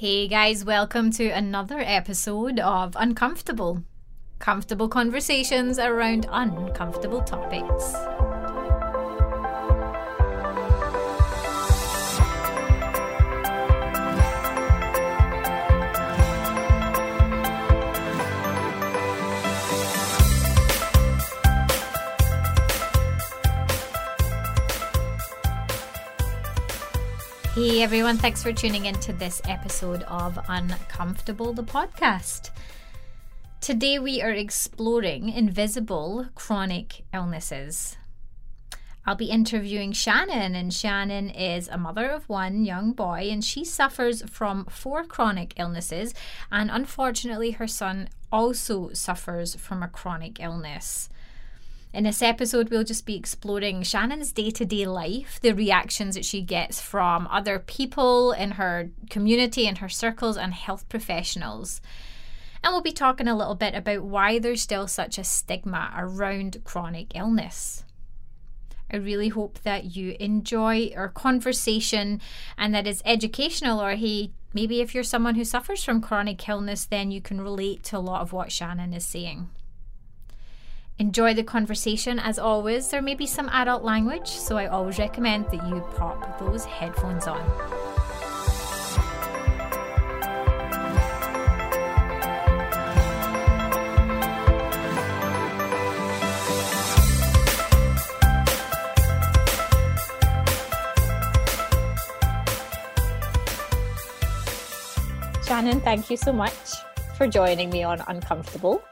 Hey 0.00 0.28
guys, 0.28 0.64
welcome 0.64 1.10
to 1.10 1.28
another 1.28 1.78
episode 1.78 2.58
of 2.58 2.96
Uncomfortable. 2.98 3.84
Comfortable 4.38 4.88
conversations 4.88 5.78
around 5.78 6.26
uncomfortable 6.30 7.20
topics. 7.20 7.92
Hey 27.60 27.82
everyone, 27.82 28.16
thanks 28.16 28.42
for 28.42 28.54
tuning 28.54 28.86
in 28.86 28.94
to 29.00 29.12
this 29.12 29.42
episode 29.44 30.02
of 30.04 30.38
Uncomfortable, 30.48 31.52
the 31.52 31.62
podcast. 31.62 32.48
Today 33.60 33.98
we 33.98 34.22
are 34.22 34.30
exploring 34.30 35.28
invisible 35.28 36.28
chronic 36.34 37.02
illnesses. 37.12 37.98
I'll 39.04 39.14
be 39.14 39.26
interviewing 39.26 39.92
Shannon, 39.92 40.54
and 40.54 40.72
Shannon 40.72 41.28
is 41.28 41.68
a 41.68 41.76
mother 41.76 42.08
of 42.08 42.30
one 42.30 42.64
young 42.64 42.92
boy, 42.92 43.28
and 43.30 43.44
she 43.44 43.62
suffers 43.62 44.22
from 44.22 44.64
four 44.64 45.04
chronic 45.04 45.52
illnesses. 45.58 46.14
And 46.50 46.70
unfortunately, 46.70 47.50
her 47.50 47.68
son 47.68 48.08
also 48.32 48.94
suffers 48.94 49.54
from 49.54 49.82
a 49.82 49.88
chronic 49.88 50.40
illness. 50.40 51.10
In 51.92 52.04
this 52.04 52.22
episode, 52.22 52.70
we'll 52.70 52.84
just 52.84 53.04
be 53.04 53.16
exploring 53.16 53.82
Shannon's 53.82 54.30
day 54.30 54.50
to 54.52 54.64
day 54.64 54.86
life, 54.86 55.40
the 55.42 55.52
reactions 55.52 56.14
that 56.14 56.24
she 56.24 56.40
gets 56.40 56.80
from 56.80 57.26
other 57.26 57.58
people 57.58 58.30
in 58.30 58.52
her 58.52 58.90
community 59.10 59.66
and 59.66 59.78
her 59.78 59.88
circles, 59.88 60.36
and 60.36 60.54
health 60.54 60.88
professionals. 60.88 61.80
And 62.62 62.72
we'll 62.72 62.80
be 62.80 62.92
talking 62.92 63.26
a 63.26 63.36
little 63.36 63.56
bit 63.56 63.74
about 63.74 64.02
why 64.02 64.38
there's 64.38 64.62
still 64.62 64.86
such 64.86 65.18
a 65.18 65.24
stigma 65.24 65.92
around 65.96 66.62
chronic 66.62 67.16
illness. 67.16 67.84
I 68.92 68.96
really 68.96 69.28
hope 69.28 69.60
that 69.62 69.96
you 69.96 70.16
enjoy 70.20 70.92
our 70.96 71.08
conversation 71.08 72.20
and 72.56 72.72
that 72.72 72.86
it's 72.86 73.02
educational, 73.04 73.82
or 73.82 73.96
hey, 73.96 74.30
maybe 74.54 74.80
if 74.80 74.94
you're 74.94 75.02
someone 75.02 75.34
who 75.34 75.44
suffers 75.44 75.82
from 75.82 76.00
chronic 76.00 76.48
illness, 76.48 76.84
then 76.84 77.10
you 77.10 77.20
can 77.20 77.40
relate 77.40 77.82
to 77.84 77.96
a 77.96 77.98
lot 77.98 78.20
of 78.20 78.32
what 78.32 78.52
Shannon 78.52 78.94
is 78.94 79.04
saying. 79.04 79.48
Enjoy 81.00 81.32
the 81.32 81.42
conversation 81.42 82.18
as 82.18 82.38
always. 82.38 82.88
There 82.88 83.00
may 83.00 83.14
be 83.14 83.24
some 83.24 83.48
adult 83.54 83.82
language, 83.82 84.28
so 84.28 84.58
I 84.58 84.66
always 84.66 84.98
recommend 84.98 85.46
that 85.46 85.66
you 85.66 85.80
pop 85.96 86.38
those 86.38 86.66
headphones 86.66 87.26
on. 87.26 87.40
Shannon, 105.46 105.80
thank 105.80 106.10
you 106.10 106.18
so 106.18 106.30
much 106.30 106.52
for 107.16 107.26
joining 107.26 107.70
me 107.70 107.84
on 107.84 108.04
Uncomfortable. 108.06 108.82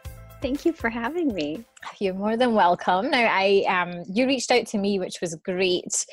Thank 0.41 0.65
you 0.65 0.73
for 0.73 0.89
having 0.89 1.35
me. 1.35 1.65
You're 1.99 2.15
more 2.15 2.37
than 2.37 2.55
welcome. 2.55 3.11
Now, 3.11 3.27
I 3.29 3.65
um, 3.69 4.05
you 4.09 4.27
reached 4.27 4.53
out 4.53 4.67
to 4.69 4.79
me, 4.79 4.99
which 4.99 5.21
was 5.21 5.35
great. 5.45 6.07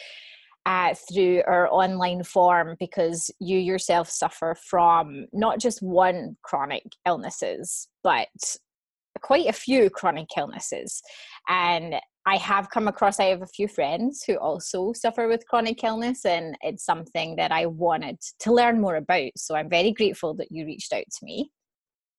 Uh, 0.68 0.96
through 1.14 1.44
our 1.46 1.72
online 1.72 2.24
form 2.24 2.76
because 2.80 3.30
you 3.40 3.60
yourself 3.60 4.10
suffer 4.10 4.56
from 4.68 5.28
not 5.32 5.60
just 5.60 5.80
one 5.84 6.36
chronic 6.42 6.82
illnesses 7.06 7.88
but 8.04 8.28
quite 9.22 9.46
a 9.46 9.54
few 9.54 9.92
chronic 9.92 10.26
illnesses 10.36 11.04
and 11.50 11.94
i 12.26 12.36
have 12.36 12.72
come 12.72 12.88
across 12.88 13.20
i 13.20 13.26
have 13.26 13.44
a 13.44 13.48
few 13.56 13.68
friends 13.68 14.24
who 14.26 14.38
also 14.38 14.92
suffer 14.94 15.28
with 15.28 15.48
chronic 15.48 15.84
illness 15.84 16.26
and 16.26 16.58
it's 16.62 16.84
something 16.84 17.36
that 17.36 17.52
i 17.52 17.68
wanted 17.68 18.18
to 18.40 18.52
learn 18.52 18.82
more 18.82 18.96
about 18.96 19.30
so 19.38 19.54
i'm 19.54 19.70
very 19.70 19.92
grateful 19.92 20.34
that 20.34 20.48
you 20.50 20.66
reached 20.66 20.94
out 20.94 21.06
to 21.12 21.24
me 21.24 21.52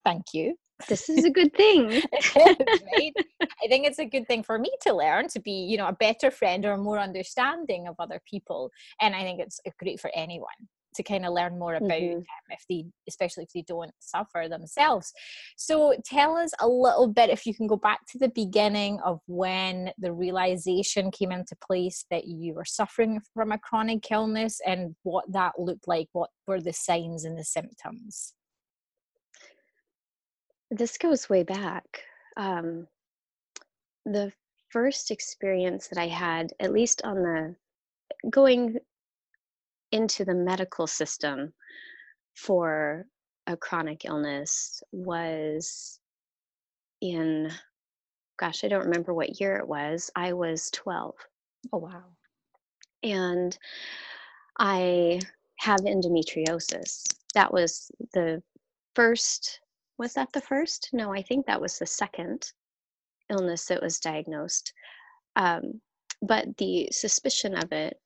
thank 0.05 0.23
you 0.33 0.55
this 0.87 1.09
is 1.09 1.25
a 1.25 1.29
good 1.29 1.53
thing. 1.55 1.89
right? 2.35 3.13
I 3.41 3.67
think 3.67 3.85
it's 3.85 3.99
a 3.99 4.05
good 4.05 4.27
thing 4.27 4.43
for 4.43 4.59
me 4.59 4.71
to 4.81 4.93
learn 4.93 5.27
to 5.29 5.39
be, 5.39 5.51
you 5.51 5.77
know, 5.77 5.87
a 5.87 5.93
better 5.93 6.31
friend 6.31 6.65
or 6.65 6.77
more 6.77 6.99
understanding 6.99 7.87
of 7.87 7.95
other 7.99 8.21
people. 8.29 8.71
And 9.01 9.15
I 9.15 9.21
think 9.21 9.39
it's 9.39 9.59
great 9.79 9.99
for 9.99 10.11
anyone 10.13 10.67
to 10.97 11.03
kind 11.03 11.25
of 11.25 11.33
learn 11.33 11.57
more 11.57 11.75
about 11.75 11.89
mm-hmm. 11.89 12.17
um, 12.17 12.23
if 12.49 12.65
they 12.69 12.85
especially 13.07 13.43
if 13.43 13.49
they 13.53 13.61
don't 13.61 13.91
suffer 13.99 14.47
themselves 14.49 15.13
so 15.55 15.95
tell 16.03 16.35
us 16.35 16.51
a 16.59 16.67
little 16.67 17.07
bit 17.07 17.29
if 17.29 17.45
you 17.45 17.53
can 17.53 17.67
go 17.67 17.77
back 17.77 17.99
to 18.07 18.17
the 18.17 18.29
beginning 18.29 18.99
of 19.05 19.19
when 19.27 19.91
the 19.99 20.11
realization 20.11 21.11
came 21.11 21.31
into 21.31 21.55
place 21.65 22.05
that 22.11 22.25
you 22.25 22.53
were 22.53 22.65
suffering 22.65 23.21
from 23.33 23.51
a 23.51 23.59
chronic 23.59 24.03
illness 24.11 24.59
and 24.65 24.95
what 25.03 25.31
that 25.31 25.53
looked 25.57 25.87
like 25.87 26.07
what 26.11 26.29
were 26.47 26.59
the 26.59 26.73
signs 26.73 27.23
and 27.23 27.37
the 27.37 27.45
symptoms 27.45 28.33
this 30.71 30.97
goes 30.97 31.29
way 31.29 31.43
back. 31.43 32.03
Um, 32.35 32.87
the 34.05 34.31
first 34.69 35.11
experience 35.11 35.87
that 35.87 35.99
I 35.99 36.07
had, 36.07 36.51
at 36.59 36.73
least 36.73 37.01
on 37.03 37.15
the 37.23 37.55
going 38.29 38.77
into 39.91 40.25
the 40.25 40.33
medical 40.33 40.87
system 40.87 41.53
for 42.35 43.05
a 43.47 43.55
chronic 43.55 44.05
illness, 44.05 44.83
was 44.91 45.99
in, 47.01 47.49
gosh, 48.37 48.63
I 48.63 48.67
don't 48.67 48.85
remember 48.85 49.13
what 49.13 49.39
year 49.39 49.55
it 49.57 49.67
was. 49.67 50.11
I 50.15 50.33
was 50.33 50.69
12. 50.71 51.15
Oh, 51.73 51.77
wow. 51.77 52.03
And 53.03 53.57
I 54.59 55.19
have 55.59 55.81
endometriosis. 55.81 57.03
That 57.33 57.53
was 57.53 57.91
the 58.13 58.41
first 58.95 59.59
was 59.97 60.13
that 60.13 60.31
the 60.33 60.41
first? 60.41 60.89
No, 60.93 61.13
I 61.13 61.21
think 61.21 61.45
that 61.45 61.61
was 61.61 61.77
the 61.77 61.85
second 61.85 62.51
illness 63.29 63.65
that 63.65 63.81
was 63.81 63.99
diagnosed. 63.99 64.73
Um, 65.35 65.81
but 66.21 66.57
the 66.57 66.89
suspicion 66.91 67.55
of 67.55 67.71
it 67.71 67.99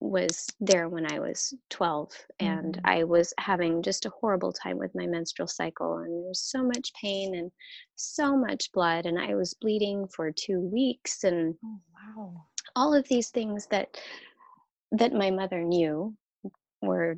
was 0.00 0.48
there 0.60 0.88
when 0.88 1.10
I 1.10 1.20
was 1.20 1.54
12, 1.70 2.12
and 2.40 2.76
mm-hmm. 2.76 2.86
I 2.86 3.04
was 3.04 3.32
having 3.38 3.82
just 3.82 4.04
a 4.04 4.10
horrible 4.10 4.52
time 4.52 4.76
with 4.78 4.94
my 4.94 5.06
menstrual 5.06 5.46
cycle, 5.46 5.98
and 5.98 6.10
there 6.10 6.28
was 6.28 6.40
so 6.40 6.64
much 6.64 6.92
pain 7.00 7.36
and 7.36 7.52
so 7.94 8.36
much 8.36 8.72
blood, 8.72 9.06
and 9.06 9.18
I 9.18 9.34
was 9.34 9.54
bleeding 9.54 10.08
for 10.08 10.32
two 10.32 10.60
weeks, 10.60 11.24
and 11.24 11.54
oh, 11.64 11.80
wow. 12.16 12.46
all 12.74 12.94
of 12.94 13.06
these 13.08 13.30
things 13.30 13.66
that 13.68 13.96
that 14.90 15.12
my 15.14 15.30
mother 15.30 15.62
knew 15.62 16.14
were 16.82 17.16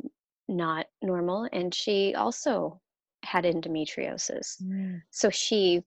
not 0.48 0.86
normal, 1.02 1.48
and 1.52 1.74
she 1.74 2.14
also 2.14 2.80
had 3.24 3.44
endometriosis. 3.44 4.62
Mm. 4.62 5.02
So 5.10 5.30
she 5.30 5.82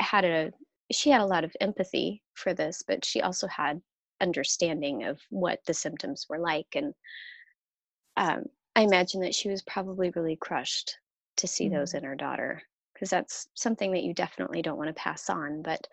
had 0.00 0.24
a 0.24 0.52
she 0.90 1.10
had 1.10 1.20
a 1.20 1.26
lot 1.26 1.44
of 1.44 1.54
empathy 1.60 2.22
for 2.34 2.54
this, 2.54 2.82
but 2.86 3.04
she 3.04 3.20
also 3.20 3.46
had 3.46 3.80
understanding 4.20 5.04
of 5.04 5.20
what 5.30 5.60
the 5.66 5.74
symptoms 5.74 6.26
were 6.28 6.38
like. 6.38 6.66
And 6.74 6.94
um, 8.16 8.44
I 8.74 8.82
imagine 8.82 9.20
that 9.20 9.34
she 9.34 9.48
was 9.48 9.62
probably 9.62 10.10
really 10.16 10.36
crushed 10.36 10.96
to 11.36 11.46
see 11.46 11.68
mm. 11.68 11.72
those 11.72 11.94
in 11.94 12.04
her 12.04 12.16
daughter 12.16 12.62
because 12.94 13.10
that's 13.10 13.48
something 13.54 13.92
that 13.92 14.02
you 14.02 14.14
definitely 14.14 14.62
don't 14.62 14.78
want 14.78 14.88
to 14.88 14.94
pass 14.94 15.30
on. 15.30 15.62
But 15.62 15.86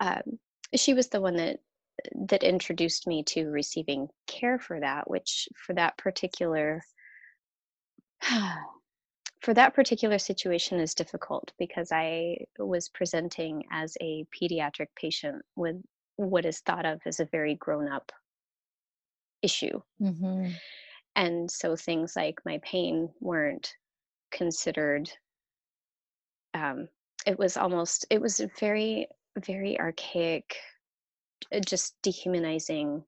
um, 0.00 0.38
she 0.74 0.92
was 0.92 1.08
the 1.08 1.20
one 1.20 1.36
that 1.36 1.60
that 2.28 2.42
introduced 2.42 3.06
me 3.06 3.22
to 3.22 3.48
receiving 3.50 4.08
care 4.26 4.58
for 4.58 4.80
that, 4.80 5.08
which 5.08 5.48
for 5.54 5.74
that 5.74 5.96
particular 5.98 6.82
for 9.42 9.52
that 9.54 9.74
particular 9.74 10.18
situation 10.18 10.78
is 10.78 10.94
difficult 10.94 11.52
because 11.58 11.90
I 11.90 12.38
was 12.58 12.88
presenting 12.88 13.64
as 13.72 13.96
a 14.00 14.24
pediatric 14.32 14.86
patient 14.94 15.42
with 15.56 15.76
what 16.16 16.44
is 16.44 16.60
thought 16.60 16.86
of 16.86 17.00
as 17.06 17.18
a 17.18 17.24
very 17.24 17.56
grown 17.56 17.88
up 17.88 18.12
issue. 19.42 19.80
Mm-hmm. 20.00 20.52
And 21.16 21.50
so 21.50 21.74
things 21.74 22.14
like 22.14 22.38
my 22.44 22.60
pain 22.62 23.10
weren't 23.20 23.74
considered, 24.30 25.10
um, 26.54 26.88
it 27.26 27.36
was 27.36 27.56
almost, 27.56 28.06
it 28.10 28.20
was 28.20 28.38
a 28.38 28.50
very, 28.60 29.08
very 29.44 29.78
archaic, 29.78 30.56
uh, 31.52 31.58
just 31.58 31.96
dehumanizing 32.02 33.02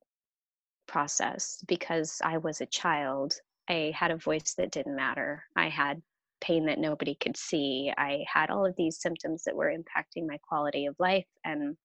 process 0.88 1.62
because 1.68 2.20
I 2.24 2.38
was 2.38 2.60
a 2.60 2.66
child. 2.66 3.34
I 3.68 3.92
had 3.94 4.10
a 4.10 4.16
voice 4.16 4.54
that 4.58 4.72
didn't 4.72 4.96
matter. 4.96 5.44
I 5.56 5.68
had 5.68 6.02
pain 6.44 6.66
that 6.66 6.78
nobody 6.78 7.14
could 7.14 7.36
see. 7.36 7.92
I 7.96 8.24
had 8.32 8.50
all 8.50 8.66
of 8.66 8.76
these 8.76 9.00
symptoms 9.00 9.44
that 9.44 9.56
were 9.56 9.72
impacting 9.72 10.26
my 10.26 10.38
quality 10.46 10.86
of 10.86 10.96
life 10.98 11.26
and 11.44 11.76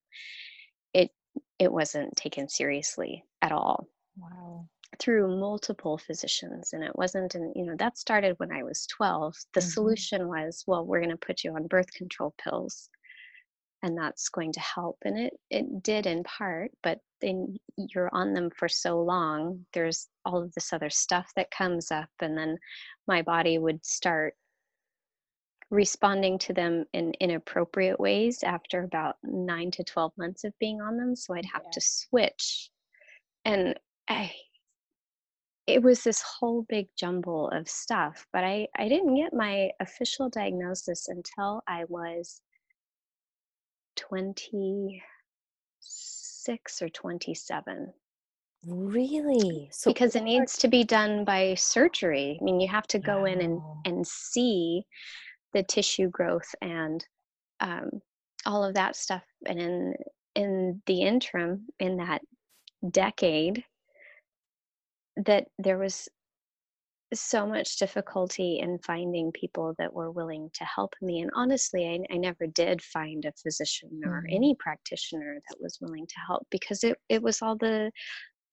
it 0.93 1.11
it 1.57 1.71
wasn't 1.71 2.15
taken 2.15 2.49
seriously 2.49 3.23
at 3.41 3.51
all. 3.51 3.87
Wow. 4.17 4.67
through 4.99 5.39
multiple 5.39 5.97
physicians 5.97 6.73
and 6.73 6.83
it 6.83 6.93
wasn't 6.93 7.35
and 7.35 7.53
you 7.55 7.63
know 7.63 7.75
that 7.77 7.97
started 7.97 8.35
when 8.37 8.51
i 8.51 8.63
was 8.63 8.85
12 8.87 9.33
the 9.53 9.61
mm-hmm. 9.61 9.69
solution 9.69 10.27
was 10.27 10.63
well 10.67 10.85
we're 10.85 10.99
going 10.99 11.17
to 11.17 11.25
put 11.25 11.43
you 11.43 11.55
on 11.55 11.67
birth 11.67 11.89
control 11.93 12.33
pills 12.43 12.89
and 13.81 13.97
that's 13.97 14.27
going 14.27 14.51
to 14.51 14.59
help 14.59 14.97
and 15.05 15.17
it 15.17 15.33
it 15.49 15.83
did 15.83 16.05
in 16.05 16.23
part 16.23 16.71
but 16.83 16.99
then 17.21 17.55
you're 17.77 18.09
on 18.13 18.33
them 18.33 18.49
for 18.49 18.67
so 18.67 19.01
long 19.01 19.65
there's 19.73 20.07
all 20.25 20.41
of 20.41 20.53
this 20.53 20.73
other 20.73 20.89
stuff 20.89 21.31
that 21.35 21.51
comes 21.51 21.91
up 21.91 22.09
and 22.19 22.37
then 22.37 22.57
my 23.07 23.21
body 23.21 23.57
would 23.57 23.85
start 23.85 24.33
responding 25.71 26.37
to 26.39 26.53
them 26.53 26.85
in 26.93 27.13
inappropriate 27.19 27.99
ways 27.99 28.43
after 28.43 28.83
about 28.83 29.17
9 29.23 29.71
to 29.71 29.83
12 29.83 30.13
months 30.17 30.43
of 30.43 30.53
being 30.59 30.81
on 30.81 30.97
them 30.97 31.15
so 31.15 31.35
i'd 31.35 31.45
have 31.45 31.61
yeah. 31.65 31.71
to 31.71 31.81
switch 31.81 32.71
and 33.45 33.79
I, 34.09 34.33
it 35.67 35.83
was 35.83 36.03
this 36.03 36.23
whole 36.23 36.65
big 36.67 36.87
jumble 36.97 37.49
of 37.49 37.69
stuff 37.69 38.25
but 38.33 38.43
i 38.43 38.67
i 38.77 38.89
didn't 38.89 39.15
get 39.15 39.33
my 39.33 39.69
official 39.79 40.29
diagnosis 40.29 41.07
until 41.07 41.61
i 41.67 41.85
was 41.87 42.41
26 43.97 46.81
or 46.81 46.89
27 46.89 47.93
really 48.65 49.69
so 49.71 49.91
because 49.91 50.15
it 50.15 50.23
needs 50.23 50.57
to 50.57 50.67
be 50.67 50.83
done 50.83 51.23
by 51.23 51.53
surgery 51.53 52.39
i 52.41 52.43
mean 52.43 52.59
you 52.59 52.67
have 52.67 52.87
to 52.87 52.97
go 52.97 53.19
wow. 53.19 53.25
in 53.25 53.41
and 53.41 53.61
and 53.85 54.07
see 54.07 54.83
the 55.53 55.63
tissue 55.63 56.09
growth 56.09 56.53
and 56.61 57.05
um, 57.59 57.89
all 58.45 58.63
of 58.63 58.75
that 58.75 58.95
stuff 58.95 59.23
and 59.45 59.59
in 59.59 59.93
in 60.35 60.81
the 60.85 61.01
interim 61.01 61.65
in 61.79 61.97
that 61.97 62.21
decade 62.91 63.63
that 65.25 65.47
there 65.57 65.77
was 65.77 66.07
so 67.13 67.45
much 67.47 67.77
difficulty 67.77 68.59
in 68.59 68.77
finding 68.79 69.31
people 69.31 69.73
that 69.79 69.93
were 69.93 70.11
willing 70.11 70.49
to 70.53 70.63
help 70.63 70.93
me. 71.01 71.21
And 71.21 71.31
honestly, 71.33 71.87
I, 71.87 72.13
I 72.13 72.17
never 72.17 72.45
did 72.45 72.81
find 72.81 73.25
a 73.25 73.33
physician 73.41 74.01
or 74.05 74.21
mm-hmm. 74.21 74.35
any 74.35 74.55
practitioner 74.59 75.39
that 75.49 75.57
was 75.59 75.79
willing 75.81 76.05
to 76.05 76.15
help 76.27 76.45
because 76.51 76.83
it, 76.83 76.97
it 77.09 77.21
was 77.21 77.41
all 77.41 77.55
the 77.55 77.91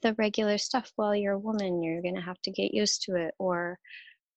the 0.02 0.14
regular 0.14 0.58
stuff. 0.58 0.92
Well, 0.96 1.14
you're 1.14 1.34
a 1.34 1.38
woman, 1.38 1.82
you're 1.82 2.02
going 2.02 2.16
to 2.16 2.20
have 2.20 2.40
to 2.42 2.50
get 2.50 2.74
used 2.74 3.02
to 3.02 3.16
it. 3.16 3.34
Or 3.38 3.78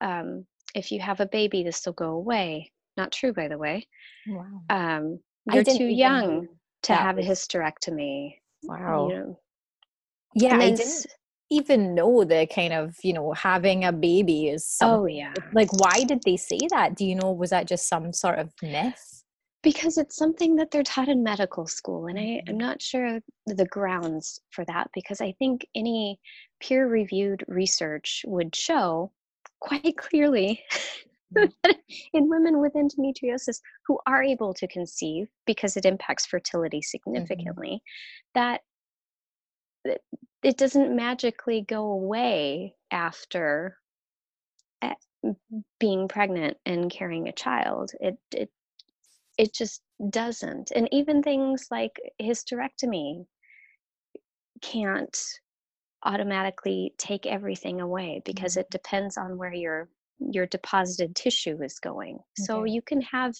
um, 0.01 0.45
if 0.75 0.91
you 0.91 0.99
have 0.99 1.19
a 1.19 1.25
baby, 1.25 1.63
this 1.63 1.85
will 1.85 1.93
go 1.93 2.11
away. 2.11 2.71
Not 2.97 3.11
true, 3.11 3.33
by 3.33 3.47
the 3.47 3.57
way. 3.57 3.87
Wow. 4.27 4.61
Um, 4.69 5.19
you're 5.51 5.63
too 5.63 5.85
young 5.85 6.47
to 6.83 6.93
have 6.93 7.17
was... 7.17 7.25
a 7.25 7.29
hysterectomy. 7.29 8.35
Wow. 8.63 9.09
You 9.09 9.15
know? 9.15 9.39
Yeah, 10.35 10.57
I 10.57 10.71
didn't 10.71 11.07
even 11.49 11.95
know 11.95 12.23
the 12.23 12.47
kind 12.53 12.73
of 12.73 12.95
you 13.03 13.13
know 13.13 13.31
having 13.33 13.83
a 13.83 13.91
baby 13.91 14.49
is 14.49 14.77
oh 14.81 15.05
yeah 15.05 15.33
like 15.53 15.71
why 15.73 16.03
did 16.03 16.21
they 16.23 16.37
say 16.37 16.59
that 16.69 16.95
do 16.95 17.05
you 17.05 17.15
know 17.15 17.31
was 17.31 17.49
that 17.49 17.67
just 17.67 17.87
some 17.87 18.13
sort 18.13 18.37
of 18.37 18.51
myth 18.61 19.23
because 19.61 19.97
it's 19.97 20.15
something 20.15 20.55
that 20.55 20.71
they're 20.71 20.83
taught 20.83 21.09
in 21.09 21.23
medical 21.23 21.65
school 21.65 22.07
and 22.07 22.19
I, 22.19 22.41
i'm 22.47 22.53
mm-hmm. 22.53 22.57
not 22.57 22.81
sure 22.81 23.19
the 23.47 23.65
grounds 23.65 24.39
for 24.51 24.63
that 24.65 24.89
because 24.93 25.21
i 25.21 25.33
think 25.39 25.65
any 25.75 26.19
peer 26.61 26.87
reviewed 26.87 27.43
research 27.47 28.23
would 28.27 28.55
show 28.55 29.11
quite 29.59 29.97
clearly 29.97 30.61
mm-hmm. 31.35 31.71
in 32.13 32.29
women 32.29 32.59
with 32.59 32.73
endometriosis 32.73 33.59
who 33.87 33.99
are 34.07 34.23
able 34.23 34.53
to 34.53 34.67
conceive 34.67 35.27
because 35.45 35.77
it 35.77 35.85
impacts 35.85 36.25
fertility 36.25 36.77
mm-hmm. 36.77 36.97
significantly 36.97 37.81
mm-hmm. 37.81 38.39
that 38.39 38.61
it 40.43 40.57
doesn't 40.57 40.95
magically 40.95 41.61
go 41.67 41.85
away 41.85 42.73
after 42.91 43.77
eh, 44.81 44.93
being 45.79 46.07
pregnant 46.07 46.57
and 46.65 46.91
carrying 46.91 47.27
a 47.27 47.33
child 47.33 47.91
it 47.99 48.17
it 48.31 48.49
it 49.37 49.53
just 49.53 49.81
doesn't 50.09 50.71
and 50.75 50.87
even 50.91 51.23
things 51.23 51.67
like 51.71 51.93
hysterectomy 52.21 53.25
can't 54.61 55.17
automatically 56.03 56.93
take 56.97 57.25
everything 57.25 57.81
away 57.81 58.21
because 58.25 58.57
it 58.57 58.65
mm-hmm. 58.65 58.77
depends 58.77 59.17
on 59.17 59.37
where 59.37 59.53
your 59.53 59.89
your 60.19 60.45
deposited 60.47 61.15
tissue 61.15 61.61
is 61.63 61.79
going 61.79 62.15
okay. 62.15 62.45
so 62.45 62.65
you 62.65 62.81
can 62.81 63.01
have 63.01 63.33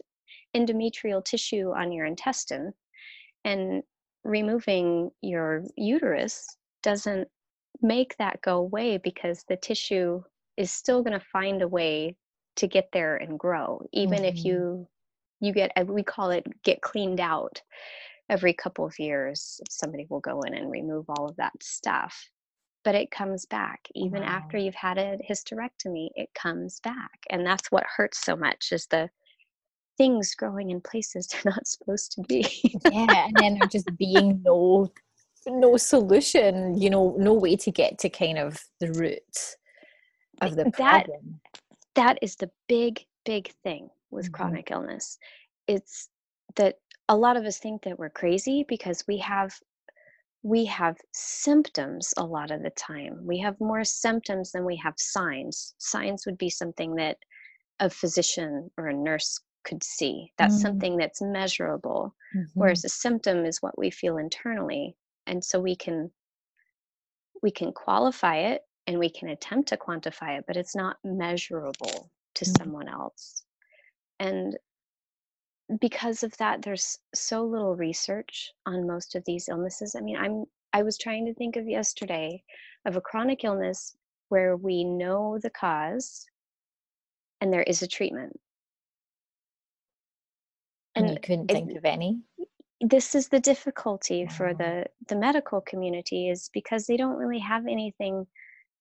endometrial 0.56 1.24
tissue 1.24 1.72
on 1.76 1.92
your 1.92 2.06
intestine 2.06 2.72
and 3.46 3.84
removing 4.24 5.10
your 5.22 5.64
uterus 5.76 6.58
doesn't 6.84 7.28
make 7.82 8.16
that 8.18 8.42
go 8.42 8.58
away 8.58 8.98
because 8.98 9.44
the 9.48 9.58
tissue 9.58 10.22
is 10.58 10.72
still 10.72 11.02
going 11.02 11.18
to 11.18 11.26
find 11.32 11.62
a 11.62 11.68
way 11.68 12.16
to 12.56 12.68
get 12.68 12.90
there 12.92 13.16
and 13.18 13.40
grow 13.40 13.82
even 13.94 14.20
mm-hmm. 14.20 14.38
if 14.38 14.44
you 14.44 14.88
you 15.40 15.54
get 15.54 15.72
uh, 15.78 15.86
we 15.86 16.04
call 16.04 16.32
it 16.32 16.46
get 16.64 16.82
cleaned 16.82 17.20
out 17.20 17.62
every 18.30 18.54
couple 18.54 18.86
of 18.86 19.00
years 19.00 19.60
somebody 19.70 20.06
will 20.10 20.20
go 20.20 20.42
in 20.42 20.54
and 20.54 20.72
remove 20.72 21.06
all 21.10 21.28
of 21.28 21.36
that 21.38 21.54
stuff 21.62 22.30
but 22.84 22.96
it 22.96 23.12
comes 23.12 23.46
back 23.46 23.88
even 23.96 24.22
wow. 24.22 24.28
after 24.28 24.58
you've 24.58 24.76
had 24.76 24.98
a 24.98 25.18
hysterectomy 25.30 26.10
it 26.16 26.30
comes 26.34 26.80
back 26.82 27.20
and 27.30 27.46
that's 27.46 27.72
what 27.72 27.86
hurts 27.96 28.24
so 28.24 28.36
much 28.36 28.72
is 28.72 28.88
the 28.88 29.10
things 29.98 30.34
growing 30.36 30.72
in 30.72 30.82
places 30.82 31.28
they're 31.44 31.54
not 31.54 31.68
supposed 31.68 32.12
to 32.12 32.22
be 32.24 32.46
yeah 32.92 33.26
and 33.26 33.36
then 33.38 33.58
there 33.60 33.68
just 33.68 33.90
being 33.98 34.42
no 34.44 34.92
no 35.48 35.78
solution 35.78 36.80
you 36.80 36.90
know 36.90 37.16
no 37.18 37.34
way 37.34 37.56
to 37.56 37.72
get 37.72 37.98
to 37.98 38.10
kind 38.10 38.38
of 38.38 38.62
the 38.80 38.92
root 38.94 39.56
of 40.42 40.56
the 40.56 40.66
that, 40.66 40.74
problem 40.74 41.40
that 41.96 42.18
is 42.22 42.36
the 42.36 42.50
big 42.68 43.04
big 43.26 43.52
thing 43.64 43.90
with 44.12 44.26
mm-hmm. 44.26 44.34
chronic 44.34 44.72
illness 44.72 45.18
it's 45.68 46.10
that 46.56 46.76
a 47.08 47.16
lot 47.16 47.38
of 47.38 47.46
us 47.46 47.58
think 47.58 47.84
that 47.84 47.98
we're 47.98 48.10
crazy 48.10 48.66
because 48.68 49.04
we 49.08 49.18
have 49.18 49.54
we 50.44 50.66
have 50.66 50.98
symptoms 51.14 52.14
a 52.18 52.26
lot 52.26 52.52
of 52.52 52.64
the 52.64 52.70
time 52.72 53.20
we 53.26 53.40
have 53.40 53.60
more 53.60 53.84
symptoms 53.84 54.52
than 54.52 54.66
we 54.66 54.76
have 54.76 54.94
signs 54.98 55.74
signs 55.78 56.26
would 56.26 56.38
be 56.38 56.50
something 56.50 56.96
that 56.96 57.18
a 57.80 57.90
physician 57.90 58.70
or 58.78 58.88
a 58.88 58.94
nurse 58.94 59.40
could 59.66 59.84
see 59.84 60.32
that's 60.38 60.56
mm-hmm. 60.56 60.62
something 60.62 60.98
that's 60.98 61.22
measurable 61.22 62.16
mm-hmm. 62.36 62.48
whereas 62.54 62.86
a 62.86 62.90
symptom 62.90 63.46
is 63.46 63.62
what 63.62 63.78
we 63.78 63.90
feel 63.90 64.18
internally 64.18 64.96
and 65.28 65.44
so 65.44 65.60
we 65.60 65.76
can 65.76 66.10
we 67.44 67.52
can 67.52 67.72
qualify 67.74 68.38
it 68.38 68.62
and 68.88 68.98
we 68.98 69.10
can 69.10 69.30
attempt 69.30 69.70
to 69.70 69.78
quantify 69.78 70.38
it 70.38 70.46
but 70.48 70.56
it's 70.56 70.76
not 70.76 70.98
measurable 71.04 72.10
to 72.36 72.46
mm-hmm. 72.46 72.64
someone 72.64 72.88
else 72.88 73.44
and 74.20 74.58
because 75.80 76.24
of 76.24 76.36
that 76.38 76.62
there's 76.62 76.98
so 77.14 77.44
little 77.44 77.76
research 77.76 78.52
on 78.66 78.88
most 78.88 79.16
of 79.16 79.24
these 79.26 79.50
illnesses. 79.50 79.96
I 79.96 80.02
mean 80.02 80.18
i'm 80.18 80.46
i 80.74 80.84
was 80.84 80.98
trying 80.98 81.26
to 81.26 81.34
think 81.34 81.56
of 81.56 81.68
yesterday 81.68 82.44
of 82.86 82.96
a 82.96 83.02
chronic 83.02 83.44
illness 83.44 83.96
where 84.30 84.56
we 84.56 84.84
know 84.84 85.40
the 85.42 85.50
cause 85.50 86.26
and 87.42 87.52
there 87.52 87.64
is 87.64 87.82
a 87.82 87.88
treatment. 87.88 88.40
And 90.96 91.10
you 91.10 91.18
couldn't 91.22 91.48
think 91.48 91.78
of 91.78 91.86
any? 91.86 92.22
this 92.82 93.14
is 93.14 93.28
the 93.28 93.40
difficulty 93.40 94.26
for 94.28 94.50
oh. 94.50 94.54
the 94.54 94.86
the 95.08 95.16
medical 95.16 95.62
community 95.62 96.30
is 96.30 96.50
because 96.54 96.86
they 96.86 96.98
don't 96.98 97.18
really 97.18 97.40
have 97.40 97.68
anything 97.68 98.26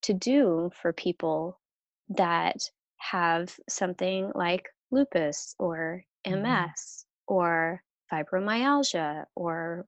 to 0.02 0.14
do 0.14 0.71
for 0.80 0.92
people 0.92 1.59
that 2.09 2.57
have 2.99 3.54
something 3.68 4.30
like 4.35 4.68
lupus 4.90 5.54
or 5.59 6.04
MS 6.26 6.37
mm-hmm. 6.37 7.34
or 7.34 7.82
fibromyalgia 8.12 9.25
or 9.34 9.87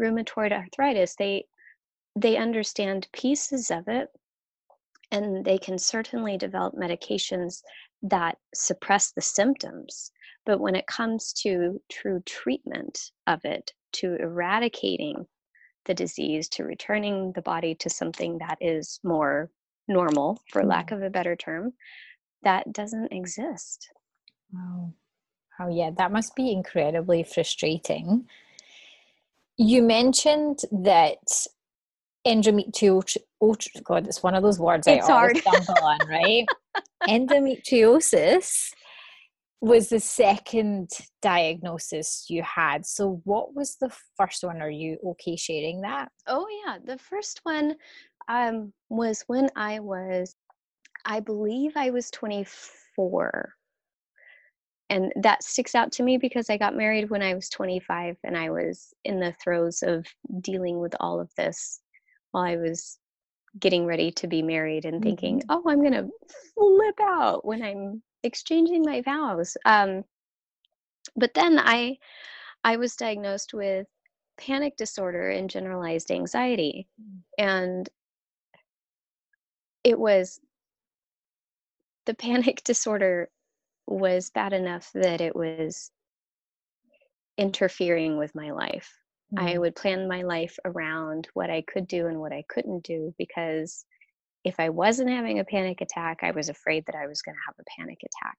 rheumatoid 0.00 0.52
arthritis 0.52 1.14
they 1.18 1.44
they 2.16 2.36
understand 2.36 3.06
pieces 3.12 3.70
of 3.70 3.86
it 3.86 4.08
and 5.10 5.44
they 5.44 5.58
can 5.58 5.78
certainly 5.78 6.36
develop 6.36 6.74
medications 6.74 7.62
that 8.02 8.36
suppress 8.54 9.12
the 9.12 9.20
symptoms 9.20 10.10
but 10.44 10.60
when 10.60 10.74
it 10.74 10.86
comes 10.86 11.32
to 11.32 11.80
true 11.90 12.20
treatment 12.26 13.12
of 13.26 13.44
it, 13.44 13.72
to 13.92 14.16
eradicating 14.16 15.26
the 15.84 15.94
disease, 15.94 16.48
to 16.48 16.64
returning 16.64 17.32
the 17.32 17.42
body 17.42 17.74
to 17.76 17.90
something 17.90 18.38
that 18.38 18.58
is 18.60 18.98
more 19.04 19.50
normal, 19.88 20.40
for 20.50 20.64
lack 20.64 20.86
mm-hmm. 20.86 20.96
of 20.96 21.02
a 21.02 21.10
better 21.10 21.36
term, 21.36 21.72
that 22.42 22.72
doesn't 22.72 23.12
exist. 23.12 23.88
Wow. 24.52 24.94
Oh, 25.62 25.68
yeah, 25.68 25.90
that 25.96 26.12
must 26.12 26.34
be 26.34 26.50
incredibly 26.50 27.22
frustrating. 27.22 28.26
You 29.56 29.82
mentioned 29.82 30.60
that 30.72 31.18
endometriosis, 32.26 33.18
oh, 33.40 33.54
God, 33.84 34.06
it's 34.06 34.22
one 34.22 34.34
of 34.34 34.42
those 34.42 34.58
words 34.58 34.86
it's 34.86 35.08
I 35.08 35.12
always 35.12 35.40
stumble 35.40 35.74
on, 35.82 35.98
right? 36.08 36.46
Endometriosis 37.08 38.70
was 39.60 39.88
the 39.90 40.00
second 40.00 40.90
diagnosis 41.20 42.26
you 42.28 42.42
had. 42.42 42.84
So, 42.84 43.20
what 43.24 43.54
was 43.54 43.76
the 43.80 43.92
first 44.16 44.42
one? 44.42 44.60
Are 44.60 44.70
you 44.70 44.98
okay 45.06 45.36
sharing 45.36 45.82
that? 45.82 46.10
Oh, 46.26 46.46
yeah. 46.66 46.78
The 46.84 46.98
first 46.98 47.40
one, 47.44 47.76
um, 48.28 48.72
was 48.88 49.22
when 49.26 49.48
I 49.54 49.80
was, 49.80 50.34
I 51.04 51.20
believe 51.20 51.72
I 51.76 51.90
was 51.90 52.10
24. 52.10 53.54
And 54.92 55.10
that 55.16 55.42
sticks 55.42 55.74
out 55.74 55.90
to 55.92 56.02
me 56.02 56.18
because 56.18 56.50
I 56.50 56.58
got 56.58 56.76
married 56.76 57.08
when 57.08 57.22
I 57.22 57.32
was 57.32 57.48
25 57.48 58.18
and 58.24 58.36
I 58.36 58.50
was 58.50 58.92
in 59.06 59.20
the 59.20 59.32
throes 59.32 59.82
of 59.82 60.04
dealing 60.42 60.80
with 60.80 60.94
all 61.00 61.18
of 61.18 61.34
this 61.34 61.80
while 62.32 62.44
I 62.44 62.56
was 62.56 62.98
getting 63.58 63.86
ready 63.86 64.10
to 64.10 64.26
be 64.26 64.42
married 64.42 64.84
and 64.84 65.02
thinking, 65.02 65.38
mm-hmm. 65.38 65.50
oh, 65.50 65.62
I'm 65.66 65.80
going 65.80 65.94
to 65.94 66.10
flip 66.54 67.00
out 67.00 67.42
when 67.42 67.62
I'm 67.62 68.02
exchanging 68.22 68.82
my 68.82 69.00
vows. 69.00 69.56
Um, 69.64 70.04
but 71.16 71.32
then 71.32 71.58
I, 71.58 71.96
I 72.62 72.76
was 72.76 72.94
diagnosed 72.94 73.54
with 73.54 73.86
panic 74.36 74.76
disorder 74.76 75.30
and 75.30 75.48
generalized 75.48 76.10
anxiety, 76.10 76.86
mm. 77.00 77.20
and 77.38 77.88
it 79.84 79.98
was 79.98 80.38
the 82.04 82.14
panic 82.14 82.62
disorder 82.64 83.30
was 83.86 84.30
bad 84.30 84.52
enough 84.52 84.90
that 84.94 85.20
it 85.20 85.34
was 85.34 85.90
interfering 87.38 88.18
with 88.18 88.34
my 88.34 88.50
life. 88.50 88.92
Mm-hmm. 89.34 89.48
I 89.48 89.58
would 89.58 89.76
plan 89.76 90.08
my 90.08 90.22
life 90.22 90.58
around 90.64 91.28
what 91.34 91.50
I 91.50 91.62
could 91.62 91.86
do 91.86 92.06
and 92.06 92.20
what 92.20 92.32
I 92.32 92.44
couldn't 92.48 92.84
do 92.84 93.14
because 93.18 93.84
if 94.44 94.56
I 94.58 94.70
wasn't 94.70 95.10
having 95.10 95.38
a 95.38 95.44
panic 95.44 95.80
attack, 95.80 96.20
I 96.22 96.32
was 96.32 96.48
afraid 96.48 96.84
that 96.86 96.96
I 96.96 97.06
was 97.06 97.22
going 97.22 97.36
to 97.36 97.40
have 97.46 97.54
a 97.58 97.80
panic 97.80 97.98
attack. 98.00 98.36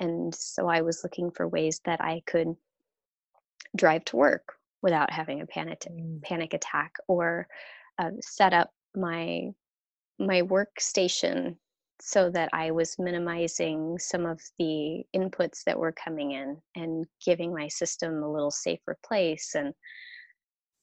And 0.00 0.34
so 0.34 0.66
I 0.66 0.80
was 0.80 1.02
looking 1.04 1.30
for 1.30 1.46
ways 1.46 1.80
that 1.84 2.00
I 2.00 2.22
could 2.26 2.54
drive 3.76 4.04
to 4.06 4.16
work 4.16 4.54
without 4.82 5.10
having 5.10 5.40
a 5.40 5.46
panic 5.46 5.80
mm. 5.90 6.22
panic 6.22 6.54
attack 6.54 6.92
or 7.08 7.46
uh, 7.98 8.10
set 8.20 8.52
up 8.52 8.70
my 8.94 9.50
my 10.18 10.42
workstation 10.42 11.56
so 12.00 12.30
that 12.30 12.50
I 12.52 12.70
was 12.70 12.96
minimizing 12.98 13.98
some 13.98 14.26
of 14.26 14.40
the 14.58 15.04
inputs 15.14 15.64
that 15.64 15.78
were 15.78 15.92
coming 15.92 16.32
in 16.32 16.56
and 16.74 17.06
giving 17.24 17.54
my 17.54 17.68
system 17.68 18.22
a 18.22 18.30
little 18.30 18.50
safer 18.50 18.98
place 19.06 19.54
and 19.54 19.72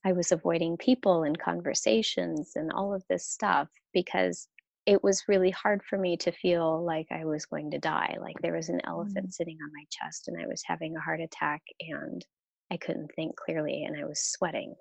I 0.03 0.13
was 0.13 0.31
avoiding 0.31 0.77
people 0.77 1.23
and 1.23 1.37
conversations 1.37 2.53
and 2.55 2.71
all 2.71 2.93
of 2.93 3.03
this 3.07 3.27
stuff 3.27 3.67
because 3.93 4.47
it 4.87 5.03
was 5.03 5.27
really 5.27 5.51
hard 5.51 5.83
for 5.83 5.97
me 5.97 6.17
to 6.17 6.31
feel 6.31 6.83
like 6.83 7.05
I 7.11 7.25
was 7.25 7.45
going 7.45 7.69
to 7.71 7.77
die. 7.77 8.17
Like 8.19 8.35
there 8.41 8.55
was 8.55 8.69
an 8.69 8.81
elephant 8.83 9.27
mm. 9.27 9.33
sitting 9.33 9.57
on 9.63 9.71
my 9.73 9.83
chest 9.91 10.27
and 10.27 10.41
I 10.41 10.47
was 10.47 10.63
having 10.65 10.95
a 10.95 11.01
heart 11.01 11.21
attack 11.21 11.61
and 11.81 12.25
I 12.71 12.77
couldn't 12.77 13.11
think 13.15 13.35
clearly 13.35 13.83
and 13.83 13.95
I 13.95 14.05
was 14.05 14.23
sweating 14.23 14.73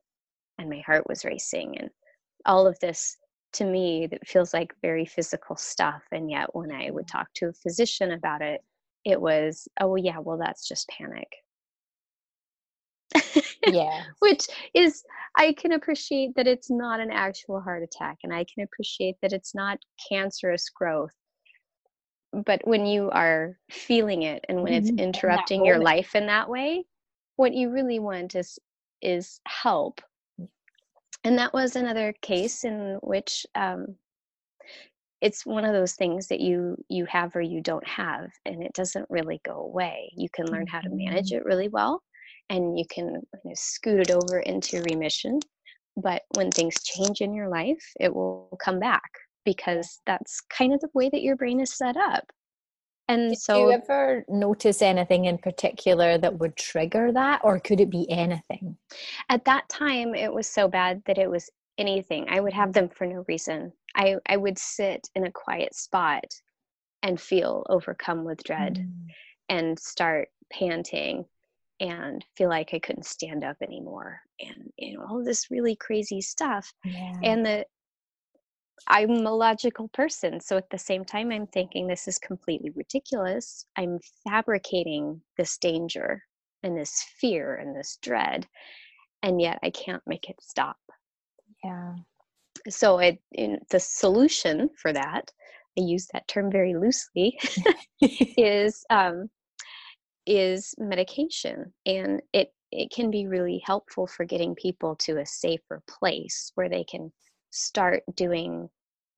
and 0.58 0.70
my 0.70 0.82
heart 0.86 1.04
was 1.06 1.24
racing 1.24 1.78
and 1.78 1.90
all 2.46 2.66
of 2.66 2.78
this 2.80 3.16
to 3.52 3.64
me 3.64 4.06
that 4.06 4.26
feels 4.26 4.54
like 4.54 4.74
very 4.82 5.04
physical 5.04 5.56
stuff 5.56 6.02
and 6.12 6.30
yet 6.30 6.54
when 6.54 6.72
I 6.72 6.90
would 6.90 7.08
talk 7.08 7.28
to 7.34 7.48
a 7.48 7.52
physician 7.52 8.12
about 8.12 8.42
it 8.42 8.62
it 9.04 9.20
was 9.20 9.66
oh 9.80 9.96
yeah 9.96 10.18
well 10.18 10.38
that's 10.38 10.66
just 10.68 10.88
panic. 10.88 11.28
Yeah. 13.66 14.02
Which 14.20 14.46
is 14.74 15.02
i 15.36 15.52
can 15.52 15.72
appreciate 15.72 16.34
that 16.36 16.46
it's 16.46 16.70
not 16.70 17.00
an 17.00 17.10
actual 17.10 17.60
heart 17.60 17.82
attack 17.82 18.18
and 18.22 18.32
i 18.32 18.44
can 18.52 18.64
appreciate 18.64 19.16
that 19.22 19.32
it's 19.32 19.54
not 19.54 19.78
cancerous 20.08 20.68
growth 20.68 21.14
but 22.32 22.60
when 22.64 22.86
you 22.86 23.10
are 23.10 23.58
feeling 23.70 24.22
it 24.22 24.44
and 24.48 24.62
when 24.62 24.72
it's 24.72 24.90
mm-hmm. 24.90 25.00
interrupting 25.00 25.64
your 25.64 25.78
life 25.78 26.14
in 26.14 26.26
that 26.26 26.48
way 26.48 26.84
what 27.36 27.54
you 27.54 27.70
really 27.70 27.98
want 27.98 28.34
is 28.34 28.58
is 29.02 29.40
help 29.46 30.00
and 31.24 31.38
that 31.38 31.52
was 31.52 31.76
another 31.76 32.14
case 32.22 32.64
in 32.64 32.98
which 33.02 33.46
um, 33.54 33.94
it's 35.20 35.44
one 35.44 35.64
of 35.64 35.72
those 35.72 35.94
things 35.94 36.28
that 36.28 36.40
you 36.40 36.76
you 36.88 37.04
have 37.06 37.34
or 37.36 37.42
you 37.42 37.60
don't 37.60 37.86
have 37.86 38.30
and 38.46 38.62
it 38.62 38.72
doesn't 38.72 39.06
really 39.10 39.40
go 39.44 39.60
away 39.60 40.10
you 40.16 40.28
can 40.32 40.46
learn 40.46 40.66
how 40.66 40.80
to 40.80 40.88
manage 40.90 41.30
mm-hmm. 41.30 41.38
it 41.38 41.44
really 41.44 41.68
well 41.68 42.02
and 42.50 42.76
you 42.78 42.84
can 42.90 43.06
you 43.06 43.40
know, 43.44 43.52
scoot 43.54 44.00
it 44.00 44.10
over 44.10 44.40
into 44.40 44.82
remission. 44.82 45.40
But 45.96 46.22
when 46.34 46.50
things 46.50 46.82
change 46.82 47.20
in 47.20 47.32
your 47.32 47.48
life, 47.48 47.82
it 47.98 48.14
will 48.14 48.58
come 48.62 48.78
back 48.78 49.10
because 49.44 50.00
that's 50.06 50.40
kind 50.42 50.74
of 50.74 50.80
the 50.80 50.90
way 50.92 51.08
that 51.08 51.22
your 51.22 51.36
brain 51.36 51.60
is 51.60 51.76
set 51.76 51.96
up. 51.96 52.24
And 53.10 53.30
Did 53.30 53.40
so, 53.40 53.56
you 53.58 53.72
ever 53.72 54.24
notice 54.28 54.82
anything 54.82 55.24
in 55.24 55.36
particular 55.36 56.16
that 56.18 56.38
would 56.38 56.56
trigger 56.56 57.10
that, 57.10 57.40
or 57.42 57.58
could 57.58 57.80
it 57.80 57.90
be 57.90 58.08
anything? 58.08 58.76
At 59.28 59.44
that 59.46 59.68
time, 59.68 60.14
it 60.14 60.32
was 60.32 60.46
so 60.46 60.68
bad 60.68 61.02
that 61.06 61.18
it 61.18 61.28
was 61.28 61.50
anything. 61.76 62.26
I 62.30 62.38
would 62.38 62.52
have 62.52 62.72
them 62.72 62.88
for 62.88 63.08
no 63.08 63.24
reason. 63.26 63.72
I, 63.96 64.14
I 64.26 64.36
would 64.36 64.56
sit 64.58 65.08
in 65.16 65.26
a 65.26 65.32
quiet 65.32 65.74
spot 65.74 66.22
and 67.02 67.20
feel 67.20 67.66
overcome 67.68 68.24
with 68.24 68.44
dread 68.44 68.76
mm. 68.76 69.06
and 69.48 69.76
start 69.76 70.28
panting 70.52 71.24
and 71.80 72.24
feel 72.36 72.48
like 72.48 72.72
I 72.72 72.78
couldn't 72.78 73.06
stand 73.06 73.42
up 73.42 73.56
anymore 73.60 74.20
and 74.38 74.70
you 74.76 74.94
know 74.98 75.06
all 75.08 75.24
this 75.24 75.50
really 75.50 75.74
crazy 75.74 76.20
stuff 76.20 76.70
yeah. 76.84 77.14
and 77.22 77.44
the 77.44 77.64
I'm 78.86 79.10
a 79.26 79.32
logical 79.32 79.88
person 79.88 80.40
so 80.40 80.56
at 80.56 80.70
the 80.70 80.78
same 80.78 81.04
time 81.04 81.30
I'm 81.30 81.46
thinking 81.46 81.86
this 81.86 82.08
is 82.08 82.18
completely 82.18 82.70
ridiculous. 82.70 83.64
I'm 83.76 83.98
fabricating 84.28 85.20
this 85.36 85.58
danger 85.58 86.22
and 86.62 86.76
this 86.76 87.04
fear 87.18 87.56
and 87.56 87.74
this 87.74 87.98
dread 88.02 88.46
and 89.22 89.40
yet 89.40 89.58
I 89.62 89.70
can't 89.70 90.02
make 90.06 90.28
it 90.28 90.36
stop. 90.40 90.78
Yeah. 91.64 91.94
So 92.68 92.98
it 92.98 93.18
in 93.32 93.58
the 93.70 93.80
solution 93.80 94.70
for 94.80 94.92
that 94.92 95.30
I 95.78 95.82
use 95.82 96.08
that 96.12 96.28
term 96.28 96.50
very 96.50 96.74
loosely 96.74 97.38
is 98.00 98.84
um, 98.90 99.28
is 100.26 100.74
medication 100.78 101.72
and 101.86 102.20
it 102.32 102.52
it 102.72 102.92
can 102.94 103.10
be 103.10 103.26
really 103.26 103.60
helpful 103.64 104.06
for 104.06 104.24
getting 104.24 104.54
people 104.54 104.94
to 104.94 105.18
a 105.18 105.26
safer 105.26 105.82
place 105.88 106.52
where 106.54 106.68
they 106.68 106.84
can 106.84 107.10
start 107.50 108.02
doing 108.14 108.68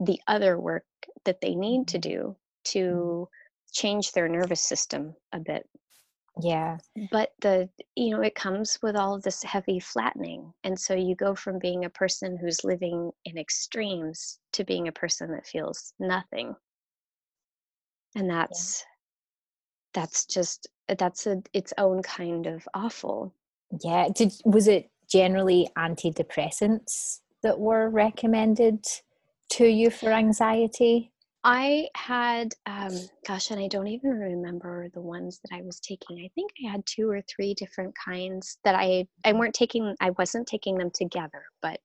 the 0.00 0.20
other 0.26 0.58
work 0.58 0.84
that 1.24 1.40
they 1.40 1.54
need 1.54 1.88
to 1.88 1.98
mm-hmm. 1.98 2.10
do 2.10 2.18
mm-hmm. 2.18 2.34
to 2.64 3.28
change 3.72 4.12
their 4.12 4.28
nervous 4.28 4.60
system 4.60 5.14
a 5.32 5.38
bit 5.38 5.68
yeah 6.40 6.78
but 7.10 7.30
the 7.40 7.68
you 7.94 8.10
know 8.10 8.22
it 8.22 8.34
comes 8.34 8.78
with 8.82 8.96
all 8.96 9.20
this 9.20 9.42
heavy 9.42 9.78
flattening 9.78 10.52
and 10.64 10.78
so 10.78 10.94
you 10.94 11.14
go 11.14 11.34
from 11.34 11.58
being 11.58 11.84
a 11.84 11.90
person 11.90 12.38
who's 12.38 12.64
living 12.64 13.10
in 13.26 13.36
extremes 13.36 14.38
to 14.52 14.64
being 14.64 14.88
a 14.88 14.92
person 14.92 15.30
that 15.30 15.46
feels 15.46 15.92
nothing 15.98 16.54
and 18.14 18.30
that's 18.30 18.84
yeah. 19.94 20.02
that's 20.02 20.24
just 20.24 20.68
that's 20.98 21.26
a 21.26 21.42
its 21.52 21.74
own 21.76 22.02
kind 22.02 22.46
of 22.46 22.66
awful 22.72 23.34
yeah 23.82 24.08
did 24.14 24.32
was 24.46 24.68
it 24.68 24.90
generally 25.10 25.68
antidepressants 25.76 27.18
that 27.42 27.58
were 27.58 27.90
recommended 27.90 28.84
to 29.50 29.66
you 29.66 29.90
for 29.90 30.10
anxiety? 30.10 31.12
I 31.44 31.88
had 31.96 32.54
um 32.66 32.92
gosh 33.26 33.50
and 33.50 33.60
i 33.60 33.66
don't 33.66 33.88
even 33.88 34.10
remember 34.10 34.88
the 34.94 35.00
ones 35.00 35.40
that 35.42 35.56
i 35.56 35.62
was 35.62 35.80
taking. 35.80 36.18
I 36.18 36.30
think 36.34 36.52
i 36.64 36.70
had 36.70 36.86
two 36.86 37.10
or 37.10 37.20
three 37.22 37.54
different 37.54 37.94
kinds 37.96 38.58
that 38.64 38.76
i 38.76 39.06
i 39.24 39.32
weren't 39.32 39.54
taking 39.54 39.94
i 40.00 40.10
wasn't 40.10 40.46
taking 40.46 40.78
them 40.78 40.90
together 40.94 41.42
but 41.60 41.80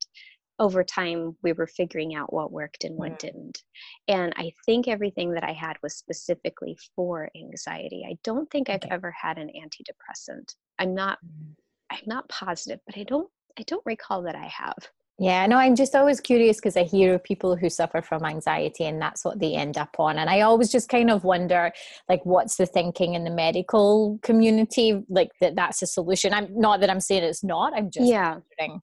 over 0.59 0.83
time 0.83 1.35
we 1.43 1.53
were 1.53 1.67
figuring 1.67 2.15
out 2.15 2.33
what 2.33 2.51
worked 2.51 2.83
and 2.83 2.97
what 2.97 3.19
didn't. 3.19 3.63
And 4.07 4.31
i 4.37 4.51
think 4.65 4.87
everything 4.87 5.31
that 5.31 5.43
i 5.43 5.53
had 5.53 5.77
was 5.81 5.95
specifically 5.95 6.77
for 6.95 7.29
anxiety. 7.35 8.05
I 8.07 8.17
don't 8.23 8.49
think 8.51 8.69
i've 8.69 8.83
okay. 8.83 8.89
ever 8.91 9.11
had 9.11 9.39
an 9.39 9.49
antidepressant. 9.49 10.55
I'm 10.77 10.93
not 10.93 11.17
mm. 11.25 11.55
i'm 11.91 12.05
not 12.05 12.29
positive 12.29 12.79
but 12.85 12.97
i 12.97 13.03
don't 13.03 13.29
i 13.57 13.63
don't 13.63 13.85
recall 13.87 14.21
that 14.23 14.35
i 14.35 14.45
have 14.47 14.77
yeah, 15.19 15.47
no, 15.47 15.57
I'm 15.57 15.75
just 15.75 15.95
always 15.95 16.19
curious 16.19 16.57
because 16.57 16.77
I 16.77 16.83
hear 16.83 17.15
of 17.15 17.23
people 17.23 17.55
who 17.55 17.69
suffer 17.69 18.03
from 18.03 18.23
anxiety 18.23 18.85
and 18.85 19.01
that's 19.01 19.25
what 19.25 19.39
they 19.39 19.55
end 19.55 19.77
up 19.77 19.95
on. 19.97 20.19
And 20.19 20.29
I 20.29 20.41
always 20.41 20.71
just 20.71 20.89
kind 20.89 21.09
of 21.09 21.23
wonder, 21.23 21.71
like, 22.07 22.23
what's 22.23 22.57
the 22.57 22.67
thinking 22.67 23.15
in 23.15 23.23
the 23.23 23.31
medical 23.31 24.19
community? 24.21 25.03
Like, 25.09 25.31
that 25.41 25.55
that's 25.55 25.81
a 25.81 25.87
solution. 25.87 26.33
I'm 26.33 26.47
not 26.53 26.81
that 26.81 26.91
I'm 26.91 26.99
saying 26.99 27.23
it's 27.23 27.43
not, 27.43 27.73
I'm 27.73 27.89
just 27.89 28.07
yeah. 28.07 28.37
wondering 28.59 28.81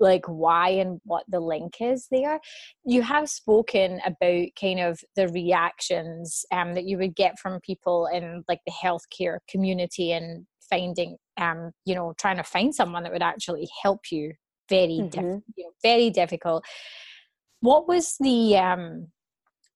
like 0.00 0.24
why 0.26 0.68
and 0.68 1.00
what 1.04 1.24
the 1.28 1.40
link 1.40 1.74
is 1.80 2.06
there 2.10 2.40
you 2.84 3.02
have 3.02 3.28
spoken 3.28 4.00
about 4.04 4.46
kind 4.60 4.80
of 4.80 5.00
the 5.16 5.28
reactions 5.28 6.44
um, 6.52 6.74
that 6.74 6.84
you 6.84 6.96
would 6.98 7.14
get 7.16 7.38
from 7.38 7.60
people 7.60 8.08
in 8.12 8.44
like 8.48 8.60
the 8.64 8.72
healthcare 8.72 9.38
community 9.48 10.12
and 10.12 10.46
finding 10.70 11.16
um, 11.36 11.72
you 11.84 11.94
know 11.94 12.14
trying 12.18 12.36
to 12.36 12.44
find 12.44 12.74
someone 12.74 13.02
that 13.02 13.12
would 13.12 13.22
actually 13.22 13.68
help 13.82 14.00
you 14.10 14.32
very 14.76 15.00
mm-hmm. 15.00 15.08
diff- 15.08 15.42
you 15.56 15.64
know, 15.64 15.72
very 15.82 16.10
difficult 16.10 16.64
what 17.60 17.86
was 17.88 18.16
the 18.20 18.56
um 18.56 19.06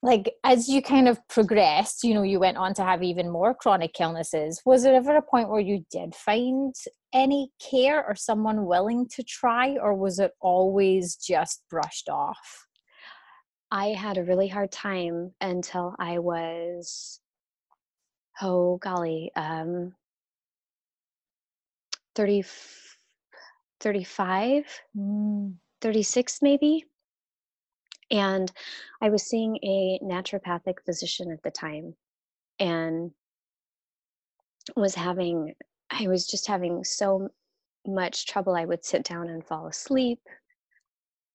like 0.02 0.26
as 0.44 0.68
you 0.68 0.80
kind 0.82 1.08
of 1.08 1.18
progressed 1.28 2.04
you 2.04 2.14
know 2.14 2.22
you 2.22 2.38
went 2.38 2.56
on 2.56 2.74
to 2.74 2.82
have 2.82 3.02
even 3.02 3.30
more 3.30 3.54
chronic 3.54 3.94
illnesses 4.00 4.60
was 4.64 4.82
there 4.82 4.94
ever 4.94 5.16
a 5.16 5.22
point 5.22 5.48
where 5.48 5.66
you 5.70 5.84
did 5.90 6.14
find 6.14 6.74
any 7.12 7.50
care 7.70 8.04
or 8.06 8.14
someone 8.14 8.66
willing 8.66 9.06
to 9.08 9.22
try 9.22 9.76
or 9.82 9.94
was 9.94 10.18
it 10.18 10.32
always 10.40 11.16
just 11.16 11.62
brushed 11.70 12.08
off 12.08 12.66
I 13.70 13.88
had 13.88 14.16
a 14.16 14.24
really 14.24 14.48
hard 14.48 14.70
time 14.70 15.32
until 15.40 15.94
I 15.98 16.18
was, 16.20 17.20
oh 18.40 18.78
golly, 18.78 19.32
um, 19.34 19.94
30, 22.14 22.44
35, 23.80 24.64
Mm. 24.96 25.54
36 25.80 26.42
maybe. 26.42 26.84
And 28.10 28.50
I 29.00 29.10
was 29.10 29.24
seeing 29.24 29.56
a 29.62 29.98
naturopathic 30.02 30.76
physician 30.84 31.30
at 31.32 31.42
the 31.42 31.50
time 31.50 31.94
and 32.58 33.10
was 34.76 34.94
having, 34.94 35.54
I 35.90 36.06
was 36.08 36.26
just 36.26 36.46
having 36.46 36.84
so 36.84 37.28
much 37.86 38.26
trouble. 38.26 38.54
I 38.54 38.64
would 38.64 38.84
sit 38.84 39.04
down 39.04 39.28
and 39.28 39.44
fall 39.44 39.66
asleep. 39.66 40.20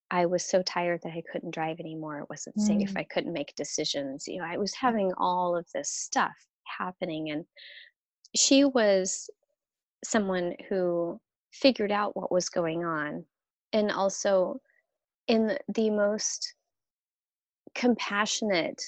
I 0.09 0.25
was 0.25 0.43
so 0.45 0.61
tired 0.61 1.01
that 1.03 1.13
I 1.13 1.23
couldn't 1.31 1.53
drive 1.53 1.79
anymore. 1.79 2.19
It 2.19 2.29
wasn't 2.29 2.59
safe. 2.59 2.93
Mm. 2.93 2.99
I 2.99 3.03
couldn't 3.05 3.31
make 3.31 3.55
decisions. 3.55 4.27
You 4.27 4.39
know, 4.39 4.45
I 4.45 4.57
was 4.57 4.73
having 4.73 5.13
all 5.17 5.55
of 5.55 5.65
this 5.73 5.89
stuff 5.89 6.35
happening. 6.77 7.31
And 7.31 7.45
she 8.35 8.65
was 8.65 9.29
someone 10.03 10.55
who 10.67 11.19
figured 11.51 11.91
out 11.91 12.15
what 12.15 12.31
was 12.31 12.49
going 12.49 12.83
on. 12.85 13.25
And 13.73 13.91
also 13.91 14.61
in 15.27 15.57
the 15.73 15.89
most 15.89 16.55
compassionate 17.75 18.81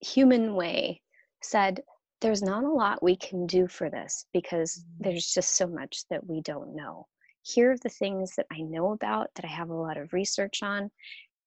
human 0.00 0.54
way 0.54 1.02
said 1.42 1.82
there's 2.20 2.42
not 2.42 2.64
a 2.64 2.70
lot 2.70 3.02
we 3.02 3.16
can 3.16 3.46
do 3.46 3.68
for 3.68 3.90
this 3.90 4.26
because 4.32 4.78
Mm. 4.78 5.04
there's 5.04 5.32
just 5.32 5.56
so 5.56 5.66
much 5.66 6.04
that 6.10 6.26
we 6.26 6.40
don't 6.40 6.74
know. 6.74 7.06
Here 7.42 7.72
are 7.72 7.78
the 7.78 7.88
things 7.88 8.34
that 8.36 8.46
i 8.50 8.60
know 8.60 8.92
about 8.92 9.30
that 9.34 9.44
i 9.44 9.48
have 9.48 9.70
a 9.70 9.74
lot 9.74 9.96
of 9.96 10.12
research 10.12 10.62
on 10.62 10.90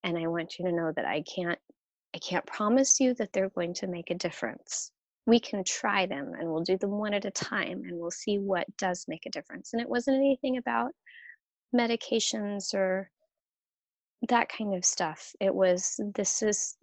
and 0.04 0.18
i 0.18 0.26
want 0.28 0.58
you 0.58 0.66
to 0.66 0.72
know 0.72 0.92
that 0.96 1.06
i 1.06 1.22
can't 1.22 1.60
i 2.16 2.20
can't 2.20 2.46
promise 2.46 3.00
you 3.00 3.14
that 3.16 3.32
they're 3.34 3.50
going 3.50 3.74
to 3.76 3.88
make 3.88 4.10
a 4.10 4.16
difference 4.16 4.92
we 5.26 5.40
can 5.40 5.64
try 5.64 6.06
them 6.06 6.34
and 6.38 6.50
we'll 6.50 6.64
do 6.64 6.78
them 6.78 6.92
one 6.92 7.14
at 7.14 7.26
a 7.26 7.32
time 7.32 7.84
and 7.86 8.00
we'll 8.00 8.12
see 8.12 8.38
what 8.40 8.66
does 8.78 9.06
make 9.08 9.26
a 9.26 9.30
difference. 9.30 9.74
And 9.74 9.82
it 9.82 9.90
wasn't 9.90 10.18
anything 10.18 10.58
about 10.58 10.92
medications 11.76 12.74
or 12.74 13.10
that 14.30 14.50
kind 14.50 14.74
of 14.74 14.86
stuff. 14.86 15.34
It 15.40 15.54
was 15.54 16.00
this 16.16 16.42
is 16.42 16.78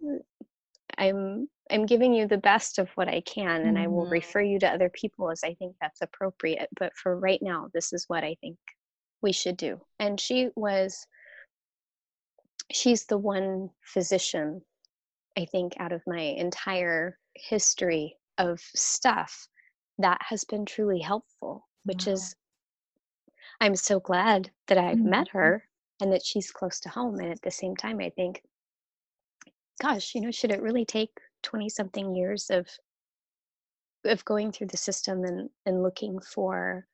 i'm 0.97 1.47
i'm 1.69 1.85
giving 1.85 2.13
you 2.13 2.27
the 2.27 2.37
best 2.37 2.79
of 2.79 2.89
what 2.95 3.07
i 3.07 3.21
can 3.21 3.61
and 3.61 3.77
i 3.77 3.87
will 3.87 4.07
Mhm. 4.07 4.11
refer 4.11 4.41
you 4.41 4.59
to 4.59 4.67
other 4.67 4.89
people 4.89 5.29
as 5.29 5.43
i 5.43 5.53
think 5.53 5.75
that's 5.79 6.01
appropriate 6.01 6.67
but 6.79 6.95
for 6.97 7.15
right 7.17 7.41
now 7.43 7.69
this 7.73 7.93
is 7.93 8.05
what 8.09 8.23
i 8.23 8.35
think 8.41 8.57
we 9.21 9.31
should 9.31 9.55
do. 9.57 9.79
And 9.99 10.19
she 10.19 10.49
was 10.55 11.05
she's 12.71 13.05
the 13.05 13.17
one 13.19 13.69
physician 13.81 14.61
i 15.37 15.45
think 15.45 15.73
out 15.79 15.91
of 15.91 16.01
my 16.07 16.21
entire 16.21 17.17
history 17.35 18.17
of 18.39 18.61
stuff 18.75 19.49
that 19.99 20.21
has 20.23 20.45
been 20.45 20.65
truly 20.65 21.01
helpful 21.01 21.69
which 21.85 22.07
Wow. 22.07 22.07
is 22.07 22.35
i'm 23.61 23.75
so 23.75 23.99
glad 24.01 24.51
that 24.67 24.77
i've 24.77 25.03
met 25.05 25.27
Mhm. 25.27 25.27
her 25.29 25.69
and 26.01 26.11
that 26.11 26.25
she's 26.25 26.51
close 26.51 26.79
to 26.79 26.89
home 26.89 27.19
and 27.19 27.31
at 27.31 27.41
the 27.41 27.51
same 27.51 27.75
time 27.75 27.99
i 27.99 28.09
think 28.09 28.43
gosh 29.81 30.15
you 30.15 30.21
know 30.21 30.31
should 30.31 30.51
it 30.51 30.61
really 30.61 30.85
take 30.85 31.19
20 31.43 31.69
something 31.69 32.15
years 32.15 32.49
of 32.49 32.67
of 34.05 34.25
going 34.25 34.51
through 34.51 34.67
the 34.67 34.77
system 34.77 35.23
and 35.23 35.49
and 35.65 35.81
looking 35.83 36.19
for 36.19 36.87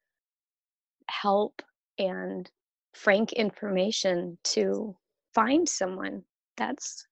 help 1.09 1.61
and 1.97 2.51
frank 2.93 3.33
information 3.33 4.37
to 4.43 4.97
find 5.33 5.67
someone 5.67 6.23
that's 6.57 7.07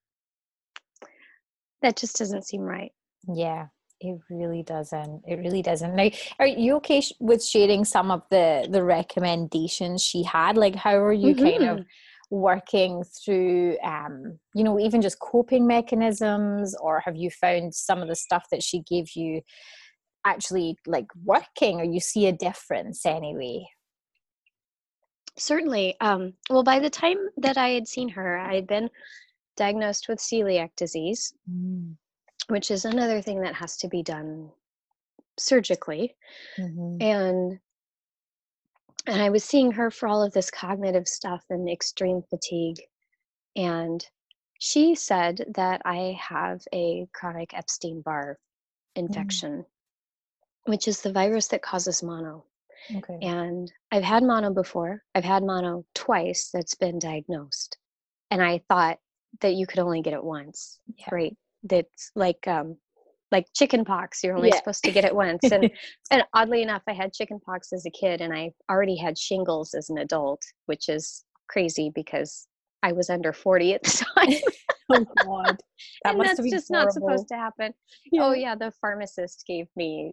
that 1.82 1.96
just 1.96 2.18
doesn't 2.18 2.46
seem 2.48 2.62
right 2.62 2.94
Yeah, 3.28 3.70
it 4.04 4.20
really 4.30 4.64
doesn't. 4.64 5.24
It 5.26 5.36
really 5.40 5.62
doesn't. 5.62 5.96
Now, 5.96 6.10
are 6.40 6.48
you 6.48 6.76
okay 6.76 7.02
sh- 7.02 7.14
with 7.20 7.44
sharing 7.44 7.86
some 7.86 8.12
of 8.12 8.24
the 8.30 8.68
the 8.70 8.84
recommendations 8.84 10.04
she 10.04 10.24
had? 10.24 10.58
Like, 10.58 10.76
how 10.76 10.98
are 10.98 11.14
you 11.14 11.36
kind 11.36 11.64
of 11.64 11.80
Mhm. 11.80 11.86
working 12.30 13.04
through, 13.04 13.78
um, 13.84 14.40
you 14.54 14.64
know, 14.64 14.80
even 14.80 15.02
just 15.02 15.20
coping 15.20 15.68
mechanisms, 15.68 16.76
or 16.76 17.00
have 17.00 17.16
you 17.16 17.30
found 17.30 17.74
some 17.76 18.02
of 18.02 18.08
the 18.10 18.16
stuff 18.16 18.46
that 18.52 18.64
she 18.64 18.80
gave 18.82 19.16
you 19.16 19.42
actually 20.26 20.78
like 20.86 21.08
working, 21.24 21.80
or 21.80 21.84
you 21.86 22.00
see 22.00 22.28
a 22.28 22.32
difference 22.34 23.06
anyway? 23.06 23.66
certainly 25.38 26.00
um 26.00 26.34
well 26.50 26.64
by 26.64 26.80
the 26.80 26.90
time 26.90 27.18
that 27.38 27.58
i 27.58 27.70
had 27.70 27.88
seen 27.88 28.08
her 28.08 28.38
i 28.38 28.54
had 28.54 28.68
been 28.68 28.88
diagnosed 29.58 30.08
with 30.08 30.20
celiac 30.20 30.70
disease 30.76 31.34
which 32.48 32.72
is 32.72 32.86
another 32.86 33.22
thing 33.22 33.42
that 33.42 33.56
has 33.56 33.78
to 33.78 33.88
be 33.88 34.04
done 34.04 34.50
surgically 35.38 36.16
Mm-hmm. 36.60 36.98
and 37.02 37.60
and 39.08 39.22
i 39.22 39.30
was 39.30 39.44
seeing 39.44 39.72
her 39.72 39.90
for 39.90 40.08
all 40.08 40.22
of 40.24 40.34
this 40.34 40.52
cognitive 40.52 41.08
stuff 41.08 41.44
and 41.50 41.70
extreme 41.70 42.22
fatigue 42.30 42.78
and 43.56 44.06
she 44.60 44.94
said 44.96 45.46
that 45.56 45.82
i 45.86 46.18
have 46.20 46.62
a 46.74 47.08
chronic 47.14 47.54
epstein-barr 47.54 48.38
infection 48.96 49.66
which 50.66 50.88
is 50.88 51.02
the 51.02 51.12
virus 51.12 51.48
that 51.48 51.62
causes 51.64 52.04
mono 52.04 52.46
Okay. 52.96 53.18
and 53.22 53.72
i've 53.92 54.04
had 54.04 54.24
mono 54.24 54.54
before 54.54 55.02
i've 55.16 55.24
had 55.24 55.44
mono 55.44 55.84
twice 55.96 56.50
that's 56.54 56.76
been 56.76 57.00
diagnosed 57.00 57.78
and 58.30 58.42
i 58.44 58.62
thought 58.70 59.00
that 59.42 59.54
you 59.56 59.66
could 59.66 59.80
only 59.80 60.02
get 60.02 60.14
it 60.14 60.24
once 60.24 60.80
Yeah. 60.98 61.06
right 61.12 61.36
that's 61.64 62.12
like 62.16 62.48
um 62.48 62.78
like 63.32 63.48
chicken 63.56 63.84
pox 63.84 64.24
you're 64.24 64.36
only 64.36 64.50
Yeah. 64.50 64.58
supposed 64.58 64.84
to 64.84 64.92
get 64.92 65.06
it 65.06 65.16
once. 65.26 65.52
And 65.52 65.70
and 66.12 66.24
oddly 66.34 66.62
enough 66.62 66.84
i 66.88 66.94
had 66.94 67.14
chicken 67.14 67.40
pox 67.46 67.74
as 67.74 67.86
a 67.86 67.92
kid 67.92 68.22
and 68.22 68.34
i 68.34 68.52
already 68.70 68.96
had 68.96 69.18
shingles 69.18 69.74
as 69.74 69.90
an 69.90 69.98
adult 69.98 70.42
which 70.68 70.90
is 70.90 71.24
crazy 71.48 71.92
because 71.94 72.48
i 72.84 72.92
was 72.92 73.10
under 73.10 73.34
40 73.34 73.74
at 73.74 73.84
the 73.84 74.06
time. 74.18 74.34
Oh 74.90 75.06
God, 75.06 75.56
that 76.04 76.10
and 76.10 76.18
must 76.18 76.38
that's 76.38 76.52
just 76.52 76.70
not 76.70 76.92
supposed 76.92 77.30
to 77.30 77.36
happen. 77.36 77.74
Oh 78.20 78.34
yeah. 78.34 78.54
the 78.54 78.72
pharmacist 78.82 79.46
gave 79.48 79.68
me 79.78 80.12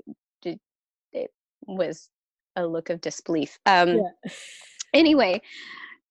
it 1.12 1.30
was 1.66 2.08
a 2.56 2.64
look 2.66 2.88
of 2.88 3.00
disbelief. 3.00 3.58
Um 3.66 3.88
Yeah. 3.96 4.30
anyway 4.94 5.42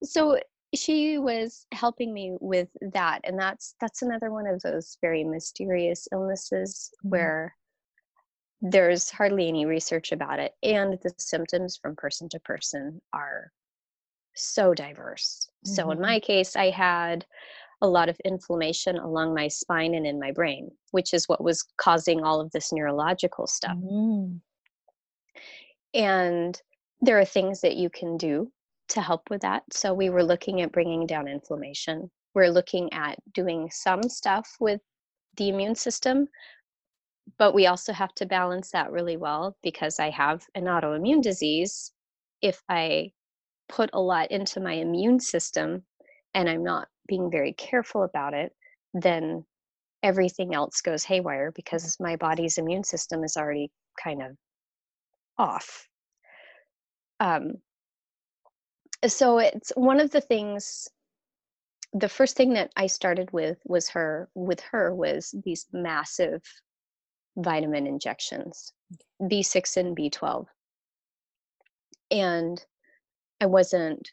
so 0.04 0.38
she 0.76 1.18
was 1.18 1.66
helping 1.72 2.14
me 2.14 2.38
with 2.40 2.70
that 2.94 3.22
and 3.24 3.40
that's 3.40 3.76
that's 3.82 4.02
another 4.02 4.32
one 4.32 4.46
of 4.48 4.62
those 4.62 4.98
very 5.02 5.24
mysterious 5.24 6.08
illnesses 6.12 6.92
Mhm. 7.04 7.10
where 7.10 7.56
there's 8.62 9.10
hardly 9.10 9.48
any 9.48 9.66
research 9.66 10.12
about 10.12 10.40
it 10.40 10.54
and 10.62 11.00
the 11.02 11.14
symptoms 11.18 11.78
from 11.82 11.96
person 11.96 12.28
to 12.30 12.40
person 12.42 13.02
are 13.14 13.52
so 14.36 14.74
diverse 14.74 15.50
so 15.64 15.90
in 15.92 15.98
Mhm. 15.98 16.02
my 16.02 16.20
case 16.20 16.56
i 16.56 16.70
had 16.70 17.26
a 17.82 17.88
lot 17.88 18.10
of 18.10 18.20
inflammation 18.26 18.98
along 18.98 19.34
my 19.34 19.48
spine 19.48 19.96
and 19.96 20.06
in 20.06 20.20
my 20.20 20.32
brain 20.32 20.70
which 20.92 21.14
is 21.14 21.28
what 21.28 21.44
was 21.44 21.64
causing 21.78 22.24
all 22.24 22.40
of 22.40 22.52
this 22.52 22.72
neurological 22.72 23.48
stuff 23.48 23.78
Mm. 23.78 24.42
and 25.94 26.62
there 27.02 27.18
are 27.20 27.26
things 27.26 27.62
that 27.62 27.76
you 27.78 27.90
can 27.90 28.18
do 28.18 28.52
to 28.90 29.02
help 29.02 29.30
with 29.30 29.42
that 29.42 29.64
so 29.72 29.94
we 29.94 30.10
were 30.10 30.24
looking 30.24 30.62
at 30.62 30.72
bringing 30.72 31.06
down 31.06 31.28
inflammation. 31.28 32.10
We're 32.36 32.50
looking 32.50 32.92
at 32.94 33.18
doing 33.34 33.70
some 33.72 34.04
stuff 34.04 34.56
with 34.60 34.82
the 35.38 35.50
immune 35.50 35.76
system 35.76 36.28
but 37.38 37.54
we 37.54 37.68
also 37.68 37.94
have 37.94 38.14
to 38.16 38.26
balance 38.26 38.72
that 38.72 38.92
really 38.92 39.18
well 39.18 39.56
because 39.62 40.00
i 40.00 40.10
have 40.10 40.44
an 40.56 40.66
autoimmune 40.66 41.22
disease. 41.22 41.92
If 42.42 42.62
i 42.70 43.12
put 43.68 43.92
a 43.94 44.02
lot 44.02 44.32
into 44.32 44.60
my 44.60 44.74
immune 44.74 45.20
system 45.20 45.84
and 46.34 46.50
i'm 46.50 46.64
not 46.64 46.88
being 47.08 47.30
very 47.32 47.54
careful 47.54 48.04
about 48.04 48.34
it 48.34 48.52
then 48.94 49.46
everything 50.04 50.54
else 50.54 50.82
goes 50.82 51.04
haywire 51.04 51.52
because 51.52 51.98
my 52.00 52.16
body's 52.16 52.58
immune 52.58 52.84
system 52.84 53.24
is 53.24 53.38
already 53.38 53.72
kind 54.02 54.22
of 54.22 54.38
off. 55.38 55.88
Um, 57.20 57.56
so 59.08 59.38
it's 59.40 59.72
one 59.76 60.00
of 60.00 60.12
the 60.12 60.22
things 60.22 60.90
the 61.94 62.10
first 62.10 62.36
thing 62.36 62.54
that 62.54 62.72
i 62.76 62.88
started 62.88 63.32
with 63.32 63.58
was 63.66 63.90
her 63.90 64.30
with 64.36 64.60
her 64.60 64.94
was 64.94 65.34
these 65.46 65.66
massive 65.72 66.42
vitamin 67.38 67.88
injections 67.88 68.74
b6 69.22 69.78
and 69.78 69.98
b12 69.98 70.46
and 72.12 72.66
i 73.42 73.46
wasn't 73.46 74.12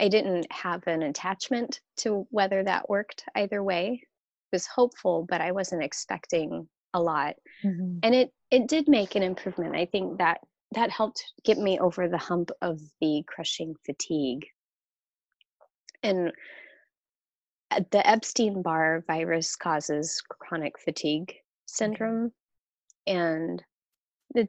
i 0.00 0.08
didn't 0.08 0.50
have 0.52 0.86
an 0.86 1.02
attachment 1.02 1.80
to 1.96 2.26
whether 2.30 2.62
that 2.64 2.88
worked 2.88 3.24
either 3.34 3.62
way. 3.62 4.00
I 4.02 4.56
was 4.56 4.66
hopeful 4.66 5.26
but 5.28 5.40
i 5.40 5.52
wasn't 5.52 5.82
expecting 5.82 6.68
a 6.94 7.00
lot. 7.02 7.36
Mhm. 7.64 8.00
and 8.02 8.14
it 8.14 8.32
it 8.50 8.68
did 8.68 8.86
make 8.86 9.14
an 9.14 9.22
improvement. 9.22 9.74
I 9.74 9.86
think 9.86 10.18
that 10.18 10.40
that 10.74 10.90
helped 10.90 11.24
get 11.44 11.58
me 11.58 11.78
over 11.78 12.08
the 12.08 12.18
hump 12.18 12.50
of 12.60 12.80
the 13.00 13.22
crushing 13.26 13.74
fatigue 13.84 14.46
and 16.02 16.32
the 17.90 18.06
Epstein 18.08 18.62
Barr 18.62 19.04
virus 19.06 19.56
causes 19.56 20.22
chronic 20.28 20.78
fatigue 20.78 21.34
syndrome, 21.66 22.32
and 23.06 23.62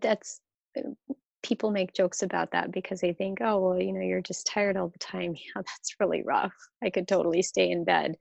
that's 0.02 0.40
uh, 0.78 1.14
people 1.42 1.72
make 1.72 1.94
jokes 1.94 2.22
about 2.22 2.52
that 2.52 2.72
because 2.72 3.02
they 3.02 3.14
think, 3.14 3.40
oh, 3.42 3.60
well, 3.60 3.82
you 3.82 3.94
know, 3.94 4.02
you're 4.02 4.22
just 4.22 4.48
tired 4.48 4.78
all 4.78 4.90
the 4.90 5.00
time. 5.00 5.36
Yeah, 5.56 5.62
that's 5.62 5.96
really 6.00 6.24
rough. 6.24 6.54
I 6.84 6.90
could 6.90 7.08
totally 7.08 7.42
stay 7.42 7.70
in 7.70 7.84
bed. 7.84 8.16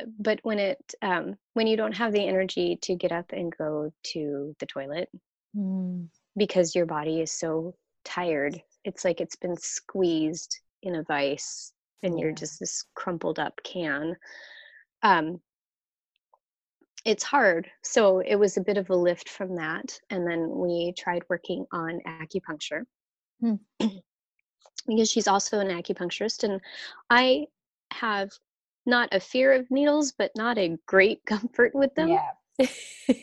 Uh, 0.00 0.04
but 0.18 0.40
when 0.42 0.58
it, 0.58 0.94
um, 1.02 1.36
when 1.54 1.66
you 1.66 1.76
don't 1.76 1.96
have 1.96 2.12
the 2.12 2.26
energy 2.26 2.78
to 2.82 2.94
get 2.94 3.12
up 3.12 3.32
and 3.32 3.54
go 3.56 3.92
to 4.12 4.54
the 4.60 4.66
toilet 4.66 5.08
mm. 5.56 6.08
Because 6.38 6.74
your 6.74 6.86
body 6.86 7.20
is 7.20 7.32
so 7.32 7.74
tired, 8.04 8.60
it's 8.84 9.04
like 9.04 9.20
it's 9.20 9.36
been 9.36 9.56
squeezed 9.56 10.58
in 10.82 10.94
a 10.96 11.02
vice 11.02 11.72
and 12.02 12.18
you're 12.18 12.32
just 12.32 12.60
this 12.60 12.84
crumpled 12.94 13.38
up 13.38 13.60
can. 13.64 14.16
Um, 15.02 15.40
it's 17.04 17.24
hard. 17.24 17.70
So 17.82 18.20
it 18.20 18.36
was 18.36 18.56
a 18.56 18.62
bit 18.62 18.76
of 18.76 18.90
a 18.90 18.96
lift 18.96 19.28
from 19.28 19.56
that. 19.56 19.98
And 20.10 20.26
then 20.26 20.48
we 20.50 20.92
tried 20.96 21.22
working 21.28 21.64
on 21.72 22.00
acupuncture 22.06 22.84
hmm. 23.40 23.54
because 24.86 25.10
she's 25.10 25.28
also 25.28 25.60
an 25.60 25.68
acupuncturist. 25.68 26.44
And 26.44 26.60
I 27.10 27.46
have 27.92 28.30
not 28.86 29.08
a 29.12 29.20
fear 29.20 29.52
of 29.52 29.70
needles, 29.70 30.12
but 30.12 30.32
not 30.36 30.58
a 30.58 30.76
great 30.86 31.24
comfort 31.26 31.74
with 31.74 31.94
them. 31.94 32.08
Yeah. 32.08 32.66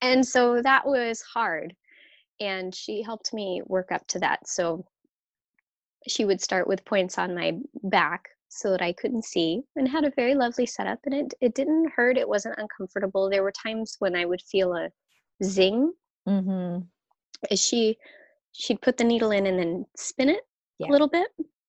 and 0.00 0.26
so 0.26 0.60
that 0.62 0.86
was 0.86 1.22
hard. 1.22 1.74
And 2.40 2.74
she 2.74 3.02
helped 3.02 3.32
me 3.32 3.62
work 3.66 3.92
up 3.92 4.06
to 4.08 4.18
that. 4.20 4.46
So 4.48 4.84
she 6.08 6.24
would 6.24 6.40
start 6.40 6.66
with 6.66 6.84
points 6.84 7.18
on 7.18 7.34
my 7.34 7.58
back 7.82 8.28
so 8.48 8.70
that 8.70 8.82
I 8.82 8.92
couldn't 8.92 9.24
see 9.24 9.62
and 9.74 9.88
had 9.88 10.04
a 10.04 10.12
very 10.14 10.34
lovely 10.34 10.66
setup 10.66 11.00
and 11.04 11.14
it 11.14 11.34
it 11.40 11.54
didn't 11.54 11.90
hurt 11.94 12.16
it 12.16 12.28
wasn't 12.28 12.58
uncomfortable 12.58 13.28
there 13.28 13.42
were 13.42 13.52
times 13.52 13.96
when 13.98 14.14
I 14.14 14.24
would 14.24 14.40
feel 14.40 14.72
a 14.74 14.88
zing 15.42 15.92
mm-hmm. 16.28 16.78
she 17.54 17.98
she'd 18.52 18.80
put 18.80 18.96
the 18.96 19.04
needle 19.04 19.32
in 19.32 19.46
and 19.46 19.58
then 19.58 19.84
spin 19.96 20.28
it 20.28 20.42
yeah. 20.78 20.88
a 20.88 20.92
little 20.92 21.08
bit 21.08 21.28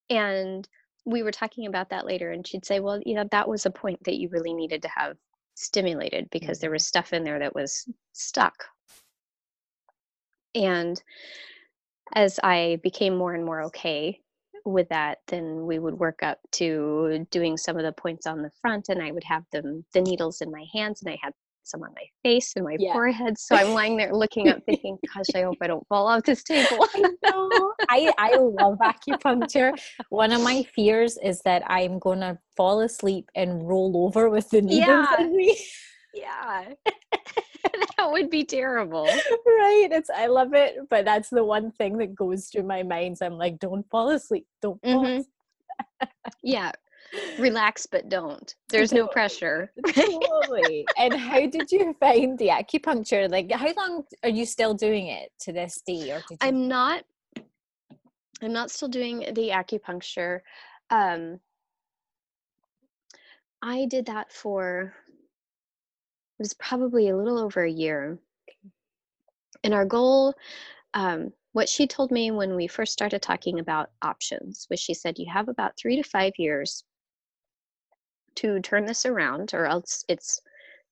and 0.10 0.68
we 1.06 1.24
were 1.24 1.32
talking 1.32 1.66
about 1.66 1.90
that 1.90 2.06
later 2.06 2.32
and 2.32 2.46
she'd 2.46 2.66
say 2.66 2.80
well 2.80 3.00
you 3.06 3.16
know 3.16 3.26
that 3.32 3.48
was 3.48 3.66
a 3.66 3.72
point 3.72 4.02
that 4.04 4.18
you 4.18 4.30
really 4.30 4.54
needed 4.54 4.82
to 4.84 4.90
have 4.90 5.18
stimulated 5.56 6.30
because 6.32 6.58
mm-hmm. 6.58 6.62
there 6.62 6.72
was 6.72 6.86
stuff 6.86 7.12
in 7.12 7.24
there 7.24 7.40
that 7.40 7.56
was 7.56 7.90
stuck 8.14 8.66
and 10.64 11.02
as 12.16 12.40
I 12.44 12.80
became 12.84 13.16
more 13.16 13.34
and 13.34 13.46
more 13.46 13.64
okay 13.64 14.20
with 14.66 14.90
that, 14.90 15.20
then 15.28 15.66
we 15.66 15.80
would 15.80 15.98
work 15.98 16.24
up 16.24 16.40
to 16.54 17.26
doing 17.32 17.58
some 17.58 17.78
of 17.78 17.84
the 17.84 17.92
points 17.92 18.28
on 18.28 18.42
the 18.42 18.52
front, 18.62 18.90
and 18.90 19.02
I 19.02 19.12
would 19.12 19.24
have 19.24 19.44
them 19.52 19.86
the 19.94 20.02
needles 20.02 20.42
in 20.42 20.52
my 20.52 20.66
hands, 20.74 21.02
and 21.02 21.12
I 21.12 21.18
had 21.22 21.34
some 21.64 21.84
on 21.84 21.94
my 21.96 22.06
face 22.24 22.54
and 22.56 22.64
my 22.64 22.78
yeah. 22.80 22.94
forehead. 22.94 23.38
So 23.38 23.56
I'm 23.56 23.74
lying 23.74 23.98
there 23.98 24.14
looking 24.14 24.50
up, 24.50 24.60
thinking, 24.66 24.98
"Gosh, 25.14 25.26
I 25.36 25.42
hope 25.42 25.58
I 25.62 25.68
don't 25.68 25.86
fall 25.88 26.08
off 26.08 26.24
this 26.24 26.44
table." 26.44 26.86
I 27.90 28.12
I 28.18 28.36
love 28.38 28.78
acupuncture. 28.80 29.78
One 30.10 30.32
of 30.32 30.42
my 30.42 30.64
fears 30.76 31.18
is 31.24 31.42
that 31.42 31.64
I'm 31.68 32.00
gonna 32.00 32.40
fall 32.56 32.82
asleep 32.82 33.30
and 33.36 33.68
roll 33.68 34.06
over 34.06 34.30
with 34.30 34.50
the 34.50 34.62
needles 34.62 35.08
yeah. 35.18 35.22
in 35.22 35.36
me. 35.36 35.58
Yeah. 36.14 36.74
that 37.98 38.12
would 38.12 38.30
be 38.30 38.44
terrible. 38.44 39.06
Right. 39.06 39.90
It's 39.92 40.10
I 40.10 40.28
love 40.28 40.54
it, 40.54 40.78
but 40.90 41.06
that's 41.06 41.30
the 41.30 41.44
one 41.44 41.72
thing 41.72 41.98
that 41.98 42.16
goes 42.16 42.48
through 42.48 42.64
my 42.64 42.84
mind. 42.84 43.18
So 43.18 43.26
I'm 43.26 43.38
like, 43.38 43.60
don't 43.60 43.88
fall 43.90 44.10
asleep. 44.10 44.46
Don't 44.62 44.82
fall 44.82 45.04
mm-hmm. 45.04 45.22
asleep. 45.22 46.14
yeah. 46.44 46.72
Relax 47.40 47.86
but 47.86 48.10
don't. 48.10 48.54
There's 48.70 48.92
no 48.92 49.08
pressure. 49.08 49.72
totally. 49.88 50.86
And 50.98 51.14
how 51.14 51.48
did 51.50 51.72
you 51.72 51.96
find 52.00 52.38
the 52.38 52.50
acupuncture? 52.50 53.30
Like 53.30 53.52
how 53.52 53.74
long 53.74 54.04
are 54.24 54.30
you 54.30 54.46
still 54.46 54.74
doing 54.74 55.08
it 55.08 55.32
to 55.42 55.54
this 55.54 55.82
day 55.86 56.12
or 56.12 56.22
you- 56.30 56.38
I'm 56.42 56.68
not 56.68 57.04
I'm 58.42 58.54
not 58.54 58.70
still 58.70 58.90
doing 58.90 59.20
the 59.34 59.50
acupuncture. 59.50 60.42
Um 60.90 61.40
I 63.62 63.86
did 63.86 64.06
that 64.06 64.32
for 64.32 64.94
was 66.40 66.54
probably 66.54 67.10
a 67.10 67.18
little 67.18 67.40
over 67.40 67.64
a 67.64 67.72
year. 67.72 68.20
And 69.64 69.74
our 69.74 69.86
goal, 69.86 70.34
um, 70.94 71.34
what 71.54 71.70
she 71.70 71.88
told 71.88 72.12
me 72.12 72.32
when 72.32 72.56
we 72.56 72.68
first 72.68 72.94
started 72.94 73.22
talking 73.22 73.60
about 73.60 73.90
options 74.02 74.68
was 74.70 74.80
she 74.80 74.94
said, 74.94 75.18
You 75.18 75.26
have 75.32 75.50
about 75.50 75.78
three 75.78 75.96
to 75.96 76.04
five 76.04 76.34
years 76.38 76.84
to 78.36 78.60
turn 78.60 78.86
this 78.86 79.06
around, 79.06 79.54
or 79.54 79.66
else 79.66 80.06
it's 80.08 80.40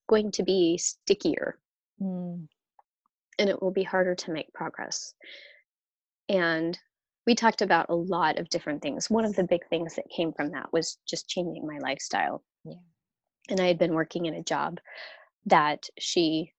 going 0.08 0.32
to 0.32 0.42
be 0.42 0.78
stickier 0.78 1.58
mm. 2.00 2.46
and 3.38 3.48
it 3.48 3.60
will 3.60 3.70
be 3.70 3.82
harder 3.82 4.14
to 4.14 4.32
make 4.32 4.52
progress. 4.52 5.14
And 6.28 6.78
we 7.26 7.34
talked 7.34 7.62
about 7.62 7.86
a 7.88 7.94
lot 7.94 8.38
of 8.38 8.48
different 8.48 8.82
things. 8.82 9.10
One 9.10 9.24
of 9.24 9.34
the 9.34 9.44
big 9.44 9.66
things 9.68 9.96
that 9.96 10.08
came 10.14 10.32
from 10.32 10.52
that 10.52 10.72
was 10.72 10.98
just 11.08 11.28
changing 11.28 11.66
my 11.66 11.78
lifestyle. 11.78 12.42
Yeah. 12.64 12.74
And 13.48 13.60
I 13.60 13.66
had 13.66 13.78
been 13.78 13.94
working 13.94 14.26
in 14.26 14.34
a 14.34 14.42
job 14.42 14.78
that 15.46 15.88
she 15.98 16.52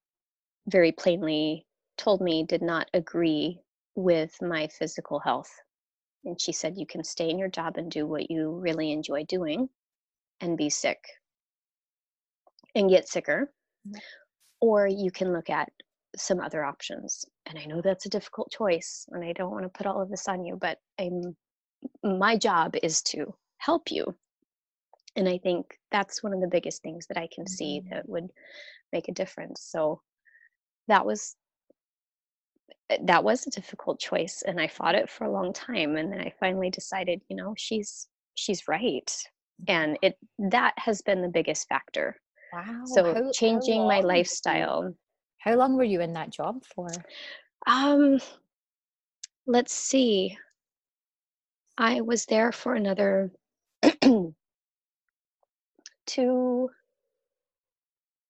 very 0.68 0.92
plainly 0.92 1.66
told 1.98 2.22
me 2.22 2.44
did 2.44 2.62
not 2.62 2.90
agree 2.94 3.60
with 3.96 4.36
my 4.42 4.68
physical 4.68 5.20
health. 5.20 5.52
And 6.26 6.40
she 6.40 6.52
said, 6.52 6.78
You 6.78 6.86
can 6.86 7.04
stay 7.04 7.30
in 7.30 7.40
your 7.40 7.50
job 7.50 7.78
and 7.78 7.90
do 7.92 8.06
what 8.06 8.30
you 8.30 8.52
really 8.52 8.92
enjoy 8.92 9.24
doing 9.26 9.70
and 10.42 10.58
be 10.58 10.70
sick 10.70 11.00
and 12.76 12.90
get 12.90 13.08
sicker. 13.08 13.52
Mm-hmm. 13.88 14.00
Or 14.60 14.88
you 14.88 15.12
can 15.12 15.34
look 15.34 15.50
at 15.50 15.70
some 16.16 16.40
other 16.40 16.64
options. 16.64 17.26
And 17.46 17.60
I 17.60 17.66
know 17.66 17.82
that's 17.82 18.06
a 18.06 18.10
difficult 18.10 18.52
choice, 18.52 19.06
and 19.12 19.24
I 19.24 19.34
don't 19.34 19.52
want 19.52 19.64
to 19.64 19.70
put 19.70 19.88
all 19.88 20.02
of 20.02 20.10
this 20.10 20.28
on 20.28 20.44
you, 20.44 20.58
but 20.60 20.80
I'm, 21.00 21.36
my 22.04 22.38
job 22.38 22.76
is 22.82 23.02
to 23.04 23.36
help 23.58 23.92
you. 23.92 24.16
And 25.18 25.28
I 25.28 25.40
think 25.40 25.78
that's 25.92 26.24
one 26.24 26.34
of 26.34 26.40
the 26.40 26.48
biggest 26.48 26.82
things 26.82 27.08
that 27.08 27.18
I 27.18 27.28
can 27.34 27.44
mm-hmm. 27.44 27.54
see 27.54 27.82
that 27.92 28.08
would 28.08 28.30
make 28.94 29.08
a 29.08 29.14
difference 29.14 29.62
so 29.62 30.02
that 30.88 31.06
was 31.06 31.36
eh, 32.90 32.98
that 33.04 33.24
was 33.24 33.46
a 33.46 33.52
difficult 33.52 34.00
choice 34.00 34.44
and 34.46 34.60
i 34.60 34.68
fought 34.68 34.96
it 34.96 35.10
for 35.10 35.26
a 35.26 35.32
long 35.32 35.54
time 35.54 35.96
and 35.98 36.12
then 36.12 36.22
i 36.22 36.34
finally 36.40 36.70
decided 36.70 37.22
you 37.30 37.36
know 37.36 37.54
she's 37.58 38.08
she's 38.36 38.68
right 38.68 39.12
and 39.68 39.98
it 40.02 40.18
that 40.38 40.74
has 40.78 41.02
been 41.02 41.22
the 41.24 41.28
biggest 41.28 41.68
factor. 41.68 42.16
Wow 42.54 42.84
so 42.86 43.14
how, 43.14 43.32
changing 43.32 43.82
how 43.82 43.88
my 43.88 44.00
lifestyle 44.02 44.94
how 45.40 45.56
long 45.56 45.76
were 45.76 45.84
you 45.84 46.02
in 46.02 46.14
that 46.14 46.30
job 46.30 46.64
for? 46.76 46.88
Um 47.66 48.20
let's 49.46 49.74
see. 49.74 50.38
I 51.78 52.02
was 52.02 52.26
there 52.26 52.52
for 52.52 52.74
another 52.76 53.32
two 56.08 56.70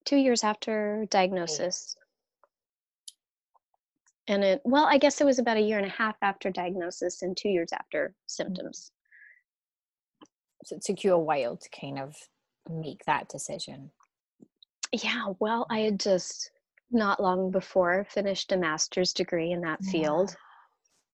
two 0.06 0.18
years 0.18 0.44
after 0.44 1.06
diagnosis. 1.10 1.96
And 4.30 4.44
it, 4.44 4.62
well, 4.66 4.86
I 4.86 4.98
guess 4.98 5.22
it 5.22 5.26
was 5.26 5.40
about 5.40 5.58
a 5.58 5.62
year 5.62 5.78
and 5.78 5.86
a 5.86 5.90
half 5.90 6.16
after 6.22 6.50
diagnosis 6.50 7.22
and 7.22 7.36
two 7.36 7.50
years 7.50 7.70
after 7.74 8.10
mm-hmm. 8.10 8.14
symptoms. 8.28 8.92
So 10.64 10.76
it 10.76 10.84
took 10.84 11.04
you 11.04 11.14
a 11.14 11.20
while 11.20 11.56
to 11.56 11.70
kind 11.70 12.00
of 12.00 12.16
make 12.70 13.06
that 13.06 13.30
decision. 13.30 13.92
Yeah, 14.92 15.34
well, 15.40 15.66
I 15.70 15.80
had 15.80 16.00
just 16.00 16.52
not 16.92 17.22
long 17.22 17.52
before 17.52 18.06
finished 18.10 18.52
a 18.52 18.58
master's 18.58 19.14
degree 19.14 19.52
in 19.52 19.62
that 19.62 19.84
field. 19.84 20.36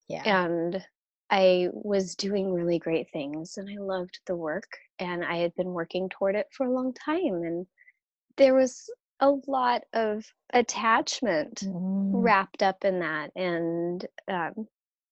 Yeah. 0.08 0.46
And 0.46 0.84
I 1.36 1.70
was 1.74 2.16
doing 2.16 2.54
really 2.54 2.78
great 2.78 3.10
things 3.12 3.58
and 3.58 3.68
I 3.68 3.82
loved 3.82 4.20
the 4.28 4.36
work 4.36 4.78
and 5.00 5.26
I 5.26 5.38
had 5.38 5.56
been 5.56 5.74
working 5.74 6.08
toward 6.08 6.36
it 6.36 6.46
for 6.52 6.68
a 6.68 6.72
long 6.72 6.94
time 6.94 7.42
and 7.42 7.66
there 8.38 8.54
was 8.54 8.88
a 9.20 9.32
lot 9.48 9.82
of 9.94 10.24
attachment 10.54 11.62
mm. 11.64 12.12
wrapped 12.14 12.62
up 12.62 12.86
in 12.86 13.00
that 13.00 13.32
and 13.36 14.06
um, 14.28 14.68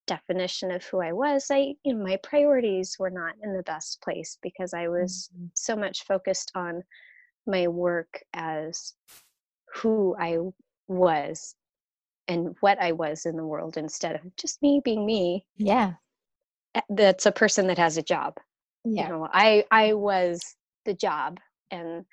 definition 0.05 0.69
of 0.69 0.85
who 0.85 1.01
I 1.01 1.11
was. 1.11 1.47
I, 1.49 1.73
you 1.83 1.95
know, 1.95 2.03
my 2.03 2.17
priorities 2.17 2.97
were 2.99 3.09
not 3.09 3.33
in 3.41 3.57
the 3.57 3.63
best 3.63 3.99
place 4.03 4.37
because 4.43 4.75
I 4.75 4.89
was 4.89 5.31
mm. 5.35 5.49
so 5.55 5.75
much 5.75 6.03
focused 6.03 6.51
on 6.53 6.83
my 7.47 7.67
work 7.67 8.21
as 8.35 8.93
who 9.73 10.15
I 10.19 10.37
was 10.87 11.55
and 12.27 12.55
what 12.59 12.79
I 12.79 12.91
was 12.91 13.25
in 13.25 13.37
the 13.37 13.45
world 13.45 13.75
instead 13.75 14.17
of 14.17 14.35
just 14.35 14.61
me 14.61 14.81
being 14.85 15.03
me. 15.03 15.47
Yeah. 15.57 15.93
That's 16.89 17.25
a 17.25 17.31
person 17.31 17.67
that 17.67 17.77
has 17.77 17.97
a 17.97 18.01
job. 18.03 18.35
Yeah. 18.85 19.03
You 19.03 19.09
know, 19.09 19.29
I 19.31 19.65
I 19.71 19.93
was 19.93 20.41
the 20.85 20.93
job 20.93 21.39
and 21.69 22.05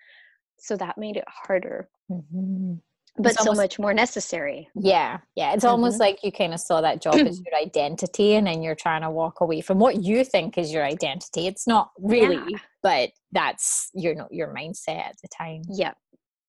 so 0.58 0.76
that 0.76 0.98
made 0.98 1.16
it 1.16 1.24
harder. 1.26 1.88
Mm-hmm. 2.10 2.74
but 3.18 3.38
so 3.38 3.52
much 3.52 3.78
more 3.78 3.92
necessary. 3.92 4.68
Yeah, 4.74 5.18
yeah. 5.34 5.52
It's 5.52 5.64
mm-hmm. 5.64 5.72
almost 5.72 6.00
like 6.00 6.20
you 6.22 6.32
kind 6.32 6.54
of 6.54 6.60
saw 6.60 6.80
that 6.80 7.02
job 7.02 7.16
as 7.16 7.40
your 7.46 7.54
identity, 7.60 8.34
and 8.34 8.46
then 8.46 8.62
you're 8.62 8.74
trying 8.74 9.02
to 9.02 9.10
walk 9.10 9.40
away 9.40 9.60
from 9.60 9.78
what 9.78 10.02
you 10.02 10.24
think 10.24 10.56
is 10.56 10.72
your 10.72 10.84
identity. 10.84 11.46
It's 11.46 11.66
not 11.66 11.90
really, 11.98 12.36
yeah. 12.48 12.58
but 12.82 13.10
that's 13.32 13.90
your 13.92 14.14
your 14.30 14.54
mindset 14.54 15.00
at 15.00 15.16
the 15.22 15.28
time. 15.28 15.62
Yeah, 15.68 15.92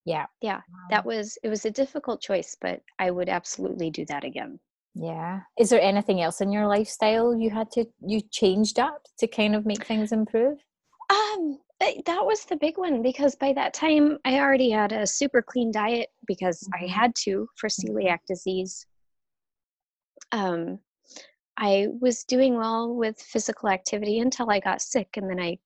yeah, 0.05 0.27
yeah. 0.41 0.57
Wow. 0.57 0.87
That 0.91 1.05
was 1.05 1.37
it 1.43 1.49
was 1.49 1.65
a 1.65 1.71
difficult 1.71 2.21
choice, 2.21 2.55
but 2.59 2.81
I 2.99 3.11
would 3.11 3.29
absolutely 3.29 3.89
do 3.89 4.05
that 4.05 4.23
again. 4.23 4.59
Yeah. 4.95 5.41
Is 5.57 5.69
there 5.69 5.81
anything 5.81 6.21
else 6.21 6.41
in 6.41 6.51
your 6.51 6.67
lifestyle 6.67 7.35
you 7.35 7.49
had 7.49 7.71
to 7.71 7.85
you 8.01 8.21
changed 8.31 8.79
up 8.79 9.03
to 9.19 9.27
kind 9.27 9.55
of 9.55 9.65
make 9.65 9.85
things 9.85 10.11
improve? 10.11 10.57
Um, 11.09 11.59
that 11.79 12.25
was 12.25 12.45
the 12.45 12.57
big 12.57 12.77
one 12.77 13.01
because 13.01 13.35
by 13.35 13.53
that 13.53 13.73
time 13.73 14.17
I 14.25 14.39
already 14.39 14.69
had 14.69 14.91
a 14.91 15.07
super 15.07 15.41
clean 15.41 15.71
diet 15.71 16.09
because 16.27 16.67
I 16.73 16.83
mm-hmm. 16.83 16.93
had 16.93 17.15
to 17.23 17.47
for 17.55 17.69
mm-hmm. 17.69 17.95
celiac 17.95 18.19
disease. 18.27 18.85
Um, 20.31 20.79
I 21.57 21.87
was 21.99 22.23
doing 22.23 22.55
well 22.55 22.93
with 22.93 23.19
physical 23.19 23.69
activity 23.69 24.19
until 24.19 24.49
I 24.49 24.59
got 24.59 24.81
sick, 24.81 25.09
and 25.17 25.29
then 25.29 25.39
I 25.39 25.57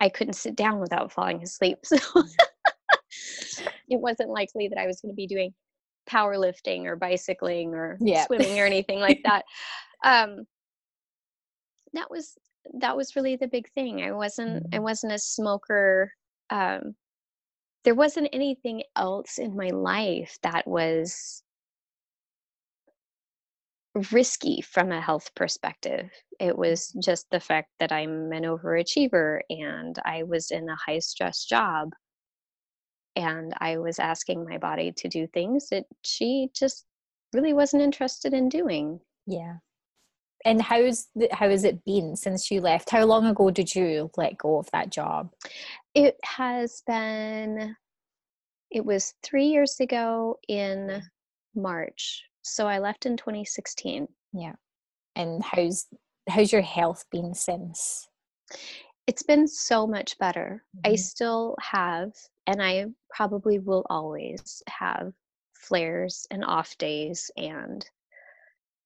I 0.00 0.08
couldn't 0.08 0.34
sit 0.34 0.56
down 0.56 0.80
without 0.80 1.12
falling 1.12 1.42
asleep. 1.42 1.78
So 1.86 1.96
mm. 1.96 3.68
it 3.88 4.00
wasn't 4.00 4.30
likely 4.30 4.66
that 4.66 4.78
I 4.78 4.86
was 4.86 5.00
going 5.00 5.12
to 5.12 5.16
be 5.16 5.28
doing 5.28 5.54
powerlifting 6.08 6.84
or 6.84 6.96
bicycling 6.96 7.74
or 7.74 7.96
yeah. 8.00 8.24
swimming 8.26 8.58
or 8.60 8.66
anything 8.66 9.00
like 9.00 9.20
that. 9.24 9.44
Um, 10.04 10.44
that 11.92 12.10
was 12.10 12.34
that 12.80 12.96
was 12.96 13.16
really 13.16 13.36
the 13.36 13.48
big 13.48 13.68
thing. 13.72 14.02
I 14.02 14.12
wasn't 14.12 14.66
I 14.72 14.76
mm-hmm. 14.76 14.82
wasn't 14.82 15.12
a 15.12 15.18
smoker. 15.18 16.12
Um, 16.50 16.94
there 17.84 17.94
wasn't 17.94 18.30
anything 18.32 18.82
else 18.96 19.38
in 19.38 19.56
my 19.56 19.68
life 19.68 20.38
that 20.42 20.66
was 20.66 21.42
risky 24.10 24.60
from 24.60 24.90
a 24.90 25.00
health 25.00 25.30
perspective. 25.36 26.10
It 26.40 26.56
was 26.56 26.88
mm-hmm. 26.88 27.00
just 27.00 27.26
the 27.30 27.40
fact 27.40 27.68
that 27.80 27.92
I'm 27.92 28.32
an 28.32 28.44
overachiever 28.44 29.40
and 29.50 29.96
I 30.04 30.24
was 30.24 30.50
in 30.50 30.68
a 30.68 30.76
high 30.76 30.98
stress 30.98 31.44
job 31.44 31.90
and 33.16 33.52
I 33.58 33.78
was 33.78 33.98
asking 33.98 34.44
my 34.44 34.58
body 34.58 34.92
to 34.92 35.08
do 35.08 35.26
things 35.26 35.68
that 35.70 35.84
she 36.02 36.48
just 36.54 36.84
really 37.32 37.52
wasn't 37.52 37.82
interested 37.82 38.32
in 38.32 38.48
doing. 38.48 39.00
Yeah. 39.26 39.56
And 40.44 40.60
how's 40.60 41.08
the, 41.14 41.28
how 41.32 41.48
has 41.48 41.64
it 41.64 41.84
been 41.84 42.16
since 42.16 42.50
you 42.50 42.60
left? 42.60 42.90
How 42.90 43.04
long 43.04 43.26
ago 43.26 43.50
did 43.50 43.74
you 43.74 44.10
let 44.16 44.36
go 44.36 44.58
of 44.58 44.70
that 44.72 44.90
job? 44.90 45.30
It 45.94 46.16
has 46.24 46.82
been 46.86 47.76
it 48.70 48.84
was 48.84 49.14
three 49.22 49.46
years 49.46 49.78
ago 49.80 50.38
in 50.48 51.02
march. 51.54 52.24
So 52.42 52.66
i 52.66 52.78
left 52.78 53.06
in 53.06 53.16
2016 53.16 54.08
yeah. 54.34 54.52
And 55.16 55.42
how's 55.42 55.86
how's 56.28 56.52
your 56.52 56.62
health 56.62 57.04
been 57.10 57.34
since 57.34 58.08
it's 59.06 59.22
been 59.22 59.46
so 59.46 59.86
much 59.86 60.18
better 60.18 60.62
mm-hmm. 60.76 60.92
i 60.92 60.94
still 60.94 61.56
have 61.60 62.12
and 62.46 62.62
i 62.62 62.86
probably 63.10 63.58
will 63.58 63.84
always 63.90 64.62
have 64.68 65.12
flares 65.54 66.26
and 66.30 66.44
off 66.44 66.76
days 66.78 67.30
and 67.36 67.88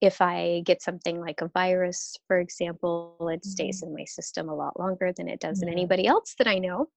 if 0.01 0.21
I 0.21 0.63
get 0.65 0.83
something 0.83 1.21
like 1.21 1.41
a 1.41 1.49
virus, 1.49 2.17
for 2.27 2.39
example, 2.39 3.17
it 3.33 3.45
stays 3.45 3.81
mm-hmm. 3.81 3.89
in 3.89 3.95
my 3.97 4.05
system 4.05 4.49
a 4.49 4.55
lot 4.55 4.79
longer 4.79 5.13
than 5.13 5.29
it 5.29 5.41
does 5.41 5.63
in 5.63 5.69
anybody 5.69 6.07
else 6.07 6.35
that 6.39 6.47
I 6.47 6.59
know. 6.59 6.89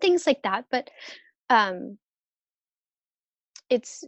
Things 0.00 0.26
like 0.26 0.42
that. 0.42 0.64
But 0.70 0.90
um, 1.48 1.98
it's 3.70 4.04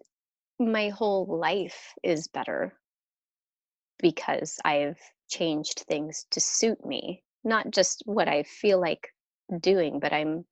my 0.59 0.89
whole 0.89 1.39
life 1.39 1.95
is 2.03 2.27
better 2.29 2.75
because 4.01 4.59
I've 4.65 4.99
changed 5.31 5.85
things 5.89 6.27
to 6.33 6.41
suit 6.41 6.85
me, 6.85 7.23
not 7.45 7.71
just 7.71 8.03
what 8.05 8.29
I 8.29 8.43
feel 8.43 8.81
like 8.81 9.09
doing, 9.61 10.01
but 10.01 10.13
I'm 10.13 10.45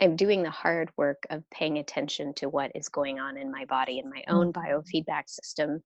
I'm 0.00 0.16
doing 0.16 0.42
the 0.42 0.50
hard 0.50 0.90
work 0.96 1.26
of 1.30 1.48
paying 1.50 1.78
attention 1.78 2.34
to 2.34 2.48
what 2.48 2.72
is 2.74 2.88
going 2.88 3.20
on 3.20 3.36
in 3.36 3.52
my 3.52 3.66
body 3.66 4.00
and 4.00 4.10
my 4.10 4.24
own 4.26 4.52
mm-hmm. 4.52 4.60
biofeedback 4.60 5.28
system 5.28 5.82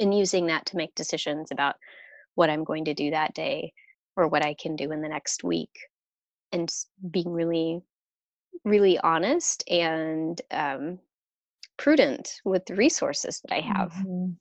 and 0.00 0.16
using 0.16 0.46
that 0.46 0.66
to 0.66 0.76
make 0.76 0.94
decisions 0.94 1.50
about 1.52 1.76
what 2.34 2.50
I'm 2.50 2.64
going 2.64 2.86
to 2.86 2.94
do 2.94 3.10
that 3.10 3.34
day 3.34 3.72
or 4.16 4.26
what 4.26 4.44
I 4.44 4.54
can 4.54 4.74
do 4.74 4.90
in 4.90 5.00
the 5.00 5.08
next 5.08 5.44
week 5.44 5.70
and 6.52 6.72
being 7.10 7.30
really 7.30 7.80
really 8.64 8.98
honest 8.98 9.62
and 9.68 10.40
um, 10.50 10.98
prudent 11.76 12.40
with 12.44 12.66
the 12.66 12.74
resources 12.74 13.40
that 13.44 13.54
I 13.54 13.60
have. 13.60 13.92
Mm-hmm. 13.92 14.32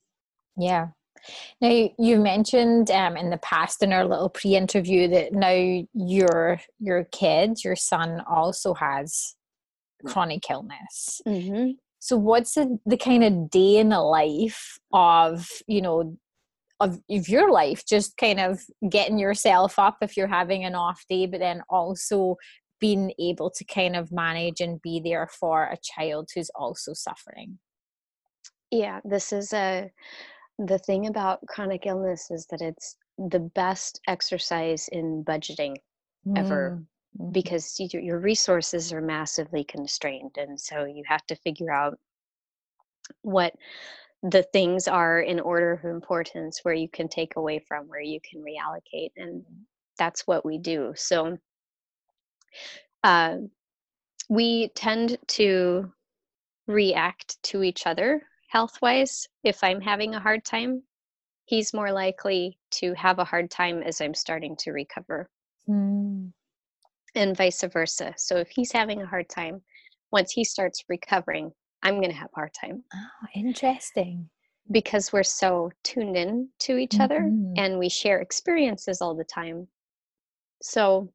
Yeah. 0.62 0.88
Now 1.62 1.90
you 1.98 2.20
mentioned 2.20 2.92
um, 2.92 3.18
in 3.18 3.30
the 3.30 3.38
past 3.38 3.84
in 3.84 3.94
our 3.94 4.06
little 4.06 4.30
pre-interview 4.30 5.08
that 5.10 5.34
now 5.34 5.84
your 5.94 6.60
your 6.80 7.06
kid, 7.06 7.64
your 7.64 7.76
son, 7.76 8.22
also 8.30 8.74
has 8.74 9.36
chronic 10.06 10.50
illness. 10.50 11.22
Mm-hmm. 11.28 11.72
So 12.00 12.16
what's 12.16 12.54
the, 12.54 12.80
the 12.86 12.98
kind 12.98 13.24
of 13.24 13.50
day 13.50 13.78
in 13.78 13.90
the 13.90 14.02
life 14.02 14.78
of, 14.94 15.50
you 15.68 15.82
know, 15.82 16.18
of, 16.80 17.00
of 17.10 17.28
your 17.28 17.52
life, 17.52 17.84
just 17.86 18.16
kind 18.18 18.40
of 18.40 18.62
getting 18.88 19.18
yourself 19.18 19.80
up 19.80 19.98
if 20.02 20.16
you're 20.16 20.28
having 20.28 20.64
an 20.64 20.76
off 20.76 21.04
day, 21.10 21.26
but 21.26 21.40
then 21.40 21.64
also 21.70 22.38
being 22.80 23.12
able 23.20 23.50
to 23.50 23.66
kind 23.66 23.96
of 23.96 24.12
manage 24.12 24.62
and 24.62 24.82
be 24.82 25.02
there 25.04 25.28
for 25.28 25.64
a 25.64 25.78
child 25.82 26.30
who's 26.36 26.52
also 26.54 26.94
suffering. 26.94 27.58
Yeah, 28.70 29.00
this 29.04 29.34
is 29.34 29.52
a 29.54 29.90
the 30.60 30.80
thing 30.80 31.08
about 31.08 31.46
chronic 31.48 31.86
illness 31.86 32.32
is 32.32 32.48
that 32.48 32.62
it's 32.62 32.96
the 33.18 33.40
best 33.40 34.02
exercise 34.08 34.88
in 34.90 35.24
budgeting 35.24 35.76
ever. 36.36 36.78
Mm 36.80 36.86
mm-hmm. 37.20 37.32
because 37.32 37.80
you, 37.80 38.00
your 38.00 38.20
resources 38.20 38.94
are 38.94 39.02
massively 39.02 39.64
constrained 39.64 40.36
and 40.38 40.60
so 40.60 40.86
you 40.86 41.04
have 41.08 41.26
to 41.28 41.36
figure 41.36 41.72
out 41.72 41.98
what 43.22 43.54
the 44.24 44.44
things 44.52 44.88
are 44.88 45.22
in 45.22 45.40
order 45.40 45.72
of 45.72 45.86
importance 45.86 46.60
where 46.64 46.74
you 46.74 46.90
can 46.90 47.08
take 47.08 47.36
away 47.36 47.60
from 47.68 47.88
where 47.88 48.02
you 48.02 48.20
can 48.30 48.42
reallocate 48.42 49.12
and 49.16 49.44
that's 49.98 50.28
what 50.28 50.46
we 50.46 50.58
do 50.58 50.92
so 50.96 51.38
uh, 53.04 53.38
we 54.30 54.70
tend 54.76 55.18
to 55.28 55.92
react 56.68 57.42
to 57.44 57.64
each 57.64 57.88
other 57.88 58.22
health 58.48 58.78
wise 58.82 59.28
if 59.44 59.64
i'm 59.64 59.82
having 59.82 60.16
a 60.16 60.20
hard 60.20 60.44
time 60.44 60.82
he's 61.46 61.74
more 61.74 61.92
likely 61.92 62.58
to 62.72 62.94
have 62.94 63.20
a 63.20 63.26
hard 63.26 63.50
time 63.50 63.82
as 63.84 64.02
i'm 64.02 64.14
starting 64.14 64.56
to 64.56 64.72
recover 64.72 65.30
mm 65.70 66.32
and 67.18 67.36
vice 67.36 67.64
versa. 67.64 68.14
So 68.16 68.38
if 68.38 68.50
he's 68.50 68.72
having 68.72 69.02
a 69.02 69.08
hard 69.08 69.28
time, 69.28 69.62
once 70.12 70.32
he 70.32 70.44
starts 70.44 70.86
recovering, 70.88 71.52
I'm 71.84 71.96
going 71.96 72.12
to 72.12 72.18
have 72.18 72.30
a 72.34 72.40
hard 72.40 72.54
time. 72.54 72.84
Oh, 72.94 73.28
interesting. 73.36 74.30
Because 74.72 75.12
we're 75.12 75.24
so 75.24 75.72
tuned 75.84 76.16
in 76.16 76.50
to 76.60 76.78
each 76.78 76.92
mm-hmm. 76.92 77.02
other 77.02 77.32
and 77.58 77.80
we 77.80 77.90
share 77.90 78.20
experiences 78.20 79.02
all 79.02 79.16
the 79.16 79.24
time. 79.24 79.68
So 80.62 81.12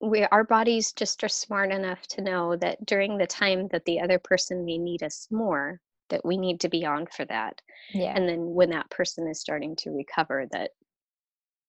we 0.00 0.24
our 0.24 0.44
bodies 0.44 0.92
just 0.92 1.24
are 1.24 1.28
smart 1.28 1.72
enough 1.72 2.06
to 2.06 2.22
know 2.22 2.56
that 2.56 2.86
during 2.86 3.18
the 3.18 3.26
time 3.26 3.68
that 3.72 3.84
the 3.84 4.00
other 4.00 4.18
person 4.18 4.64
may 4.64 4.78
need 4.78 5.02
us 5.02 5.26
more, 5.30 5.80
that 6.10 6.24
we 6.24 6.36
need 6.36 6.60
to 6.60 6.68
be 6.68 6.84
on 6.84 7.06
for 7.06 7.24
that. 7.26 7.60
Yeah. 7.92 8.12
And 8.14 8.28
then 8.28 8.54
when 8.54 8.70
that 8.70 8.90
person 8.90 9.28
is 9.28 9.40
starting 9.40 9.76
to 9.76 9.90
recover, 9.90 10.46
that 10.52 10.70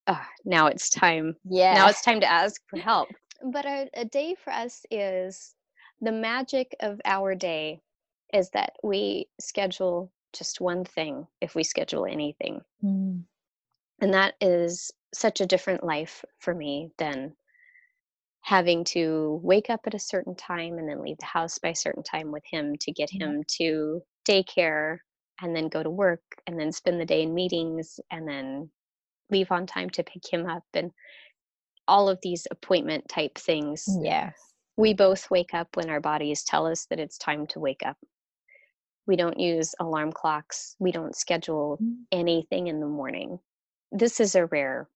uh, 0.07 0.23
now 0.45 0.67
it's 0.67 0.89
time. 0.89 1.35
Yeah. 1.45 1.73
Now 1.75 1.87
it's 1.87 2.01
time 2.01 2.19
to 2.21 2.31
ask 2.31 2.61
for 2.67 2.77
help. 2.77 3.09
But 3.43 3.65
a, 3.65 3.89
a 3.93 4.05
day 4.05 4.35
for 4.43 4.51
us 4.51 4.85
is 4.91 5.55
the 6.01 6.11
magic 6.11 6.75
of 6.81 6.99
our 7.05 7.35
day 7.35 7.81
is 8.33 8.49
that 8.51 8.73
we 8.83 9.27
schedule 9.39 10.11
just 10.33 10.61
one 10.61 10.85
thing 10.85 11.25
if 11.41 11.55
we 11.55 11.63
schedule 11.63 12.05
anything. 12.05 12.61
Mm. 12.83 13.23
And 14.01 14.13
that 14.13 14.35
is 14.39 14.91
such 15.13 15.41
a 15.41 15.45
different 15.45 15.83
life 15.83 16.23
for 16.39 16.53
me 16.53 16.91
than 16.97 17.33
having 18.41 18.83
to 18.83 19.39
wake 19.43 19.69
up 19.69 19.81
at 19.85 19.93
a 19.93 19.99
certain 19.99 20.35
time 20.35 20.77
and 20.77 20.87
then 20.87 21.03
leave 21.03 21.17
the 21.17 21.25
house 21.25 21.57
by 21.57 21.69
a 21.69 21.75
certain 21.75 22.03
time 22.03 22.31
with 22.31 22.43
him 22.49 22.75
to 22.79 22.91
get 22.91 23.09
him 23.09 23.43
to 23.47 24.01
daycare 24.29 24.97
and 25.41 25.55
then 25.55 25.67
go 25.69 25.81
to 25.81 25.89
work 25.89 26.21
and 26.47 26.59
then 26.59 26.71
spend 26.71 26.99
the 26.99 27.05
day 27.05 27.23
in 27.23 27.33
meetings 27.33 27.99
and 28.11 28.27
then 28.27 28.69
leave 29.31 29.51
on 29.51 29.65
time 29.65 29.89
to 29.91 30.03
pick 30.03 30.23
him 30.31 30.45
up 30.45 30.63
and 30.73 30.91
all 31.87 32.09
of 32.09 32.19
these 32.21 32.45
appointment 32.51 33.07
type 33.09 33.37
things. 33.37 33.87
Yeah. 34.01 34.31
We 34.77 34.93
both 34.93 35.29
wake 35.31 35.53
up 35.53 35.67
when 35.75 35.89
our 35.89 35.99
bodies 35.99 36.43
tell 36.43 36.65
us 36.65 36.85
that 36.89 36.99
it's 36.99 37.17
time 37.17 37.47
to 37.47 37.59
wake 37.59 37.81
up. 37.85 37.97
We 39.07 39.15
don't 39.15 39.39
use 39.39 39.73
alarm 39.79 40.11
clocks. 40.11 40.75
We 40.79 40.91
don't 40.91 41.15
schedule 41.15 41.79
mm. 41.81 41.95
anything 42.11 42.67
in 42.67 42.79
the 42.79 42.87
morning. 42.87 43.39
This 43.91 44.19
is 44.19 44.35
a 44.35 44.45
rare 44.45 44.87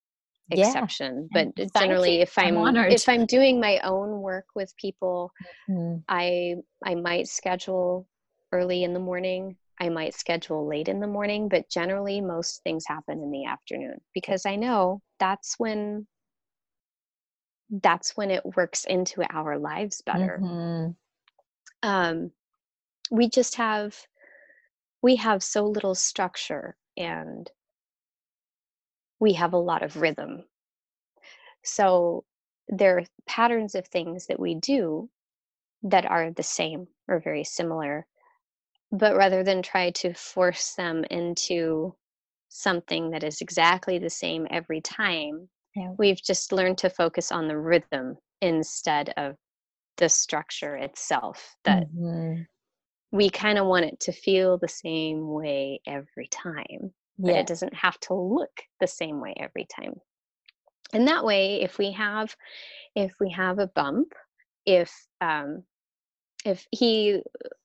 exception 0.52 1.30
yeah. 1.34 1.46
but 1.56 1.72
generally 1.80 2.22
if 2.22 2.38
i'm, 2.38 2.58
I'm 2.58 2.76
if 2.76 3.08
i'm 3.08 3.26
doing 3.26 3.62
my 3.62 3.80
own 3.80 4.22
work 4.22 4.46
with 4.54 4.76
people 4.76 5.32
mm-hmm. 5.69 6.00
i 6.10 6.56
i 6.84 6.96
might 6.96 7.28
schedule 7.28 8.08
early 8.54 8.84
in 8.84 8.94
the 8.94 9.00
morning 9.00 9.56
i 9.82 9.89
might 9.89 10.13
schedule 10.13 10.68
late 10.68 10.88
in 10.88 11.00
the 11.00 11.08
morning 11.08 11.50
but 11.50 11.70
generally 11.70 12.22
most 12.22 12.62
things 12.63 12.86
happen 12.88 13.22
in 13.22 13.32
the 13.32 13.46
afternoon 13.46 14.00
because 14.13 14.46
i 14.46 14.56
know 14.56 15.02
that's 15.20 15.56
when 15.58 16.08
that's 17.82 18.16
when 18.16 18.30
it 18.30 18.46
works 18.56 18.86
into 18.86 19.24
our 19.34 19.58
lives 19.58 20.02
better 20.06 20.39
mm-hmm. 20.42 20.92
um 21.89 22.32
we 23.12 23.28
just 23.30 23.56
have 23.56 23.96
we 25.02 25.18
have 25.18 25.44
so 25.44 25.66
little 25.66 25.96
structure 25.96 26.76
and 26.98 27.52
we 29.20 29.34
have 29.34 29.54
a 29.54 29.58
lot 29.58 29.84
of 29.84 29.98
rhythm. 29.98 30.44
So 31.63 32.26
there 32.68 32.98
are 32.98 33.04
patterns 33.26 33.76
of 33.76 33.88
things 33.88 34.28
that 34.28 34.39
we 34.39 34.56
do 34.56 35.10
that 35.84 36.06
are 36.06 36.32
the 36.32 36.44
same 36.44 36.88
or 37.08 37.20
very 37.20 37.44
similar. 37.44 38.06
But 38.93 39.17
rather 39.17 39.43
than 39.43 39.62
try 39.62 39.89
to 39.91 40.13
force 40.13 40.73
them 40.75 41.03
into 41.10 41.95
something 42.49 43.10
that 43.10 43.23
is 43.23 43.41
exactly 43.41 43.97
the 43.97 44.10
same 44.10 44.47
every 44.49 44.79
time, 44.82 45.49
yeah. 45.75 45.89
we've 45.97 46.21
just 46.21 46.51
learned 46.51 46.77
to 46.79 46.89
focus 46.89 47.32
on 47.32 47.47
the 47.47 47.58
rhythm 47.58 48.17
instead 48.41 49.13
of 49.17 49.36
the 49.97 50.10
structure 50.10 50.75
itself 50.75 51.56
that 51.65 51.84
mm-hmm. 51.93 52.41
we 53.12 53.29
kind 53.29 53.58
of 53.58 53.67
want 53.67 53.86
it 53.86 53.99
to 53.99 54.12
feel 54.12 54.58
the 54.58 54.67
same 54.67 55.32
way 55.32 55.79
every 55.88 56.27
time 56.32 56.91
but 57.19 57.34
yeah. 57.34 57.39
it 57.39 57.47
doesn't 57.47 57.73
have 57.73 57.99
to 57.99 58.13
look 58.13 58.51
the 58.79 58.88
same 58.88 59.21
way 59.21 59.34
every 59.38 59.65
time 59.65 59.93
and 60.93 61.08
that 61.08 61.23
way 61.23 61.62
if 61.62 61.77
we 61.77 61.91
have 61.91 62.36
if 62.95 63.13
we 63.19 63.29
have 63.29 63.60
a 63.60 63.67
bump 63.67 64.13
if 64.65 64.91
um 65.21 65.63
if 66.43 66.65
he 66.71 67.21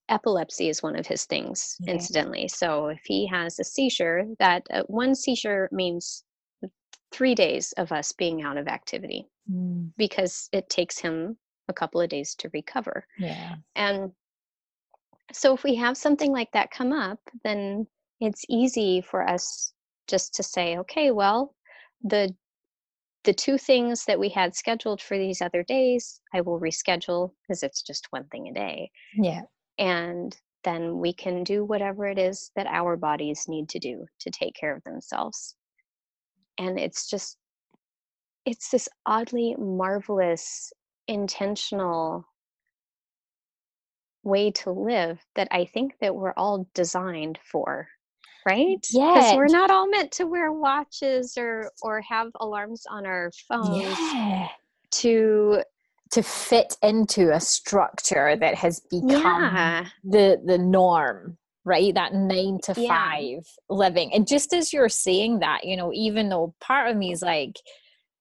epilepsy 0.09 0.69
is 0.69 0.83
one 0.83 0.97
of 0.97 1.07
his 1.07 1.25
things 1.25 1.77
incidentally. 1.87 2.49
So 2.49 2.89
if 2.89 3.01
he 3.05 3.27
has 3.27 3.59
a 3.59 3.65
seizure 3.65 4.25
that 4.39 4.63
uh, 4.71 4.83
one 4.87 5.15
seizure 5.15 5.69
means 5.73 6.25
three 7.13 7.35
days 7.35 7.73
of 7.77 7.93
us 7.93 8.13
being 8.13 8.43
out 8.43 8.57
of 8.59 8.69
activity 8.69 9.29
Mm, 9.51 9.93
because 9.97 10.49
it 10.53 10.69
takes 10.69 10.99
him 10.99 11.39
a 11.69 11.73
couple 11.73 12.01
of 12.01 12.11
days 12.11 12.35
to 12.35 12.51
recover. 12.53 13.07
Yeah. 13.19 13.55
and 13.75 14.13
so 15.33 15.55
if 15.55 15.63
we 15.63 15.75
have 15.75 15.97
something 15.97 16.33
like 16.33 16.51
that 16.53 16.71
come 16.71 16.93
up 16.93 17.19
then 17.45 17.87
it's 18.21 18.45
easy 18.49 19.01
for 19.01 19.29
us 19.29 19.73
just 20.07 20.35
to 20.35 20.43
say 20.43 20.79
okay 20.79 21.11
well 21.11 21.55
the 22.03 22.35
the 23.25 23.33
two 23.35 23.59
things 23.59 24.05
that 24.07 24.19
we 24.19 24.29
had 24.31 24.55
scheduled 24.55 25.03
for 25.03 25.19
these 25.19 25.43
other 25.43 25.63
days 25.63 26.21
i 26.35 26.41
will 26.41 26.61
reschedule 26.61 27.33
because 27.43 27.63
it's 27.63 27.83
just 27.83 28.07
one 28.11 28.25
thing 28.29 28.49
a 28.49 28.55
day. 28.55 28.91
Yeah. 29.15 29.43
And 29.79 30.37
then 30.65 30.99
we 30.99 31.13
can 31.13 31.45
do 31.45 31.65
whatever 31.65 32.07
it 32.07 32.19
is 32.19 32.51
that 32.57 32.67
our 32.67 32.97
bodies 32.97 33.47
need 33.49 33.69
to 33.71 33.79
do 33.79 34.07
to 34.21 34.31
take 34.31 34.55
care 34.55 34.75
of 34.75 34.85
themselves. 34.85 35.55
And 36.59 36.79
it's 36.79 37.09
just 37.09 37.37
it's 38.45 38.71
this 38.71 38.89
oddly 39.07 39.55
marvelous 39.59 40.73
intentional 41.07 42.25
way 44.25 44.51
to 44.51 44.71
live 44.71 45.19
that 45.37 45.49
i 45.51 45.65
think 45.65 45.95
that 46.01 46.15
we're 46.15 46.35
all 46.37 46.69
designed 46.75 47.39
for 47.51 47.89
right? 48.49 48.81
Because 48.81 49.37
we're 49.37 49.47
not 49.47 49.71
all 49.71 49.89
meant 49.89 50.13
to 50.13 50.25
wear 50.27 50.53
watches 50.53 51.37
or 51.37 51.71
or 51.83 52.01
have 52.01 52.29
alarms 52.41 52.85
on 52.89 53.07
our 53.07 53.31
phones 53.49 53.85
Yeah. 54.15 54.49
to 54.91 55.63
To 56.13 56.23
fit 56.23 56.77
into 56.83 57.33
a 57.33 57.41
structure 57.41 58.37
that 58.37 58.55
has 58.55 58.81
become 58.91 59.11
yeah. 59.43 59.87
the 60.05 60.41
the 60.45 60.59
norm 60.59 61.37
right? 61.69 61.95
That 61.95 62.15
nine 62.15 62.59
to 62.65 62.75
Yeah. 62.77 62.89
five 62.89 63.47
living. 63.69 64.13
And 64.15 64.27
just 64.27 64.55
as 64.55 64.73
you're 64.73 64.89
saying 64.89 65.41
that 65.41 65.65
you 65.65 65.77
know 65.77 65.93
even 65.93 66.31
though 66.31 66.55
part 66.61 66.91
of 66.91 66.97
me 66.97 67.13
is 67.13 67.23
like 67.23 67.61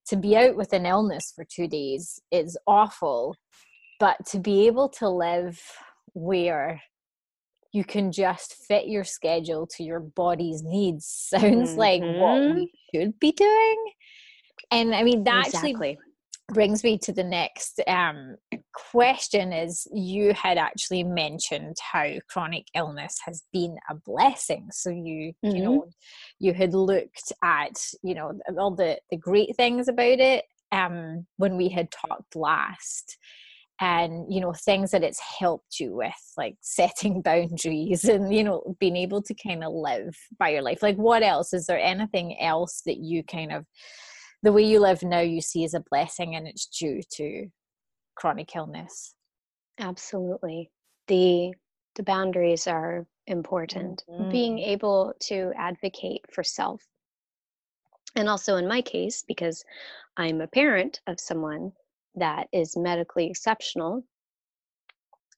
to 0.10 0.18
be 0.18 0.36
out 0.38 0.56
with 0.56 0.74
an 0.74 0.86
illness 0.86 1.32
for 1.36 1.46
two 1.46 1.68
days 1.68 2.22
is 2.32 2.58
awful 2.68 3.36
but 4.00 4.18
to 4.28 4.40
be 4.40 4.68
able 4.68 4.88
to 4.88 5.10
live 5.10 5.60
where 6.14 6.82
you 7.74 7.84
can 7.84 8.12
just 8.12 8.54
fit 8.54 8.88
your 8.88 9.04
schedule 9.04 9.68
to 9.68 9.84
your 9.84 10.00
body's 10.00 10.64
needs 10.64 11.06
sounds 11.30 11.76
like 11.76 12.02
what 12.02 12.42
mm-hmm. 12.42 12.56
we 12.56 12.72
should 12.94 13.20
be 13.20 13.32
doing. 13.32 13.78
And 14.72 14.94
i 14.94 15.04
mean 15.04 15.24
that 15.24 15.48
actually 15.48 15.72
exactly 15.72 15.98
brings 16.54 16.84
me 16.84 16.98
to 17.00 17.12
the 17.12 17.24
next 17.24 17.82
um, 17.88 18.36
question 18.74 19.52
is 19.52 19.88
you 19.92 20.34
had 20.34 20.58
actually 20.58 21.04
mentioned 21.04 21.76
how 21.92 22.08
chronic 22.30 22.66
illness 22.76 23.18
has 23.26 23.44
been 23.52 23.78
a 23.90 23.96
blessing. 23.96 24.68
So 24.72 24.90
you 24.90 25.34
you 25.54 25.62
Mhm. 25.62 25.64
know 25.64 25.90
you 26.40 26.54
had 26.54 26.74
looked 26.74 27.32
at 27.44 27.78
you 28.04 28.16
know 28.16 28.40
all 28.58 28.76
the 28.76 29.00
the 29.12 29.18
great 29.18 29.56
things 29.56 29.88
about 29.88 30.20
it 30.20 30.46
um 30.72 31.26
when 31.38 31.56
we 31.58 31.70
had 31.70 31.90
talked 31.92 32.36
last 32.36 33.18
and 33.80 34.26
you 34.34 34.42
know 34.42 34.54
things 34.54 34.92
that 34.92 35.04
it's 35.04 35.20
helped 35.40 35.80
you 35.80 35.96
with 35.96 36.14
like 36.36 36.56
setting 36.62 37.22
boundaries 37.24 38.06
and 38.06 38.34
you 38.34 38.44
know 38.44 38.76
being 38.80 38.96
able 38.96 39.22
to 39.22 39.36
kind 39.36 39.64
of 39.64 39.74
live 39.74 40.16
by 40.40 40.50
your 40.50 40.62
life. 40.62 40.82
Like 40.82 40.98
what 40.98 41.24
else? 41.24 41.54
Is 41.54 41.66
there 41.66 41.80
anything 41.80 42.40
else 42.40 42.82
that 42.86 42.98
you 42.98 43.24
kind 43.24 43.52
of 43.52 43.66
the 44.44 44.54
way 44.54 44.64
you 44.64 44.80
live 44.80 45.04
now 45.04 45.20
you 45.20 45.42
see 45.42 45.64
as 45.64 45.74
a 45.74 45.80
blessing 45.92 46.36
and 46.36 46.48
it's 46.48 46.68
due 46.68 47.02
to 47.14 47.48
chronic 48.16 48.56
illness. 48.56 49.16
Absolutely. 49.80 50.72
The 51.08 51.56
the 51.96 52.04
boundaries 52.04 52.68
are 52.68 53.08
important. 53.26 54.06
Being 54.30 54.60
Mhm. 54.60 54.60
able 54.60 55.16
to 55.22 55.52
advocate 55.56 56.32
for 56.32 56.44
self. 56.44 56.88
And 58.16 58.28
also 58.30 58.56
in 58.58 58.68
my 58.68 58.82
case 58.82 59.24
because 59.24 59.64
i'm 60.18 60.42
a 60.42 60.48
parent 60.48 61.02
of 61.08 61.20
someone 61.20 61.74
that 62.16 62.50
is 62.52 62.78
medically 62.78 63.30
exceptional 63.30 64.04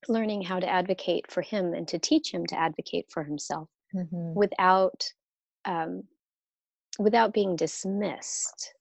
learning 0.08 0.42
how 0.42 0.60
to 0.60 0.68
advocate 0.70 1.30
for 1.32 1.42
him 1.42 1.74
and 1.74 1.88
to 1.88 2.00
teach 2.00 2.32
him 2.34 2.46
to 2.48 2.58
advocate 2.58 3.12
for 3.12 3.24
himself 3.24 3.70
Mhm. 3.94 4.40
without 4.40 5.14
um, 5.66 6.08
without 7.00 7.34
being 7.34 7.56
dismissed 7.56 8.74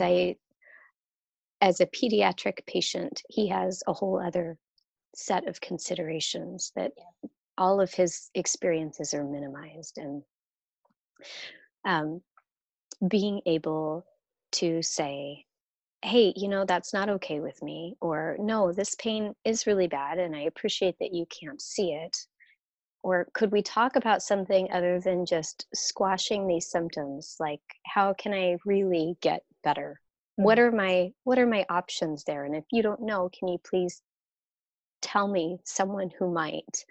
as 0.00 1.80
a 1.80 1.86
pediatric 1.86 2.66
patient 2.66 3.22
he 3.28 3.48
has 3.48 3.82
a 3.86 3.92
whole 3.92 4.20
other 4.20 4.56
set 5.14 5.46
of 5.46 5.60
considerations 5.60 6.72
that 6.74 6.92
all 7.58 7.80
of 7.80 7.92
his 7.92 8.30
experiences 8.34 9.12
are 9.12 9.24
minimized 9.24 9.98
and 9.98 10.22
um, 11.84 12.20
being 13.08 13.40
able 13.46 14.04
to 14.52 14.82
say 14.82 15.44
hey 16.02 16.32
you 16.36 16.48
know 16.48 16.64
that's 16.64 16.92
not 16.92 17.08
okay 17.08 17.40
with 17.40 17.62
me 17.62 17.94
or 18.00 18.36
no 18.40 18.72
this 18.72 18.94
pain 18.96 19.34
is 19.44 19.66
really 19.66 19.86
bad 19.86 20.18
and 20.18 20.34
i 20.34 20.40
appreciate 20.40 20.96
that 20.98 21.14
you 21.14 21.26
can't 21.26 21.60
see 21.60 21.92
it 21.92 22.16
or 23.02 23.26
could 23.34 23.50
we 23.50 23.62
talk 23.62 23.96
about 23.96 24.22
something 24.22 24.68
other 24.72 25.00
than 25.00 25.26
just 25.26 25.66
squashing 25.74 26.46
these 26.46 26.70
symptoms? 26.70 27.36
Like 27.40 27.60
how 27.84 28.14
can 28.14 28.32
i 28.32 28.56
really 28.64 29.16
get 29.20 29.42
better. 29.62 30.00
What 30.36 30.58
are 30.58 30.72
my 30.72 31.12
what 31.24 31.38
are 31.38 31.46
my 31.46 31.64
options 31.68 32.24
there? 32.24 32.44
And 32.44 32.56
if 32.56 32.64
you 32.72 32.82
don't 32.82 33.02
know 33.02 33.30
can 33.38 33.48
you 33.48 33.58
please 33.58 34.02
tell 35.00 35.28
me 35.28 35.58
someone 35.64 36.10
who 36.18 36.32
might? 36.32 36.84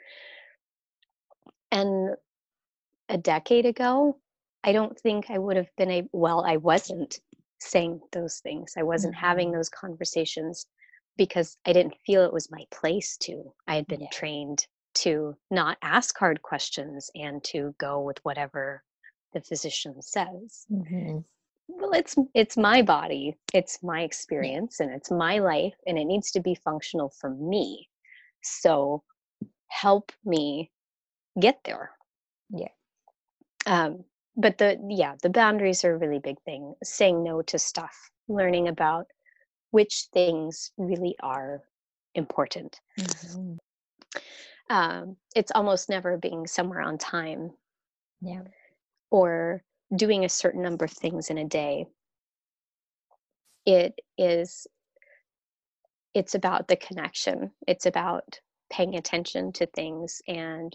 And 1.72 2.16
a 3.10 3.18
decade 3.18 3.66
ago 3.66 4.18
i 4.64 4.72
don't 4.72 4.98
think 5.00 5.26
i 5.30 5.38
would 5.38 5.58
have 5.58 5.70
been 5.78 5.92
a 5.92 6.04
well 6.14 6.46
i 6.46 6.56
wasn't 6.58 7.20
saying 7.60 8.00
those 8.12 8.40
things. 8.40 8.74
I 8.76 8.84
wasn't 8.84 9.14
having 9.16 9.52
those 9.52 9.70
conversations 9.70 10.66
because 11.18 11.58
i 11.66 11.74
didn't 11.74 11.98
feel 12.06 12.24
it 12.24 12.34
was 12.34 12.50
my 12.50 12.66
place 12.72 13.18
to. 13.18 13.54
I 13.68 13.76
had 13.76 13.88
been 13.88 14.02
Yeah. 14.02 14.08
trained 14.12 14.66
to 14.96 15.36
not 15.52 15.78
ask 15.82 16.18
hard 16.18 16.42
questions 16.42 17.12
and 17.16 17.44
to 17.46 17.76
go 17.78 18.02
with 18.02 18.18
whatever 18.24 18.84
the 19.34 19.42
physician 19.42 20.02
says. 20.02 20.66
Mhm. 20.72 21.24
Well 21.80 21.94
it's 21.94 22.16
it's 22.34 22.58
my 22.58 22.82
body 22.82 23.36
it's 23.54 23.82
my 23.84 24.02
experience 24.02 24.80
and 24.80 24.92
it's 24.92 25.12
my 25.12 25.40
life 25.40 25.74
and 25.88 25.98
it 25.98 26.06
needs 26.06 26.32
to 26.32 26.40
be 26.42 26.56
functional 26.56 27.10
for 27.20 27.30
me. 27.30 27.88
So 28.44 29.04
help 29.68 30.12
me 30.26 30.72
get 31.40 31.60
there. 31.64 31.92
Yeah. 32.50 32.68
um 33.66 34.04
but 34.36 34.58
the 34.58 34.78
yeah 34.90 35.16
the 35.22 35.30
boundaries 35.30 35.84
are 35.86 35.94
a 35.96 35.98
really 35.98 36.20
big 36.20 36.40
thing 36.44 36.74
saying 36.84 37.24
no 37.24 37.42
to 37.44 37.60
stuff 37.60 38.12
learning 38.28 38.68
about 38.68 39.08
which 39.72 40.08
things 40.14 40.72
really 40.78 41.16
are 41.22 41.62
important. 42.16 42.80
Mhm. 43.00 43.58
um 44.70 45.18
it's 45.36 45.52
almost 45.56 45.90
never 45.90 46.18
being 46.18 46.48
somewhere 46.48 46.82
on 46.82 46.98
time 46.98 47.52
yeah. 48.22 48.42
or 49.10 49.64
doing 49.96 50.26
a 50.26 50.30
certain 50.30 50.62
number 50.62 50.86
of 50.86 50.92
things 50.92 51.30
in 51.30 51.38
a 51.38 51.48
day. 51.48 51.86
It 53.66 54.00
is 54.18 54.68
it's 56.14 56.36
about 56.36 56.68
the 56.68 56.76
connection. 56.76 57.52
It's 57.68 57.86
about 57.86 58.40
paying 58.70 58.96
attention 58.96 59.54
to 59.54 59.66
things 59.66 60.22
and 60.28 60.74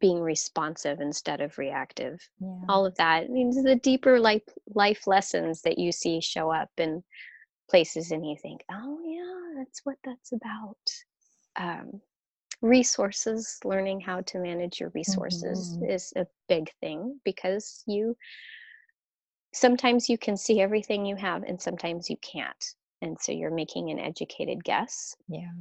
being 0.00 0.20
responsive 0.20 1.00
instead 1.00 1.40
of 1.40 1.56
reactive. 1.58 2.20
Yeah. 2.40 2.60
all 2.68 2.84
of 2.84 2.96
that 2.96 3.24
I 3.24 3.28
mean, 3.28 3.50
the 3.62 3.76
deeper 3.76 4.18
life 4.18 4.42
life 4.74 5.06
lessons 5.06 5.62
that 5.62 5.78
you 5.78 5.92
see 5.92 6.20
show 6.20 6.50
up 6.50 6.70
in 6.78 7.02
places 7.70 8.10
and 8.10 8.26
you 8.26 8.36
think 8.42 8.62
oh 8.70 8.98
yeah 9.04 9.34
that's 9.56 9.80
what 9.84 9.96
that's 10.04 10.32
about. 10.32 10.76
Um, 11.56 12.00
resources 12.64 13.58
learning 13.64 14.00
how 14.00 14.22
to 14.22 14.38
manage 14.38 14.80
your 14.80 14.90
resources 14.94 15.76
Mhm. 15.78 15.90
is 15.90 16.12
a 16.16 16.26
big 16.48 16.72
thing 16.80 17.20
because 17.24 17.84
you 17.86 18.16
sometimes 19.52 20.08
you 20.08 20.18
can 20.18 20.36
see 20.36 20.60
everything 20.60 21.04
you 21.04 21.14
have 21.16 21.42
and 21.44 21.60
sometimes 21.60 22.08
you 22.10 22.16
can't 22.18 22.74
and 23.02 23.20
so 23.20 23.32
you're 23.32 23.50
making 23.50 23.90
an 23.90 23.98
educated 24.00 24.64
guess 24.64 25.14
Yeah. 25.28 25.52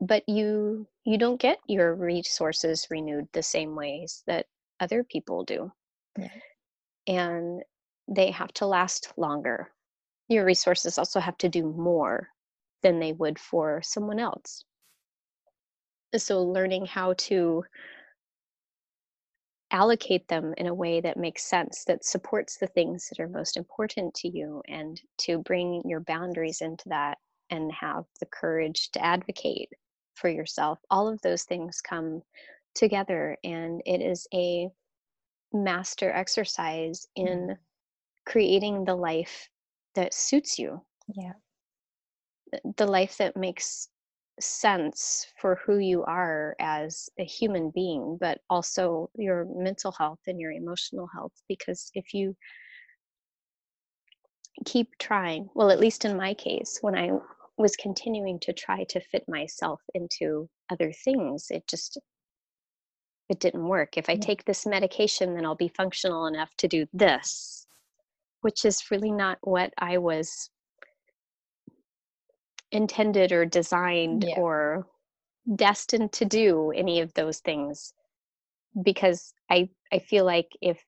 but 0.00 0.28
you 0.28 0.88
you 1.04 1.16
don't 1.16 1.40
get 1.40 1.58
your 1.68 1.94
resources 1.94 2.88
renewed 2.90 3.28
the 3.32 3.42
same 3.42 3.76
ways 3.76 4.22
that 4.26 4.46
other 4.80 5.04
people 5.04 5.44
do 5.44 5.72
Yeah. 6.18 6.28
and 7.06 7.62
they 8.08 8.30
have 8.32 8.52
to 8.54 8.66
last 8.66 9.12
longer 9.16 9.72
your 10.28 10.44
resources 10.44 10.98
also 10.98 11.20
have 11.20 11.38
to 11.38 11.48
do 11.48 11.64
more 11.72 12.30
than 12.82 12.98
they 12.98 13.12
would 13.12 13.38
for 13.38 13.80
someone 13.82 14.18
else 14.18 14.64
so 16.22 16.42
learning 16.42 16.86
how 16.86 17.14
to 17.14 17.64
allocate 19.70 20.28
them 20.28 20.54
in 20.56 20.66
a 20.66 20.74
way 20.74 21.00
that 21.00 21.16
makes 21.16 21.42
sense 21.42 21.84
that 21.84 22.04
supports 22.04 22.56
the 22.56 22.66
things 22.68 23.08
that 23.08 23.20
are 23.20 23.28
most 23.28 23.56
important 23.56 24.14
to 24.14 24.28
you 24.28 24.62
and 24.68 25.00
to 25.18 25.38
bring 25.38 25.82
your 25.84 26.00
boundaries 26.00 26.60
into 26.60 26.88
that 26.88 27.18
and 27.50 27.72
have 27.72 28.04
the 28.20 28.26
courage 28.26 28.90
to 28.92 29.04
advocate 29.04 29.70
for 30.14 30.28
yourself. 30.28 30.78
All 30.90 31.08
of 31.08 31.20
those 31.22 31.42
things 31.42 31.80
come 31.80 32.22
together 32.74 33.36
and 33.42 33.82
it 33.84 34.00
is 34.00 34.26
a 34.32 34.68
master 35.52 36.10
exercise 36.10 37.06
mm-hmm. 37.18 37.26
in 37.26 37.58
creating 38.26 38.84
the 38.84 38.94
life 38.94 39.48
that 39.94 40.14
suits 40.14 40.58
you. 40.58 40.80
Yeah. 41.14 41.32
the 42.76 42.86
life 42.86 43.18
that 43.18 43.36
makes 43.36 43.88
sense 44.40 45.26
for 45.40 45.60
who 45.64 45.78
you 45.78 46.04
are 46.04 46.56
as 46.58 47.08
a 47.18 47.24
human 47.24 47.70
being, 47.70 48.16
but 48.20 48.40
also 48.50 49.10
your 49.16 49.46
mental 49.54 49.92
health 49.92 50.20
and 50.26 50.40
your 50.40 50.52
emotional 50.52 51.08
health. 51.12 51.32
Because 51.48 51.90
if 51.94 52.14
you 52.14 52.36
keep 54.64 54.96
trying, 54.98 55.48
well, 55.54 55.70
at 55.70 55.80
least 55.80 56.04
in 56.04 56.16
my 56.16 56.34
case, 56.34 56.78
when 56.80 56.96
I 56.96 57.10
was 57.56 57.76
continuing 57.76 58.40
to 58.40 58.52
try 58.52 58.84
to 58.84 59.00
fit 59.00 59.24
myself 59.28 59.80
into 59.94 60.48
other 60.70 60.92
things, 60.92 61.46
it 61.50 61.66
just 61.68 61.98
it 63.28 63.40
didn't 63.40 63.66
work. 63.66 63.96
If 63.96 64.10
I 64.10 64.16
take 64.16 64.44
this 64.44 64.66
medication, 64.66 65.34
then 65.34 65.46
I'll 65.46 65.54
be 65.54 65.72
functional 65.74 66.26
enough 66.26 66.50
to 66.58 66.68
do 66.68 66.86
this, 66.92 67.66
which 68.42 68.64
is 68.64 68.90
really 68.90 69.10
not 69.10 69.38
what 69.40 69.72
I 69.78 69.98
was 69.98 70.50
intended 72.74 73.32
or 73.32 73.44
designed 73.44 74.24
Yeah. 74.24 74.38
or 74.40 74.86
destined 75.56 76.12
to 76.12 76.24
do 76.24 76.70
any 76.72 77.00
of 77.00 77.12
those 77.14 77.40
things 77.40 77.92
because 78.82 79.32
i 79.50 79.68
i 79.92 79.98
feel 79.98 80.24
like 80.24 80.48
if 80.60 80.82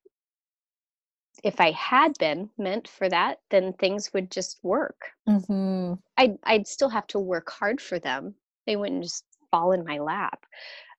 if 1.45 1.61
i 1.61 1.71
had 1.73 2.13
been 2.19 2.49
meant 2.59 2.89
for 2.89 3.09
that 3.09 3.39
then 3.51 3.73
things 3.75 4.11
would 4.15 4.31
just 4.31 4.59
work 4.63 5.13
Mm-hmm. 5.29 5.95
i'd 6.17 6.39
i'd 6.45 6.67
still 6.67 6.89
have 6.89 7.07
to 7.09 7.19
work 7.19 7.51
hard 7.51 7.81
for 7.81 7.99
them 7.99 8.35
they 8.67 8.77
wouldn't 8.77 9.03
just 9.03 9.25
fall 9.51 9.73
in 9.73 9.85
my 9.85 9.99
lap 9.99 10.45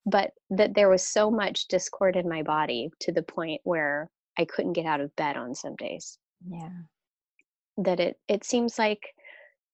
but 0.06 0.32
that 0.52 0.74
there 0.76 0.90
was 0.90 1.06
so 1.06 1.30
much 1.32 1.68
discord 1.68 2.16
in 2.16 2.30
my 2.30 2.44
body 2.44 2.90
to 3.02 3.12
the 3.12 3.24
point 3.24 3.60
where 3.64 4.10
i 4.38 4.46
couldn't 4.46 4.74
get 4.74 4.86
out 4.86 5.02
of 5.02 5.16
bed 5.16 5.36
on 5.36 5.56
some 5.56 5.76
days 5.76 6.20
Yeah. 6.48 6.70
that 7.78 8.00
it 8.00 8.20
it 8.28 8.44
seems 8.44 8.78
like 8.78 9.14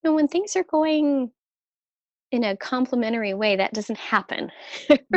know 0.03 0.13
when 0.13 0.27
things 0.27 0.55
are 0.55 0.63
going 0.65 1.31
in 2.31 2.43
a 2.43 2.57
complementary 2.57 3.33
way 3.33 3.55
that 3.55 3.73
doesn't 3.73 3.97
happen 3.97 4.49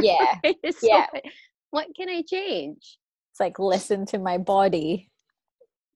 Yeah. 0.01 0.37
right? 0.45 0.57
So 0.70 0.87
Yeah. 0.87 1.07
what- 1.12 1.24
what 1.70 1.87
can 1.97 2.09
i 2.09 2.22
change 2.22 2.99
It's 3.32 3.41
like 3.41 3.59
listen 3.59 4.07
to 4.07 4.18
my 4.18 4.39
body. 4.39 5.11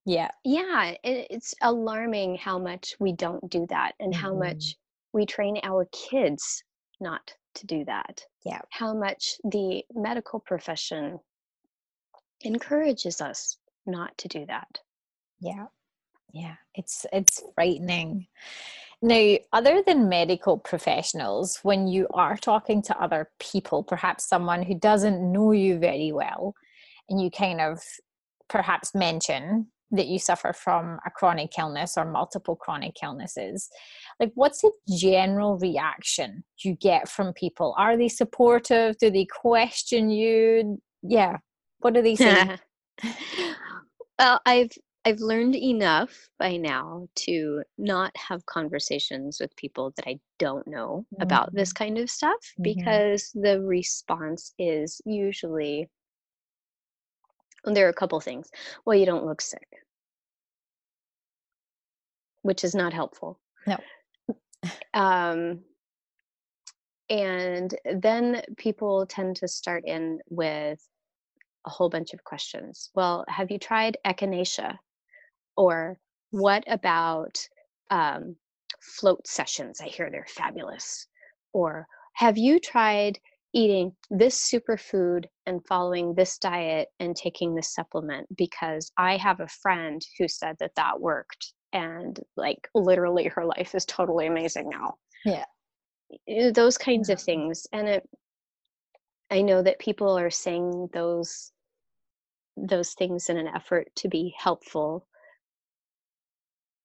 Yeah. 0.04 0.30
yeah 0.44 0.94
it, 1.04 1.26
it's 1.30 1.54
alarming 1.62 2.36
how 2.36 2.58
much 2.58 2.94
we 2.98 3.12
don't 3.12 3.48
do 3.50 3.66
that 3.68 3.92
and 4.00 4.14
how 4.14 4.32
Mhm. 4.32 4.38
much 4.46 4.76
we 5.12 5.26
train 5.26 5.58
our 5.62 5.86
kids 5.92 6.62
not 7.00 7.32
to 7.54 7.66
do 7.66 7.84
that 7.84 8.24
Yeah. 8.44 8.60
how 8.70 8.94
much 8.94 9.36
the 9.44 9.84
medical 9.94 10.40
profession 10.40 11.18
encourages 12.42 13.20
us 13.20 13.58
not 13.86 14.16
to 14.18 14.28
do 14.28 14.46
that 14.46 14.80
Yeah. 15.40 15.66
Yeah. 16.32 16.56
It's 16.74 17.06
it's 17.12 17.42
frightening. 17.54 18.26
Now, 19.02 19.36
other 19.52 19.82
than 19.86 20.10
medical 20.10 20.58
professionals, 20.58 21.58
when 21.62 21.88
you 21.88 22.06
are 22.12 22.36
talking 22.36 22.82
to 22.82 23.02
other 23.02 23.30
people, 23.38 23.82
perhaps 23.82 24.28
someone 24.28 24.62
who 24.62 24.74
doesn't 24.74 25.32
know 25.32 25.52
you 25.52 25.78
very 25.78 26.12
well, 26.12 26.54
and 27.08 27.20
you 27.20 27.30
kind 27.30 27.60
of 27.60 27.80
perhaps 28.48 28.94
mention 28.94 29.68
that 29.92 30.06
you 30.06 30.18
suffer 30.18 30.52
from 30.52 30.98
a 31.06 31.10
chronic 31.10 31.58
illness 31.58 31.94
or 31.96 32.04
multiple 32.04 32.54
chronic 32.54 32.96
illnesses, 33.02 33.68
like 34.20 34.30
what's 34.34 34.60
the 34.60 34.70
general 34.96 35.58
reaction 35.58 36.44
you 36.62 36.74
get 36.74 37.08
from 37.08 37.32
people? 37.32 37.74
Are 37.78 37.96
they 37.96 38.08
supportive? 38.08 38.98
Do 38.98 39.10
they 39.10 39.24
question 39.26 40.10
you? 40.10 40.80
Yeah. 41.02 41.38
What 41.78 41.94
do 41.94 42.02
they 42.02 42.14
say? 42.14 42.58
well 44.20 44.40
i've 44.44 44.70
i've 45.04 45.20
learned 45.20 45.56
enough 45.56 46.28
by 46.38 46.56
now 46.56 47.08
to 47.14 47.62
not 47.78 48.14
have 48.16 48.44
conversations 48.46 49.38
with 49.40 49.54
people 49.56 49.92
that 49.96 50.06
i 50.06 50.18
don't 50.38 50.66
know 50.66 51.04
about 51.20 51.52
this 51.54 51.72
kind 51.72 51.98
of 51.98 52.10
stuff 52.10 52.36
Mhm. 52.58 52.62
because 52.62 53.30
the 53.34 53.60
response 53.62 54.54
is 54.58 55.00
usually 55.04 55.88
there 57.64 57.86
are 57.86 57.90
a 57.90 57.94
couple 57.94 58.20
things 58.20 58.50
well 58.84 58.96
you 58.96 59.06
don't 59.06 59.26
look 59.26 59.40
sick 59.40 59.68
which 62.42 62.64
is 62.64 62.74
not 62.74 62.92
helpful 62.92 63.38
No. 63.66 63.78
um 64.94 65.64
and 67.08 67.74
then 67.84 68.42
people 68.56 69.04
tend 69.06 69.36
to 69.36 69.48
start 69.48 69.84
in 69.84 70.20
with 70.28 70.86
a 71.66 71.70
whole 71.70 71.90
bunch 71.90 72.14
of 72.14 72.22
questions. 72.24 72.90
Well, 72.94 73.24
have 73.28 73.50
you 73.50 73.58
tried 73.58 73.98
echinacea? 74.06 74.78
Or 75.60 75.98
what 76.30 76.64
about 76.68 77.38
um, 77.90 78.36
float 78.80 79.26
sessions? 79.26 79.78
I 79.82 79.88
hear 79.88 80.10
they're 80.10 80.24
fabulous. 80.26 81.06
Or 81.52 81.86
have 82.14 82.38
you 82.38 82.58
tried 82.58 83.18
eating 83.52 83.92
this 84.08 84.50
superfood 84.50 85.26
and 85.44 85.60
following 85.66 86.14
this 86.14 86.38
diet 86.38 86.88
and 86.98 87.14
taking 87.14 87.54
this 87.54 87.74
supplement? 87.74 88.26
Because 88.34 88.90
I 88.96 89.18
have 89.18 89.40
a 89.40 89.48
friend 89.48 90.00
who 90.18 90.28
said 90.28 90.56
that 90.60 90.74
that 90.76 90.98
worked. 90.98 91.52
And 91.74 92.18
like 92.38 92.66
literally 92.74 93.26
her 93.26 93.44
life 93.44 93.74
is 93.74 93.84
totally 93.84 94.28
amazing 94.28 94.70
now. 94.70 94.94
Yeah. 95.26 95.44
Those 96.54 96.78
kinds 96.78 97.10
of 97.10 97.20
things. 97.20 97.66
And 97.70 97.86
it, 97.86 98.08
I 99.30 99.42
know 99.42 99.62
that 99.62 99.78
people 99.78 100.18
are 100.18 100.30
saying 100.30 100.88
those 100.94 101.52
those 102.56 102.94
things 102.94 103.28
in 103.28 103.36
an 103.36 103.46
effort 103.46 103.88
to 103.96 104.08
be 104.08 104.34
helpful 104.38 105.06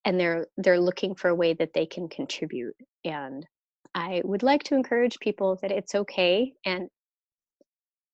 and 0.06 0.20
they're 0.20 0.48
they're 0.58 0.80
looking 0.80 1.16
for 1.16 1.30
a 1.30 1.36
way 1.36 1.54
that 1.54 1.74
they 1.74 1.86
can 1.86 2.08
contribute 2.08 2.76
and 3.04 3.46
i 3.94 4.22
would 4.24 4.44
like 4.44 4.64
to 4.64 4.76
encourage 4.76 5.20
people 5.20 5.58
that 5.62 5.72
it's 5.72 5.96
okay 5.96 6.54
and 6.66 6.88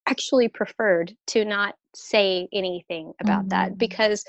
actually 0.06 0.48
preferred 0.48 1.12
to 1.26 1.44
not 1.44 1.74
say 1.94 2.48
anything 2.52 3.12
about 3.20 3.48
that 3.50 3.72
Mhm. 3.72 3.78
because 3.78 4.24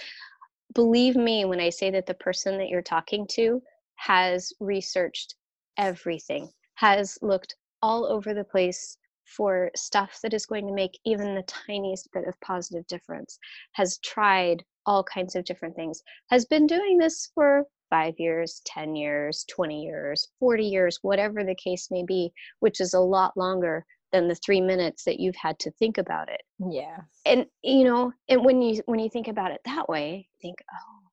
believe 0.75 1.15
me 1.15 1.45
when 1.45 1.59
i 1.59 1.69
say 1.69 1.89
that 1.89 2.05
the 2.05 2.13
person 2.13 2.57
that 2.57 2.67
you're 2.69 2.81
talking 2.81 3.25
to 3.31 3.61
has 3.95 4.53
researched 4.59 5.35
everything 5.77 6.49
has 6.75 7.17
looked 7.21 7.55
all 7.81 8.05
over 8.05 8.33
the 8.33 8.43
place 8.43 8.97
for 9.25 9.71
stuff 9.75 10.19
that 10.21 10.33
is 10.33 10.45
going 10.45 10.67
to 10.67 10.73
make 10.73 10.99
even 11.05 11.33
the 11.33 11.43
tiniest 11.43 12.09
bit 12.11 12.27
of 12.27 12.39
positive 12.41 12.85
difference 12.87 13.39
has 13.71 13.97
tried 13.99 14.63
all 14.85 15.03
kinds 15.03 15.35
of 15.35 15.45
different 15.45 15.75
things 15.75 16.01
has 16.29 16.45
been 16.45 16.67
doing 16.67 16.97
this 16.97 17.29
for 17.33 17.63
5 17.89 18.15
years 18.17 18.61
10 18.65 18.95
years 18.95 19.45
20 19.49 19.83
years 19.83 20.27
40 20.39 20.63
years 20.63 20.99
whatever 21.01 21.43
the 21.43 21.55
case 21.55 21.89
may 21.91 22.03
be 22.03 22.31
which 22.59 22.81
is 22.81 22.93
a 22.93 22.99
lot 22.99 23.35
longer 23.37 23.85
than 24.11 24.27
the 24.27 24.35
3 24.35 24.61
minutes 24.61 25.03
that 25.05 25.19
you've 25.19 25.35
had 25.35 25.57
to 25.59 25.71
think 25.71 25.97
about 25.97 26.29
it 26.29 26.41
Yeah. 26.59 26.97
and 27.25 27.45
you 27.61 27.83
know 27.83 28.11
and 28.29 28.43
when 28.43 28.61
you 28.61 28.81
when 28.85 28.99
you 28.99 29.09
think 29.09 29.27
about 29.27 29.51
it 29.51 29.61
that 29.65 29.87
way 29.89 30.27
think 30.41 30.57
oh 30.71 31.03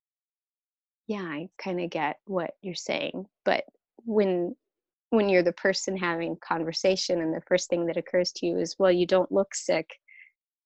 yeah, 1.11 1.23
I 1.23 1.49
kind 1.59 1.81
of 1.81 1.91
get 1.91 2.19
what 2.27 2.53
you're 2.63 2.77
saying. 2.77 3.27
But 3.45 3.65
when 4.05 4.55
when 5.11 5.29
you're 5.29 5.43
the 5.43 5.53
person 5.53 5.97
having 5.97 6.37
conversation 6.41 7.21
and 7.21 7.35
the 7.35 7.43
first 7.49 7.69
thing 7.69 7.87
that 7.87 7.97
occurs 7.97 8.31
to 8.37 8.47
you 8.47 8.59
is, 8.59 8.77
well, 8.79 8.93
you 8.93 9.07
don't 9.07 9.33
look 9.33 9.53
sick. 9.57 9.91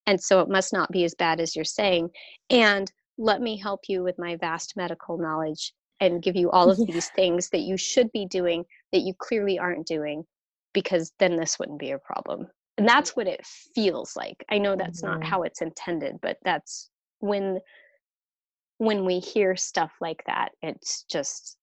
And 0.06 0.20
so 0.20 0.40
it 0.40 0.48
must 0.48 0.72
not 0.72 0.90
be 0.90 1.04
as 1.04 1.14
bad 1.14 1.40
as 1.40 1.56
you're 1.56 1.64
saying. 1.64 2.10
And 2.50 2.90
let 3.16 3.40
me 3.40 3.56
help 3.56 3.82
you 3.88 4.02
with 4.02 4.18
my 4.18 4.36
vast 4.36 4.76
medical 4.76 5.18
knowledge 5.18 5.72
and 6.00 6.22
give 6.22 6.36
you 6.36 6.50
all 6.50 6.70
of 6.70 6.78
yeah. 6.78 6.86
these 6.92 7.08
things 7.10 7.50
that 7.50 7.60
you 7.60 7.76
should 7.76 8.10
be 8.12 8.26
doing 8.26 8.64
that 8.92 9.00
you 9.00 9.14
clearly 9.14 9.58
aren't 9.58 9.86
doing 9.86 10.24
because 10.72 11.12
then 11.18 11.36
this 11.36 11.58
wouldn't 11.58 11.78
be 11.78 11.92
a 11.92 11.98
problem 11.98 12.48
and 12.78 12.88
that's 12.88 13.14
what 13.14 13.26
it 13.26 13.44
feels 13.74 14.16
like 14.16 14.44
i 14.50 14.58
know 14.58 14.76
that's 14.76 15.02
mm-hmm. 15.02 15.20
not 15.20 15.24
how 15.24 15.42
it's 15.42 15.62
intended 15.62 16.16
but 16.20 16.36
that's 16.44 16.90
when 17.20 17.58
when 18.78 19.04
we 19.04 19.20
hear 19.20 19.56
stuff 19.56 19.92
like 20.00 20.22
that 20.26 20.50
it's 20.62 21.04
just 21.04 21.56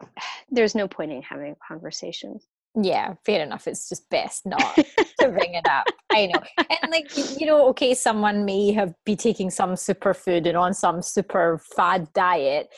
there's 0.50 0.74
no 0.74 0.86
point 0.86 1.12
in 1.12 1.22
having 1.22 1.52
a 1.52 1.66
conversation 1.66 2.38
yeah 2.80 3.14
fair 3.26 3.42
enough 3.42 3.66
it's 3.66 3.88
just 3.88 4.08
best 4.10 4.46
not 4.46 4.74
to 5.18 5.28
bring 5.28 5.54
it 5.54 5.66
up 5.68 5.86
i 6.10 6.26
know 6.26 6.40
and 6.82 6.92
like 6.92 7.10
you 7.38 7.46
know 7.46 7.68
okay 7.68 7.94
someone 7.94 8.44
may 8.44 8.72
have 8.72 8.94
be 9.04 9.16
taking 9.16 9.50
some 9.50 9.70
superfood 9.70 10.46
and 10.46 10.56
on 10.56 10.72
some 10.72 11.02
super 11.02 11.60
fad 11.76 12.06
diet 12.12 12.68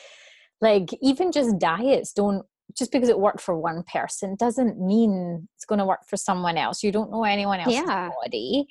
like 0.61 0.89
even 1.01 1.31
just 1.31 1.59
diets 1.59 2.11
don't 2.11 2.43
just 2.77 2.91
because 2.91 3.09
it 3.09 3.19
worked 3.19 3.41
for 3.41 3.57
one 3.57 3.83
person 3.83 4.35
doesn't 4.35 4.79
mean 4.79 5.47
it's 5.55 5.65
going 5.65 5.79
to 5.79 5.85
work 5.85 6.05
for 6.07 6.17
someone 6.17 6.57
else. 6.57 6.83
You 6.83 6.91
don't 6.91 7.11
know 7.11 7.23
anyone 7.23 7.59
else's 7.59 7.75
yeah. 7.75 8.09
body. 8.23 8.65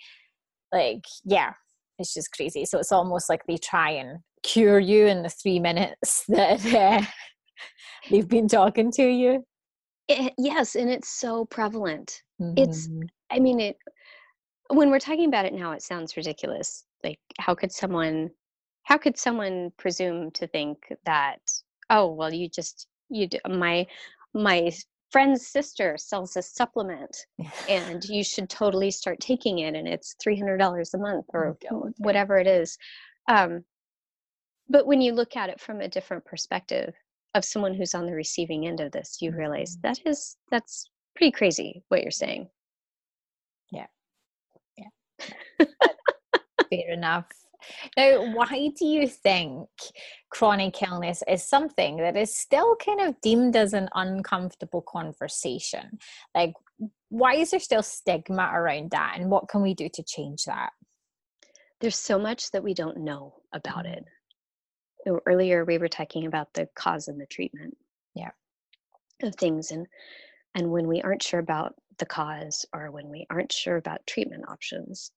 Like, 0.72 1.04
yeah, 1.24 1.52
it's 1.98 2.14
just 2.14 2.32
crazy. 2.32 2.64
So 2.64 2.78
it's 2.78 2.92
almost 2.92 3.28
like 3.28 3.44
they 3.46 3.58
try 3.58 3.90
and 3.90 4.20
cure 4.42 4.80
you 4.80 5.06
in 5.06 5.22
the 5.22 5.28
three 5.28 5.60
minutes 5.60 6.24
that 6.28 6.64
uh, 6.74 7.02
they've 8.10 8.28
been 8.28 8.48
talking 8.48 8.90
to 8.92 9.04
you. 9.06 9.44
It, 10.12 10.20
eh, 10.20 10.30
yes, 10.38 10.74
and 10.74 10.90
it's 10.90 11.08
so 11.08 11.44
prevalent. 11.46 12.22
Mm-hmm. 12.40 12.62
It's, 12.62 12.88
I 13.30 13.38
mean, 13.38 13.60
it. 13.60 13.76
When 14.68 14.90
we're 14.90 14.98
talking 14.98 15.26
about 15.26 15.44
it 15.44 15.52
now, 15.52 15.72
it 15.72 15.82
sounds 15.82 16.16
ridiculous. 16.16 16.84
Like, 17.04 17.18
how 17.38 17.54
could 17.54 17.72
someone, 17.72 18.30
how 18.84 18.96
could 18.96 19.18
someone 19.18 19.72
presume 19.78 20.30
to 20.32 20.46
think 20.46 20.78
that? 21.04 21.40
Oh, 21.90 22.12
well, 22.12 22.32
you 22.32 22.48
just 22.48 22.86
you 23.08 23.26
do, 23.26 23.38
my 23.48 23.86
my 24.34 24.72
friend's 25.10 25.46
sister 25.46 25.96
sells 25.98 26.36
a 26.36 26.42
supplement 26.42 27.16
and 27.68 28.02
you 28.04 28.24
should 28.24 28.48
totally 28.48 28.90
start 28.90 29.20
taking 29.20 29.58
it 29.58 29.74
and 29.74 29.86
it's 29.86 30.16
$300 30.26 30.94
a 30.94 30.98
month 30.98 31.26
or 31.34 31.56
whatever 31.98 32.38
it 32.38 32.46
is 32.46 32.78
um, 33.28 33.62
but 34.70 34.86
when 34.86 35.02
you 35.02 35.12
look 35.12 35.36
at 35.36 35.50
it 35.50 35.60
from 35.60 35.82
a 35.82 35.88
different 35.88 36.24
perspective 36.24 36.94
of 37.34 37.44
someone 37.44 37.74
who's 37.74 37.94
on 37.94 38.06
the 38.06 38.12
receiving 38.12 38.66
end 38.66 38.80
of 38.80 38.92
this 38.92 39.18
you 39.20 39.30
realize 39.32 39.76
mm-hmm. 39.76 39.88
that 39.88 39.98
is 40.04 40.36
that's 40.50 40.90
pretty 41.16 41.32
crazy 41.32 41.82
what 41.88 42.02
you're 42.02 42.10
saying 42.10 42.48
yeah 43.70 43.86
yeah 44.76 45.66
fair 46.70 46.92
enough 46.92 47.26
now, 47.96 48.32
why 48.32 48.70
do 48.76 48.84
you 48.84 49.06
think 49.06 49.68
chronic 50.30 50.82
illness 50.82 51.22
is 51.28 51.44
something 51.44 51.98
that 51.98 52.16
is 52.16 52.34
still 52.34 52.76
kind 52.76 53.00
of 53.00 53.20
deemed 53.20 53.56
as 53.56 53.72
an 53.72 53.88
uncomfortable 53.94 54.82
conversation? 54.82 55.98
Like, 56.34 56.54
why 57.08 57.34
is 57.34 57.50
there 57.50 57.60
still 57.60 57.82
stigma 57.82 58.50
around 58.52 58.90
that, 58.90 59.16
and 59.18 59.30
what 59.30 59.48
can 59.48 59.62
we 59.62 59.74
do 59.74 59.88
to 59.94 60.02
change 60.02 60.44
that? 60.44 60.70
There's 61.80 61.96
so 61.96 62.18
much 62.18 62.50
that 62.52 62.62
we 62.62 62.74
don't 62.74 62.98
know 62.98 63.34
about 63.52 63.86
it. 63.86 64.04
Earlier, 65.06 65.64
we 65.64 65.78
were 65.78 65.88
talking 65.88 66.26
about 66.26 66.52
the 66.54 66.68
cause 66.74 67.08
and 67.08 67.20
the 67.20 67.26
treatment. 67.26 67.76
Yeah. 68.14 68.30
Of 69.22 69.36
things, 69.36 69.70
and 69.70 69.86
and 70.54 70.70
when 70.70 70.86
we 70.86 71.00
aren't 71.02 71.22
sure 71.22 71.40
about 71.40 71.74
the 71.98 72.06
cause, 72.06 72.66
or 72.72 72.90
when 72.90 73.08
we 73.08 73.26
aren't 73.30 73.52
sure 73.52 73.76
about 73.76 74.06
treatment 74.06 74.44
options, 74.48 75.12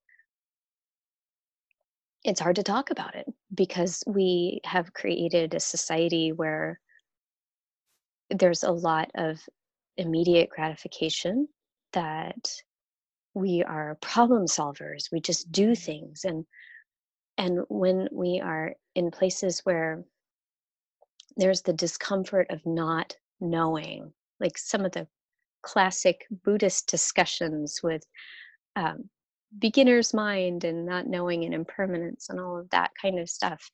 it's 2.25 2.39
hard 2.39 2.55
to 2.55 2.63
talk 2.63 2.89
about 2.89 3.15
it 3.15 3.27
because 3.53 4.03
we 4.07 4.59
have 4.63 4.93
created 4.93 5.53
a 5.53 5.59
society 5.59 6.31
where 6.31 6.79
there's 8.31 8.63
a 8.63 8.71
lot 8.71 9.11
of 9.15 9.39
immediate 9.97 10.49
gratification 10.49 11.47
that 11.93 12.51
we 13.33 13.63
are 13.63 13.97
problem 14.01 14.45
solvers 14.45 15.11
we 15.11 15.21
just 15.21 15.51
do 15.51 15.71
mm-hmm. 15.71 15.83
things 15.83 16.25
and 16.25 16.45
and 17.37 17.59
when 17.69 18.07
we 18.11 18.41
are 18.43 18.73
in 18.95 19.11
places 19.11 19.61
where 19.63 20.03
there's 21.37 21.61
the 21.61 21.73
discomfort 21.73 22.47
of 22.49 22.65
not 22.65 23.15
knowing 23.39 24.13
like 24.39 24.57
some 24.57 24.85
of 24.85 24.91
the 24.91 25.07
classic 25.61 26.25
buddhist 26.43 26.87
discussions 26.87 27.81
with 27.83 28.05
um, 28.75 29.09
beginner's 29.59 30.13
mind 30.13 30.63
and 30.63 30.85
not 30.85 31.07
knowing 31.07 31.43
and 31.43 31.53
impermanence 31.53 32.27
and 32.29 32.39
all 32.39 32.57
of 32.57 32.69
that 32.69 32.91
kind 33.01 33.19
of 33.19 33.29
stuff 33.29 33.69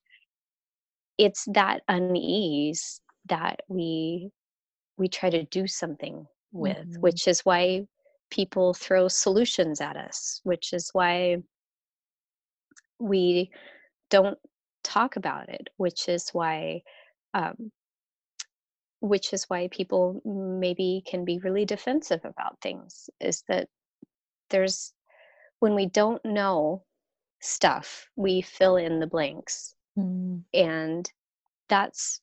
it's 1.17 1.45
that 1.53 1.81
unease 1.87 3.01
that 3.27 3.59
we 3.67 4.29
we 4.97 5.07
try 5.07 5.29
to 5.29 5.43
do 5.45 5.67
something 5.67 6.25
with 6.51 6.77
mm-hmm. 6.77 7.01
which 7.01 7.27
is 7.27 7.41
why 7.41 7.85
people 8.29 8.73
throw 8.73 9.07
solutions 9.07 9.81
at 9.81 9.97
us 9.97 10.39
which 10.43 10.73
is 10.73 10.89
why 10.93 11.37
we 13.01 13.49
don't 14.09 14.37
talk 14.83 15.15
about 15.15 15.49
it 15.49 15.67
which 15.77 16.07
is 16.09 16.29
why 16.31 16.81
um, 17.33 17.71
which 18.99 19.33
is 19.33 19.45
why 19.45 19.67
people 19.71 20.21
maybe 20.25 21.03
can 21.05 21.25
be 21.25 21.39
really 21.39 21.65
defensive 21.65 22.21
about 22.23 22.59
things 22.61 23.09
is 23.19 23.43
that 23.47 23.67
there's 24.49 24.93
when 25.59 25.75
we 25.75 25.85
don't 25.85 26.23
know 26.25 26.83
stuff, 27.41 28.07
we 28.15 28.41
fill 28.41 28.77
in 28.77 28.99
the 28.99 29.07
blanks. 29.07 29.75
Mm. 29.97 30.43
And 30.53 31.11
that's 31.67 32.21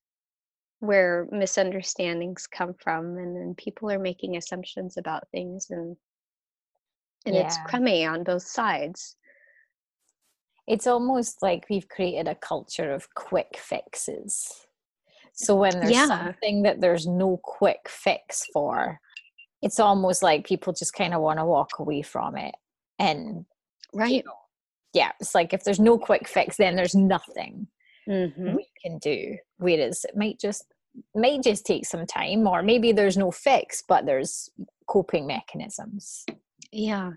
where 0.80 1.26
misunderstandings 1.30 2.46
come 2.46 2.74
from 2.74 3.18
and 3.18 3.36
then 3.36 3.54
people 3.56 3.90
are 3.90 3.98
making 3.98 4.36
assumptions 4.36 4.96
about 4.96 5.28
things 5.32 5.66
and 5.70 5.96
and 7.26 7.34
yeah. 7.34 7.46
it's 7.46 7.58
crummy 7.66 8.06
on 8.06 8.22
both 8.22 8.44
sides 8.44 9.16
it's 10.68 10.86
almost 10.86 11.42
like 11.42 11.66
we've 11.70 11.88
created 11.88 12.28
a 12.28 12.34
culture 12.34 12.92
of 12.92 13.12
quick 13.14 13.58
fixes. 13.58 14.66
So 15.32 15.54
when 15.54 15.72
there's 15.80 15.90
yeah. 15.90 16.06
something 16.06 16.62
that 16.62 16.80
there's 16.80 17.06
no 17.06 17.40
quick 17.42 17.88
fix 17.88 18.44
for 18.52 19.00
it's 19.62 19.80
almost 19.80 20.22
like 20.22 20.46
people 20.46 20.72
just 20.72 20.94
kind 20.94 21.14
of 21.14 21.20
want 21.20 21.38
to 21.38 21.44
walk 21.44 21.78
away 21.78 22.02
from 22.02 22.36
it 22.36 22.54
and 22.98 23.44
right. 23.92 24.10
you 24.10 24.22
know, 24.24 24.32
yeah 24.92 25.10
it's 25.20 25.34
like 25.34 25.52
if 25.52 25.64
there's 25.64 25.80
no 25.80 25.98
quick 25.98 26.28
fix 26.28 26.56
then 26.56 26.76
there's 26.76 26.94
nothing 26.94 27.66
mm-hmm. 28.08 28.54
we 28.56 28.66
can 28.82 28.98
do. 28.98 29.36
Whereas 29.58 30.04
it 30.04 30.16
might 30.16 30.38
just 30.40 30.64
might 31.14 31.42
just 31.42 31.66
take 31.66 31.86
some 31.86 32.06
time 32.06 32.46
or 32.46 32.62
maybe 32.62 32.92
there's 32.92 33.16
no 33.16 33.30
fix 33.30 33.82
but 33.86 34.06
there's 34.06 34.50
coping 34.88 35.26
mechanisms. 35.26 36.24
Yeah. 36.72 37.12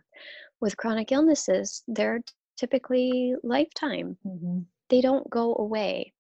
With 0.60 0.78
chronic 0.78 1.12
illnesses 1.12 1.84
they're 1.88 2.22
typically 2.62 3.34
lifetime 3.44 4.16
mm-hmm. 4.24 4.60
they 4.90 5.02
don't 5.02 5.28
go 5.30 5.56
away 5.58 6.14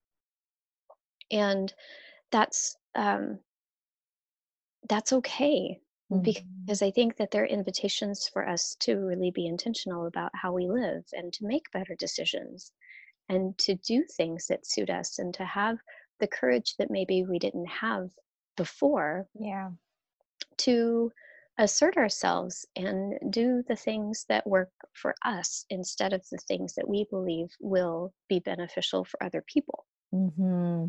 and 1.29 1.71
that's 2.31 2.75
um 2.95 3.37
that's 4.89 5.13
okay 5.13 5.79
mm-hmm. 6.11 6.23
because 6.23 6.81
I 6.81 6.91
think 6.91 7.17
that 7.17 7.31
they're 7.31 7.45
invitations 7.45 8.27
for 8.27 8.47
us 8.47 8.75
to 8.81 8.95
really 8.95 9.31
be 9.31 9.45
intentional 9.45 10.07
about 10.07 10.31
how 10.33 10.51
we 10.51 10.67
live 10.67 11.03
and 11.13 11.31
to 11.33 11.45
make 11.45 11.71
better 11.71 11.95
decisions 11.95 12.71
and 13.29 13.57
to 13.59 13.75
do 13.75 14.03
things 14.03 14.47
that 14.47 14.65
suit 14.65 14.89
us 14.89 15.19
and 15.19 15.33
to 15.35 15.45
have 15.45 15.77
the 16.19 16.27
courage 16.27 16.75
that 16.77 16.91
maybe 16.91 17.23
we 17.23 17.39
didn't 17.39 17.67
have 17.67 18.09
before. 18.57 19.27
Yeah. 19.39 19.69
To 20.57 21.11
assert 21.61 21.95
ourselves 21.95 22.65
and 22.75 23.13
do 23.29 23.63
the 23.67 23.75
things 23.75 24.25
that 24.27 24.47
work 24.47 24.71
for 24.93 25.13
us 25.23 25.63
instead 25.69 26.11
of 26.11 26.21
the 26.31 26.39
things 26.39 26.73
that 26.73 26.89
we 26.89 27.05
believe 27.11 27.49
will 27.59 28.13
be 28.27 28.39
beneficial 28.39 29.05
for 29.05 29.23
other 29.23 29.43
people. 29.45 29.85
Mm-hmm. 30.13 30.87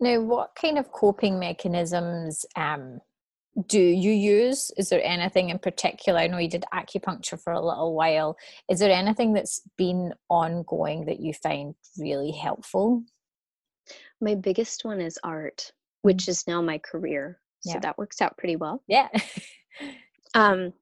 Now, 0.00 0.20
what 0.20 0.50
kind 0.60 0.78
of 0.78 0.90
coping 0.90 1.38
mechanisms 1.38 2.44
um, 2.56 3.00
do 3.66 3.80
you 3.80 4.10
use? 4.10 4.72
Is 4.76 4.88
there 4.88 5.04
anything 5.04 5.50
in 5.50 5.60
particular? 5.60 6.18
I 6.18 6.26
know 6.26 6.38
you 6.38 6.48
did 6.48 6.64
acupuncture 6.74 7.40
for 7.40 7.52
a 7.52 7.64
little 7.64 7.94
while. 7.94 8.36
Is 8.68 8.80
there 8.80 8.90
anything 8.90 9.32
that's 9.32 9.62
been 9.78 10.12
ongoing 10.28 11.04
that 11.04 11.20
you 11.20 11.34
find 11.34 11.74
really 11.96 12.32
helpful? 12.32 13.04
My 14.20 14.34
biggest 14.34 14.84
one 14.84 15.00
is 15.00 15.18
art, 15.22 15.70
which 16.02 16.24
mm. 16.24 16.28
is 16.30 16.48
now 16.48 16.60
my 16.62 16.78
career. 16.78 17.38
So 17.60 17.72
yeah. 17.74 17.80
that 17.80 17.98
works 17.98 18.22
out 18.22 18.36
pretty 18.38 18.56
well. 18.56 18.82
Yeah. 18.86 19.08
um, 20.34 20.72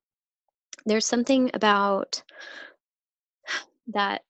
there's 0.87 1.07
something 1.07 1.51
about 1.55 2.23
that 3.89 4.23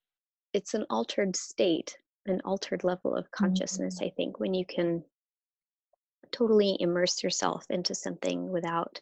it's 0.53 0.75
an 0.75 0.87
altered 0.91 1.37
state 1.37 1.97
an 2.27 2.41
altered 2.45 2.85
level 2.85 3.15
of 3.15 3.31
consciousness 3.31 3.97
mm-hmm. 3.97 4.07
i 4.07 4.11
think 4.11 4.41
when 4.41 4.55
you 4.55 4.65
can 4.65 5.03
totally 6.31 6.77
immerse 6.81 7.23
yourself 7.23 7.65
into 7.71 7.95
something 7.95 8.51
without 8.51 9.01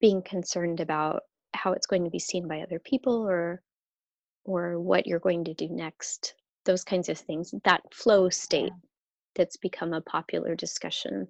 being 0.00 0.22
concerned 0.22 0.80
about 0.80 1.22
how 1.54 1.72
it's 1.72 1.86
going 1.86 2.04
to 2.04 2.10
be 2.10 2.18
seen 2.18 2.48
by 2.48 2.60
other 2.60 2.78
people 2.78 3.28
or 3.28 3.62
or 4.44 4.80
what 4.80 5.06
you're 5.06 5.18
going 5.18 5.44
to 5.44 5.54
do 5.54 5.68
next 5.68 6.34
those 6.64 6.84
kinds 6.84 7.08
of 7.08 7.18
things 7.18 7.54
that 7.64 7.82
flow 7.92 8.28
state 8.28 8.72
that's 9.34 9.56
become 9.56 9.92
a 9.92 10.00
popular 10.00 10.54
discussion 10.54 11.26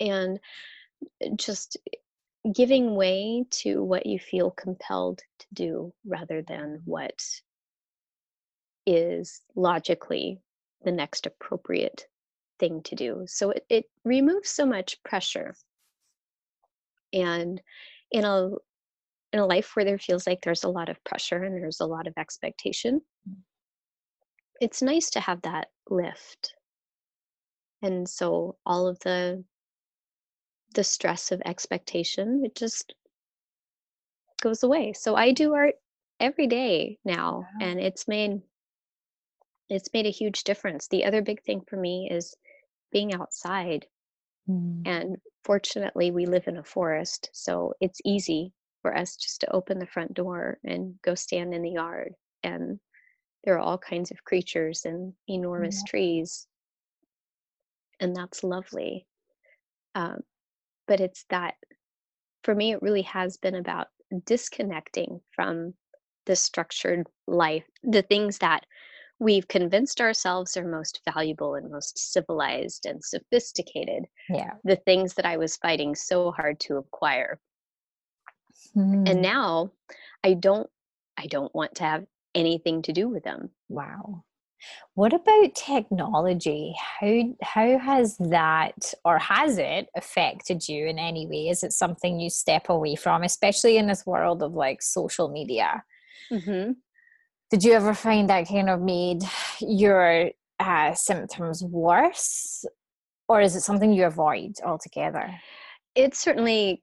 and 0.00 0.38
uh, 1.24 1.28
just 1.36 1.76
giving 2.54 2.94
way 2.94 3.44
to 3.50 3.82
what 3.82 4.06
you 4.06 4.18
feel 4.18 4.50
compelled 4.50 5.18
to 5.38 5.46
do 5.52 5.92
rather 6.06 6.42
than 6.42 6.80
what 6.84 7.22
is 8.86 9.42
logically 9.56 10.38
the 10.84 10.92
next 10.92 11.26
appropriate 11.26 12.06
thing 12.58 12.82
to 12.84 12.94
do. 12.94 13.24
So 13.26 13.50
it, 13.50 13.66
it 13.68 13.84
removes 14.04 14.50
so 14.50 14.64
much 14.64 15.02
pressure. 15.02 15.54
And 17.12 17.60
in 18.10 18.24
a 18.24 18.50
in 19.32 19.40
a 19.40 19.46
life 19.46 19.74
where 19.74 19.84
there 19.84 19.98
feels 19.98 20.26
like 20.26 20.40
there's 20.42 20.64
a 20.64 20.68
lot 20.68 20.88
of 20.88 21.02
pressure 21.04 21.42
and 21.42 21.60
there's 21.60 21.80
a 21.80 21.86
lot 21.86 22.06
of 22.06 22.14
expectation, 22.16 23.02
it's 24.60 24.82
nice 24.82 25.10
to 25.10 25.20
have 25.20 25.42
that 25.42 25.68
lift. 25.90 26.54
And 27.82 28.08
so 28.08 28.56
all 28.64 28.86
of 28.86 28.98
the 29.00 29.44
the 30.74 30.84
stress 30.84 31.32
of 31.32 31.42
expectation, 31.44 32.42
it 32.44 32.54
just 32.54 32.94
goes 34.42 34.62
away. 34.62 34.92
So 34.92 35.14
I 35.14 35.32
do 35.32 35.54
art 35.54 35.74
every 36.20 36.46
day 36.46 36.98
now 37.04 37.40
wow. 37.40 37.46
and 37.60 37.78
it's 37.80 38.08
made 38.08 38.40
it's 39.68 39.92
made 39.92 40.06
a 40.06 40.10
huge 40.10 40.44
difference. 40.44 40.86
The 40.88 41.04
other 41.04 41.22
big 41.22 41.42
thing 41.42 41.60
for 41.68 41.76
me 41.76 42.08
is 42.10 42.36
being 42.92 43.12
outside. 43.12 43.86
Mm. 44.48 44.82
And 44.86 45.16
fortunately, 45.44 46.12
we 46.12 46.26
live 46.26 46.46
in 46.46 46.56
a 46.58 46.62
forest, 46.62 47.30
so 47.32 47.74
it's 47.80 48.00
easy 48.04 48.52
for 48.82 48.96
us 48.96 49.16
just 49.16 49.40
to 49.40 49.52
open 49.52 49.80
the 49.80 49.86
front 49.86 50.14
door 50.14 50.58
and 50.64 50.94
go 51.02 51.16
stand 51.16 51.52
in 51.52 51.62
the 51.62 51.70
yard. 51.70 52.12
And 52.44 52.78
there 53.42 53.54
are 53.54 53.60
all 53.60 53.78
kinds 53.78 54.12
of 54.12 54.22
creatures 54.22 54.84
and 54.84 55.12
enormous 55.28 55.82
yeah. 55.84 55.90
trees. 55.90 56.46
And 57.98 58.14
that's 58.14 58.44
lovely. 58.44 59.06
Um, 59.96 60.20
but 60.86 61.00
it's 61.00 61.24
that, 61.30 61.54
for 62.42 62.54
me, 62.54 62.72
it 62.72 62.82
really 62.82 63.02
has 63.02 63.36
been 63.36 63.54
about 63.54 63.88
disconnecting 64.24 65.20
from 65.34 65.74
the 66.26 66.36
structured 66.36 67.06
life, 67.26 67.64
the 67.82 68.02
things 68.02 68.38
that 68.38 68.64
we've 69.18 69.48
convinced 69.48 70.00
ourselves 70.00 70.56
are 70.56 70.68
most 70.68 71.00
valuable 71.10 71.54
and 71.54 71.70
most 71.70 71.98
civilized 72.12 72.84
and 72.84 73.02
sophisticated. 73.02 74.04
Yeah. 74.28 74.50
The 74.64 74.76
things 74.76 75.14
that 75.14 75.24
I 75.24 75.38
was 75.38 75.56
fighting 75.56 75.94
so 75.94 76.32
hard 76.32 76.60
to 76.60 76.76
acquire. 76.76 77.40
Mm. 78.76 79.08
And 79.08 79.22
now 79.22 79.70
I 80.22 80.34
don't 80.34 80.68
I 81.16 81.26
don't 81.28 81.54
want 81.54 81.76
to 81.76 81.84
have 81.84 82.04
anything 82.34 82.82
to 82.82 82.92
do 82.92 83.08
with 83.08 83.24
them. 83.24 83.50
Wow. 83.70 84.24
What 84.94 85.12
about 85.12 85.54
technology? 85.54 86.74
How 87.00 87.22
how 87.42 87.78
has 87.78 88.16
that 88.18 88.94
or 89.04 89.18
has 89.18 89.58
it 89.58 89.88
affected 89.96 90.66
you 90.68 90.86
in 90.86 90.98
any 90.98 91.26
way? 91.26 91.48
Is 91.48 91.62
it 91.62 91.72
something 91.72 92.18
you 92.18 92.30
step 92.30 92.68
away 92.68 92.96
from, 92.96 93.22
especially 93.22 93.76
in 93.76 93.86
this 93.86 94.06
world 94.06 94.42
of 94.42 94.54
like 94.54 94.82
social 94.82 95.28
media? 95.28 95.84
Mm-hmm 96.32 96.72
did 97.50 97.62
you 97.62 97.72
ever 97.72 97.94
find 97.94 98.28
that 98.28 98.48
kind 98.48 98.68
of 98.68 98.80
made 98.80 99.22
your 99.60 100.30
uh, 100.58 100.94
symptoms 100.94 101.62
worse 101.62 102.64
or 103.28 103.40
is 103.40 103.54
it 103.56 103.60
something 103.60 103.92
you 103.92 104.04
avoid 104.04 104.52
altogether 104.64 105.30
it 105.94 106.14
certainly 106.14 106.82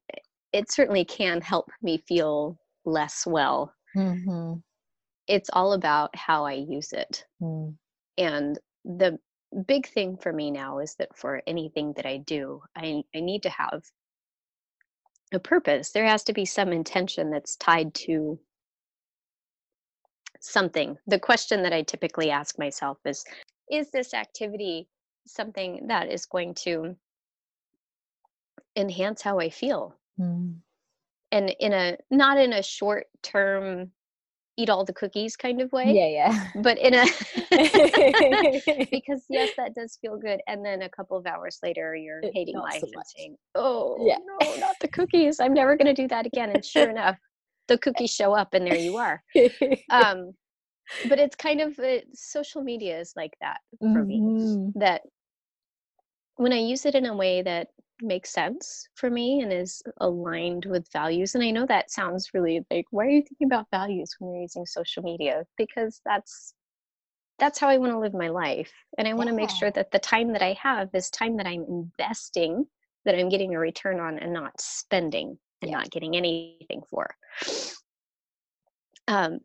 it 0.51 0.71
certainly 0.71 1.03
can 1.03 1.41
help 1.41 1.67
me 1.81 2.03
feel 2.07 2.57
less 2.85 3.25
well 3.25 3.73
mm-hmm. 3.95 4.53
It's 5.27 5.49
all 5.53 5.73
about 5.73 6.15
how 6.15 6.45
i 6.45 6.53
use 6.53 6.93
it 6.93 7.25
mm. 7.41 7.73
and 8.17 8.59
the 8.85 9.17
big 9.67 9.87
thing 9.87 10.17
for 10.17 10.33
me 10.33 10.49
now 10.49 10.79
is 10.79 10.95
that 10.95 11.15
for 11.15 11.41
anything 11.47 11.93
that 11.95 12.05
i 12.05 12.17
do 12.17 12.61
i, 12.75 13.03
I 13.15 13.19
need 13.19 13.43
to 13.43 13.49
have 13.49 13.83
a 15.33 15.39
purpose 15.39 15.91
there 15.91 16.05
has 16.05 16.23
to 16.25 16.33
be 16.33 16.45
some 16.45 16.71
intention 16.71 17.29
that's 17.29 17.55
tied 17.55 17.93
to 17.93 18.39
something. 20.43 20.97
The 21.07 21.19
question 21.19 21.63
that 21.63 21.73
I 21.73 21.81
typically 21.81 22.29
ask 22.29 22.59
myself 22.59 22.97
is 23.05 23.23
Is 23.71 23.89
this 23.91 24.13
activity 24.13 24.87
something 25.25 25.87
that 25.87 26.11
is 26.11 26.25
going 26.25 26.53
to 26.65 26.95
enhance 28.75 29.21
how 29.21 29.39
I 29.39 29.49
feel? 29.49 29.95
Mm. 30.19 30.57
And 31.31 31.55
in 31.59 31.73
a 31.73 31.97
not 32.11 32.37
in 32.37 32.53
a 32.53 32.61
short 32.61 33.07
term 33.23 33.91
eat 34.57 34.69
all 34.69 34.85
the 34.85 34.93
cookies 34.93 35.35
kind 35.35 35.61
of 35.61 35.71
way. 35.71 35.91
Yeah, 35.91 36.07
yeah. 36.07 36.47
But 36.61 36.77
in 36.77 36.93
a 36.93 37.05
because 38.91 39.25
yes, 39.29 39.51
that 39.57 39.73
does 39.75 39.97
feel 40.01 40.17
good. 40.17 40.41
And 40.47 40.63
then 40.65 40.83
a 40.83 40.89
couple 40.89 41.17
of 41.17 41.25
hours 41.25 41.59
later 41.63 41.95
you're 41.95 42.19
it, 42.21 42.31
hating 42.33 42.57
life 42.57 42.81
so 42.81 42.87
and 42.93 43.03
saying, 43.17 43.35
Oh 43.55 43.97
yeah. 43.99 44.17
no, 44.25 44.55
not 44.57 44.75
the 44.81 44.87
cookies. 44.87 45.39
I'm 45.39 45.53
never 45.53 45.75
gonna 45.75 45.93
do 45.93 46.07
that 46.07 46.25
again. 46.25 46.51
And 46.51 46.63
sure 46.63 46.89
enough, 46.89 47.17
the 47.67 47.77
cookies 47.77 48.11
show 48.11 48.33
up 48.33 48.53
and 48.53 48.65
there 48.67 48.75
you 48.75 48.97
are 48.97 49.23
um, 49.89 50.31
but 51.07 51.19
it's 51.19 51.35
kind 51.35 51.61
of 51.61 51.77
it, 51.79 52.07
social 52.13 52.61
media 52.61 52.99
is 52.99 53.13
like 53.15 53.33
that 53.41 53.57
for 53.79 54.03
mm-hmm. 54.03 54.65
me 54.67 54.71
that 54.75 55.01
when 56.35 56.53
i 56.53 56.59
use 56.59 56.85
it 56.85 56.95
in 56.95 57.05
a 57.05 57.15
way 57.15 57.41
that 57.41 57.67
makes 58.03 58.31
sense 58.31 58.87
for 58.95 59.09
me 59.09 59.41
and 59.41 59.51
is 59.51 59.81
aligned 60.01 60.65
with 60.65 60.91
values 60.91 61.35
and 61.35 61.43
i 61.43 61.49
know 61.49 61.65
that 61.65 61.91
sounds 61.91 62.31
really 62.33 62.61
like 62.71 62.85
why 62.91 63.05
are 63.05 63.09
you 63.09 63.21
thinking 63.21 63.47
about 63.47 63.67
values 63.71 64.15
when 64.19 64.31
you're 64.31 64.41
using 64.41 64.65
social 64.65 65.03
media 65.03 65.43
because 65.57 66.01
that's 66.05 66.53
that's 67.39 67.59
how 67.59 67.67
i 67.67 67.77
want 67.77 67.91
to 67.91 67.99
live 67.99 68.13
my 68.13 68.29
life 68.29 68.71
and 68.97 69.07
i 69.07 69.13
want 69.13 69.29
to 69.29 69.35
make 69.35 69.49
sure 69.49 69.71
that 69.71 69.91
the 69.91 69.99
time 69.99 70.31
that 70.31 70.41
i 70.41 70.55
have 70.61 70.89
is 70.93 71.09
time 71.09 71.35
that 71.37 71.47
i'm 71.47 71.65
investing 71.67 72.65
that 73.05 73.15
i'm 73.15 73.29
getting 73.29 73.55
a 73.55 73.59
return 73.59 73.99
on 73.99 74.19
and 74.19 74.33
not 74.33 74.53
spending 74.59 75.37
and 75.63 75.71
yeah. 75.71 75.77
not 75.77 75.89
getting 75.89 76.15
anything 76.15 76.81
for. 76.89 77.09
Um, 79.07 79.39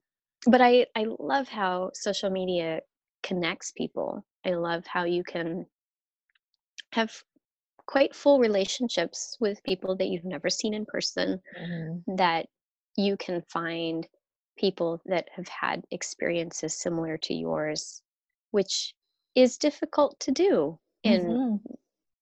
but 0.47 0.61
I, 0.61 0.87
I 0.97 1.07
love 1.19 1.49
how 1.49 1.91
social 1.95 2.29
media 2.29 2.81
connects 3.23 3.73
people. 3.73 4.25
I 4.45 4.51
love 4.51 4.85
how 4.87 5.05
you 5.05 5.23
can 5.23 5.67
have 6.93 7.13
quite 7.89 8.15
full 8.15 8.39
relationships 8.39 9.35
with 9.41 9.65
people 9.65 9.97
that 9.97 10.09
you've 10.09 10.27
never 10.27 10.51
seen 10.51 10.75
in 10.75 10.85
person, 10.85 11.41
mm-hmm. 11.59 12.17
that 12.17 12.47
you 12.99 13.17
can 13.17 13.43
find 13.49 14.07
people 14.59 15.01
that 15.07 15.27
have 15.35 15.49
had 15.49 15.83
experiences 15.91 16.79
similar 16.79 17.17
to 17.17 17.33
yours, 17.33 18.03
which 18.51 18.95
is 19.35 19.57
difficult 19.57 20.21
to 20.21 20.31
do 20.31 20.79
in 21.03 21.23
mm-hmm. 21.23 21.75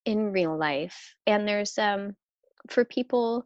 in 0.04 0.32
real 0.32 0.56
life. 0.56 1.14
And 1.26 1.48
there's 1.48 1.76
um 1.78 2.14
for 2.70 2.84
people 2.84 3.44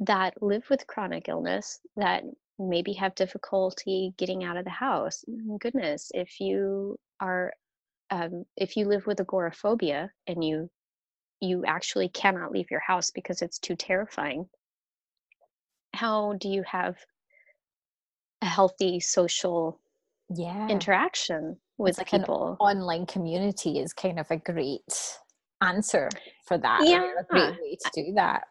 that 0.00 0.40
live 0.40 0.64
with 0.70 0.86
chronic 0.86 1.28
illness 1.28 1.80
that 1.96 2.22
maybe 2.58 2.92
have 2.92 3.14
difficulty 3.16 4.14
getting 4.16 4.44
out 4.44 4.56
of 4.56 4.64
the 4.64 4.70
house 4.70 5.24
goodness 5.60 6.10
if 6.14 6.40
you 6.40 6.96
are 7.20 7.52
um, 8.10 8.44
if 8.56 8.76
you 8.76 8.86
live 8.86 9.06
with 9.06 9.20
agoraphobia 9.20 10.10
and 10.26 10.44
you 10.44 10.70
you 11.40 11.64
actually 11.66 12.08
cannot 12.08 12.52
leave 12.52 12.70
your 12.70 12.80
house 12.80 13.10
because 13.10 13.42
it's 13.42 13.58
too 13.58 13.76
terrifying. 13.76 14.48
How 15.94 16.34
do 16.34 16.48
you 16.48 16.62
have 16.66 16.96
a 18.42 18.46
healthy 18.46 19.00
social 19.00 19.80
yeah. 20.34 20.68
interaction 20.68 21.56
with 21.78 21.98
like 21.98 22.10
people? 22.10 22.56
online 22.60 23.06
community 23.06 23.78
is 23.78 23.92
kind 23.92 24.18
of 24.18 24.26
a 24.30 24.36
great 24.36 25.18
answer 25.62 26.10
for 26.46 26.58
that 26.58 26.82
yeah 26.84 27.12
a 27.18 27.24
great 27.24 27.58
way 27.62 27.76
to 27.82 27.90
do 28.04 28.12
that. 28.14 28.44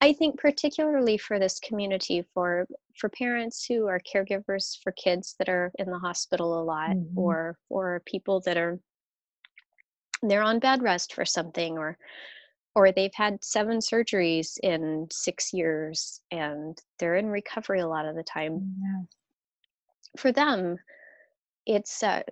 I 0.00 0.12
think 0.12 0.38
particularly 0.38 1.16
for 1.16 1.38
this 1.38 1.58
community, 1.58 2.24
for 2.34 2.66
for 2.98 3.08
parents 3.08 3.64
who 3.66 3.86
are 3.86 4.00
caregivers 4.00 4.76
for 4.82 4.92
kids 4.92 5.34
that 5.38 5.48
are 5.48 5.72
in 5.78 5.90
the 5.90 5.98
hospital 5.98 6.60
a 6.60 6.64
lot, 6.64 6.90
mm-hmm. 6.90 7.18
or 7.18 7.58
or 7.70 8.02
people 8.04 8.40
that 8.44 8.56
are 8.56 8.78
they're 10.30 10.42
on 10.42 10.58
bed 10.58 10.82
rest 10.82 11.14
for 11.14 11.24
something, 11.24 11.78
or 11.78 11.98
or 12.74 12.92
they've 12.92 13.14
had 13.14 13.42
seven 13.42 13.78
surgeries 13.78 14.58
in 14.62 15.08
six 15.10 15.52
years 15.54 16.20
and 16.30 16.78
they're 16.98 17.16
in 17.16 17.26
recovery 17.26 17.80
a 17.80 17.88
lot 17.88 18.04
of 18.04 18.14
the 18.14 18.22
time. 18.22 18.52
Mm, 18.52 18.72
yeah. 18.82 20.20
For 20.20 20.30
them, 20.30 20.76
it's 21.64 22.02
a 22.02 22.22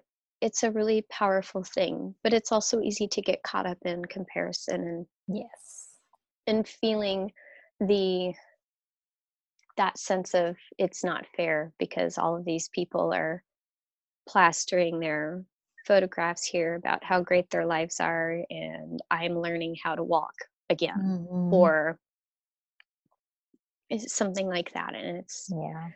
it's 0.40 0.62
a 0.62 0.70
really 0.70 1.06
powerful 1.10 1.64
thing, 1.64 2.14
but 2.22 2.34
it's 2.34 2.52
also 2.52 2.80
easy 2.80 3.08
to 3.08 3.22
get 3.22 3.42
caught 3.42 3.66
up 3.66 3.78
in 3.86 4.04
comparison 4.04 4.82
and 4.82 5.06
yes, 5.26 5.88
and 6.46 6.68
feeling 6.68 7.32
the 7.80 8.34
that 9.76 9.98
sense 9.98 10.34
of 10.34 10.56
it's 10.78 11.02
not 11.02 11.26
fair 11.36 11.72
because 11.78 12.18
all 12.18 12.36
of 12.36 12.44
these 12.44 12.68
people 12.68 13.12
are 13.12 13.42
plastering 14.28 15.00
their 15.00 15.42
photographs 15.84 16.44
here 16.44 16.74
about 16.74 17.04
how 17.04 17.20
great 17.20 17.48
their 17.50 17.66
lives 17.66 18.00
are 18.00 18.42
and 18.50 19.00
i'm 19.10 19.38
learning 19.38 19.76
how 19.82 19.94
to 19.94 20.02
walk 20.02 20.34
again 20.70 20.96
mm-hmm. 20.98 21.54
or 21.54 21.98
is 23.90 24.12
something 24.12 24.48
like 24.48 24.72
that 24.72 24.94
and 24.94 25.18
it's 25.18 25.50
yeah 25.50 25.88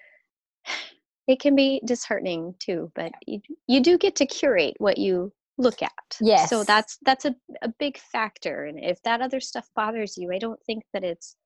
it 1.26 1.40
can 1.40 1.54
be 1.54 1.80
disheartening 1.84 2.54
too 2.58 2.90
but 2.94 3.12
you, 3.26 3.40
you 3.66 3.80
do 3.80 3.98
get 3.98 4.16
to 4.16 4.26
curate 4.26 4.74
what 4.78 4.98
you 4.98 5.32
look 5.56 5.82
at 5.82 6.16
yes 6.20 6.48
so 6.48 6.62
that's 6.64 6.98
that's 7.04 7.24
a, 7.24 7.34
a 7.62 7.68
big 7.78 7.98
factor 7.98 8.66
and 8.66 8.78
if 8.78 9.02
that 9.02 9.20
other 9.20 9.40
stuff 9.40 9.68
bothers 9.74 10.16
you 10.16 10.32
i 10.32 10.38
don't 10.38 10.60
think 10.66 10.84
that 10.92 11.02
it's 11.02 11.36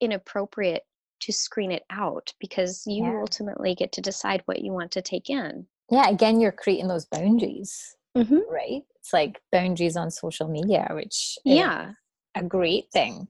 inappropriate 0.00 0.82
to 1.20 1.32
screen 1.32 1.72
it 1.72 1.82
out 1.90 2.32
because 2.38 2.84
you 2.86 3.04
yeah. 3.04 3.18
ultimately 3.20 3.74
get 3.74 3.92
to 3.92 4.00
decide 4.00 4.42
what 4.46 4.62
you 4.62 4.72
want 4.72 4.92
to 4.92 5.02
take 5.02 5.28
in 5.28 5.66
yeah 5.90 6.08
again 6.08 6.40
you're 6.40 6.52
creating 6.52 6.88
those 6.88 7.06
boundaries 7.06 7.96
mm-hmm. 8.16 8.38
right? 8.50 8.82
It's 8.96 9.12
like 9.12 9.40
boundaries 9.52 9.96
on 9.96 10.10
social 10.10 10.48
media 10.48 10.88
which 10.92 11.38
yeah. 11.44 11.92
a 12.34 12.42
great 12.42 12.90
thing. 12.92 13.28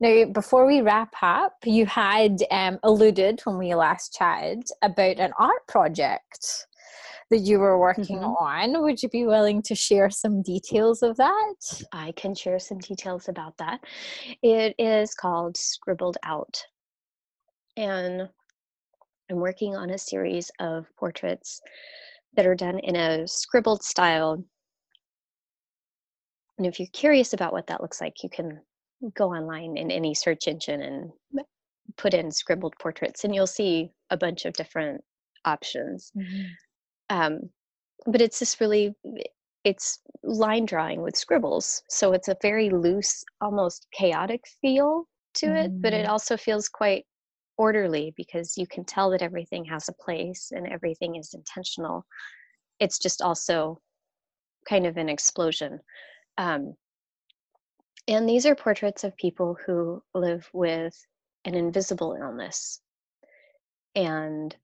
Now 0.00 0.26
before 0.26 0.66
we 0.66 0.80
wrap 0.80 1.14
up 1.22 1.54
you 1.64 1.86
had 1.86 2.38
um, 2.50 2.78
alluded 2.82 3.40
when 3.44 3.58
we 3.58 3.74
last 3.74 4.14
chatted 4.16 4.64
about 4.82 5.18
an 5.18 5.32
art 5.38 5.66
project 5.66 6.66
that 7.30 7.40
you 7.40 7.58
were 7.58 7.78
working 7.78 8.18
mm-hmm. 8.18 8.44
on. 8.44 8.82
Would 8.82 9.02
you 9.02 9.08
be 9.10 9.26
willing 9.26 9.60
to 9.62 9.74
share 9.74 10.08
some 10.08 10.40
details 10.40 11.02
of 11.02 11.16
that? 11.18 11.54
I 11.92 12.12
can 12.12 12.34
share 12.34 12.58
some 12.58 12.78
details 12.78 13.28
about 13.28 13.54
that. 13.58 13.80
It 14.42 14.74
is 14.78 15.14
called 15.14 15.56
scribbled 15.56 16.16
out. 16.22 16.62
And 17.76 18.30
I'm 19.30 19.38
working 19.38 19.76
on 19.76 19.90
a 19.90 19.98
series 19.98 20.50
of 20.58 20.86
portraits 20.96 21.60
that 22.34 22.46
are 22.46 22.54
done 22.54 22.78
in 22.78 22.96
a 22.96 23.26
scribbled 23.26 23.82
style. 23.82 24.42
And 26.56 26.66
if 26.66 26.78
you're 26.78 26.88
curious 26.92 27.32
about 27.32 27.52
what 27.52 27.66
that 27.68 27.80
looks 27.80 28.00
like, 28.00 28.22
you 28.22 28.28
can 28.28 28.60
go 29.14 29.32
online 29.32 29.76
in 29.76 29.90
any 29.90 30.14
search 30.14 30.48
engine 30.48 30.82
and 30.82 31.10
put 31.96 32.14
in 32.14 32.30
scribbled 32.30 32.74
portraits, 32.80 33.24
and 33.24 33.34
you'll 33.34 33.46
see 33.46 33.90
a 34.10 34.16
bunch 34.16 34.44
of 34.44 34.54
different 34.54 35.02
options. 35.44 36.10
Mm-hmm. 36.16 36.46
Um, 37.10 37.50
but 38.06 38.20
it's 38.20 38.38
just 38.38 38.60
really 38.60 38.94
it's 39.64 40.00
line 40.22 40.64
drawing 40.64 41.02
with 41.02 41.16
scribbles 41.16 41.82
so 41.88 42.12
it's 42.12 42.28
a 42.28 42.36
very 42.40 42.70
loose 42.70 43.24
almost 43.40 43.86
chaotic 43.92 44.44
feel 44.60 45.04
to 45.34 45.46
it 45.46 45.70
mm-hmm. 45.70 45.80
but 45.80 45.92
it 45.92 46.02
mm-hmm. 46.02 46.12
also 46.12 46.36
feels 46.36 46.68
quite 46.68 47.04
orderly 47.58 48.14
because 48.16 48.56
you 48.56 48.66
can 48.66 48.84
tell 48.84 49.10
that 49.10 49.22
everything 49.22 49.64
has 49.66 49.88
a 49.88 49.92
place 49.92 50.52
and 50.54 50.66
everything 50.66 51.16
is 51.16 51.34
intentional. 51.34 52.06
It's 52.80 52.98
just 52.98 53.20
also 53.20 53.80
kind 54.66 54.86
of 54.86 54.96
an 54.96 55.08
explosion. 55.08 55.80
Um, 56.38 56.74
and 58.06 58.26
these 58.26 58.46
are 58.46 58.54
portraits 58.54 59.04
of 59.04 59.16
people 59.16 59.56
who 59.66 60.02
live 60.14 60.48
with 60.54 60.94
an 61.44 61.54
invisible 61.54 62.16
illness. 62.18 62.80
And 63.94 64.54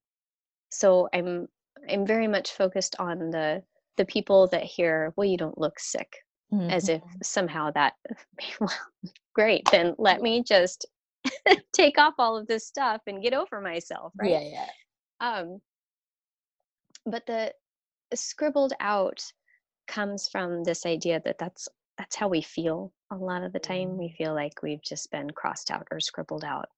so 0.71 1.09
I'm 1.13 1.49
I'm 1.91 2.07
very 2.07 2.29
much 2.29 2.53
focused 2.53 2.97
on 2.99 3.31
the 3.31 3.63
the 3.97 4.05
people 4.05 4.49
that 4.49 4.63
hear, 4.63 5.13
well, 5.17 5.27
you 5.27 5.37
don't 5.37 5.59
look 5.59 5.79
sick, 5.79 6.17
mm-hmm. 6.53 6.71
as 6.71 6.89
if 6.89 7.01
mm-hmm. 7.01 7.19
somehow 7.23 7.71
that 7.73 7.95
well, 8.61 8.73
great, 9.35 9.69
then 9.71 9.95
let 9.99 10.23
me 10.23 10.43
just 10.43 10.87
take 11.73 11.99
off 11.99 12.15
all 12.19 12.37
of 12.37 12.47
this 12.47 12.67
stuff 12.67 13.01
and 13.07 13.23
get 13.23 13.35
over 13.35 13.61
myself 13.61 14.13
right? 14.19 14.31
Yeah 14.31 14.41
yeah. 14.41 14.67
Um 15.21 15.61
but 17.07 17.27
the 17.27 17.53
scribbled 18.15 18.73
out 18.81 19.23
comes 19.87 20.29
from 20.29 20.65
this 20.65 20.87
idea 20.87 21.21
that 21.25 21.39
that's 21.39 21.69
that's 21.99 22.17
how 22.17 22.29
we 22.29 22.43
feel 22.43 22.93
a 23.13 23.17
lot 23.17 23.45
of 23.45 23.53
the 23.53 23.59
time. 23.59 23.97
We 23.97 24.09
mm. 24.09 24.17
feel 24.17 24.35
like 24.35 24.63
we've 24.63 24.83
just 24.83 25.11
been 25.13 25.31
crossed 25.31 25.71
out 25.71 25.87
or 25.93 26.01
scribbled 26.01 26.45
out. 26.45 26.69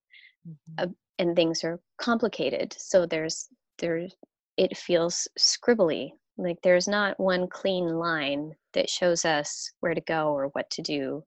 Mm-hmm. 0.47 0.85
uh, 0.85 0.93
and 1.19 1.35
things 1.35 1.65
are 1.65 1.81
complicated. 1.99 2.75
So 2.79 3.07
there's 3.07 3.49
there's 3.79 4.15
it 4.57 4.77
feels 4.77 5.27
scribbly. 5.39 6.11
Like 6.39 6.59
there's 6.63 6.87
not 6.87 7.19
one 7.19 7.49
clean 7.49 7.87
line 7.87 8.53
that 8.75 8.91
shows 8.91 9.25
us 9.25 9.71
where 9.81 9.95
to 9.95 10.01
go 10.03 10.33
or 10.33 10.49
what 10.49 10.69
to 10.71 10.83
do 10.83 11.25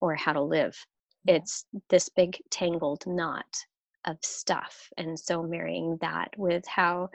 or 0.00 0.14
how 0.14 0.32
to 0.32 0.42
live 0.42 0.76
it's 1.26 1.64
this 1.88 2.08
big 2.08 2.36
tangled 2.50 3.04
knot 3.06 3.46
of 4.04 4.16
stuff 4.22 4.88
and 4.96 5.18
so 5.18 5.42
marrying 5.42 5.96
that 6.00 6.30
with 6.36 6.66
how 6.66 7.08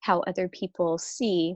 how 0.00 0.20
other 0.20 0.48
people 0.48 0.96
see 0.96 1.54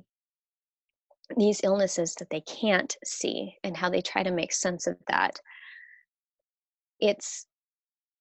these 1.38 1.62
illnesses 1.64 2.14
that 2.16 2.28
they 2.30 2.42
can't 2.42 2.96
see 3.05 3.57
and 3.64 3.76
how 3.76 3.88
they 3.88 4.02
try 4.02 4.22
to 4.22 4.30
make 4.30 4.52
sense 4.52 4.86
of 4.86 4.96
that 5.09 5.40
it's 7.00 7.46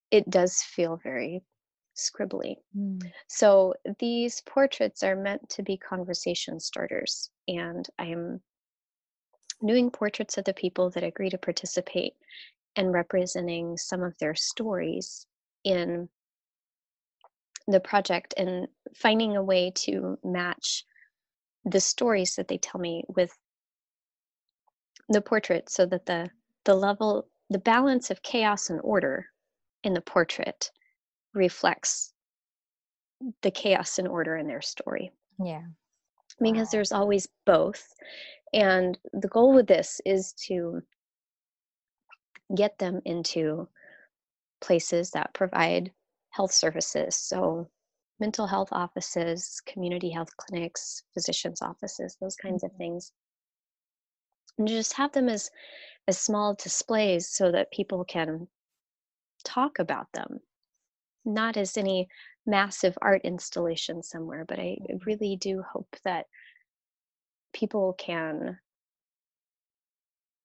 it 0.09 0.29
does 0.29 0.61
feel 0.61 0.97
very 1.03 1.41
scribbly 1.97 2.55
mm. 2.75 3.01
so 3.27 3.73
these 3.99 4.41
portraits 4.45 5.03
are 5.03 5.15
meant 5.15 5.47
to 5.49 5.61
be 5.61 5.77
conversation 5.77 6.59
starters 6.59 7.29
and 7.47 7.87
i'm 7.99 8.41
doing 9.65 9.91
portraits 9.91 10.37
of 10.37 10.45
the 10.45 10.53
people 10.53 10.89
that 10.89 11.03
agree 11.03 11.29
to 11.29 11.37
participate 11.37 12.13
and 12.75 12.93
representing 12.93 13.77
some 13.77 14.01
of 14.01 14.17
their 14.19 14.35
stories 14.35 15.25
in 15.63 16.09
the 17.67 17.79
project 17.79 18.33
and 18.37 18.67
finding 18.95 19.37
a 19.37 19.43
way 19.43 19.71
to 19.75 20.17
match 20.23 20.83
the 21.65 21.79
stories 21.79 22.35
that 22.35 22.47
they 22.47 22.57
tell 22.57 22.79
me 22.79 23.03
with 23.07 23.31
the 25.09 25.21
portrait 25.21 25.69
so 25.69 25.85
that 25.85 26.05
the 26.05 26.29
the 26.65 26.75
level 26.75 27.27
the 27.49 27.59
balance 27.59 28.09
of 28.09 28.21
chaos 28.21 28.69
and 28.69 28.79
order 28.83 29.25
in 29.83 29.93
the 29.93 30.01
portrait 30.01 30.71
reflects 31.33 32.13
the 33.41 33.51
chaos 33.51 33.97
and 33.97 34.07
order 34.07 34.37
in 34.37 34.47
their 34.47 34.61
story 34.61 35.11
yeah 35.39 35.63
because 36.41 36.67
wow. 36.67 36.71
there's 36.71 36.91
always 36.91 37.27
both 37.45 37.85
and 38.53 38.97
the 39.13 39.27
goal 39.27 39.53
with 39.53 39.67
this 39.67 40.01
is 40.05 40.33
to 40.33 40.81
get 42.55 42.77
them 42.77 43.01
into 43.05 43.67
places 44.61 45.11
that 45.11 45.33
provide 45.33 45.91
health 46.31 46.51
services. 46.51 47.15
So, 47.15 47.69
mental 48.19 48.47
health 48.47 48.69
offices, 48.71 49.61
community 49.65 50.09
health 50.09 50.35
clinics, 50.37 51.03
physicians' 51.13 51.61
offices, 51.61 52.17
those 52.21 52.35
kinds 52.35 52.63
of 52.63 52.69
mm-hmm. 52.71 52.77
things. 52.77 53.11
And 54.57 54.67
just 54.67 54.93
have 54.93 55.11
them 55.11 55.29
as, 55.29 55.49
as 56.07 56.19
small 56.19 56.55
displays 56.55 57.29
so 57.29 57.51
that 57.51 57.71
people 57.71 58.05
can 58.05 58.47
talk 59.43 59.79
about 59.79 60.07
them, 60.13 60.39
not 61.25 61.57
as 61.57 61.75
any 61.75 62.07
massive 62.45 62.97
art 63.01 63.21
installation 63.23 64.03
somewhere, 64.03 64.45
but 64.47 64.59
I 64.59 64.77
mm-hmm. 64.81 64.97
really 65.05 65.35
do 65.35 65.63
hope 65.73 65.95
that 66.03 66.27
people 67.53 67.93
can 67.97 68.59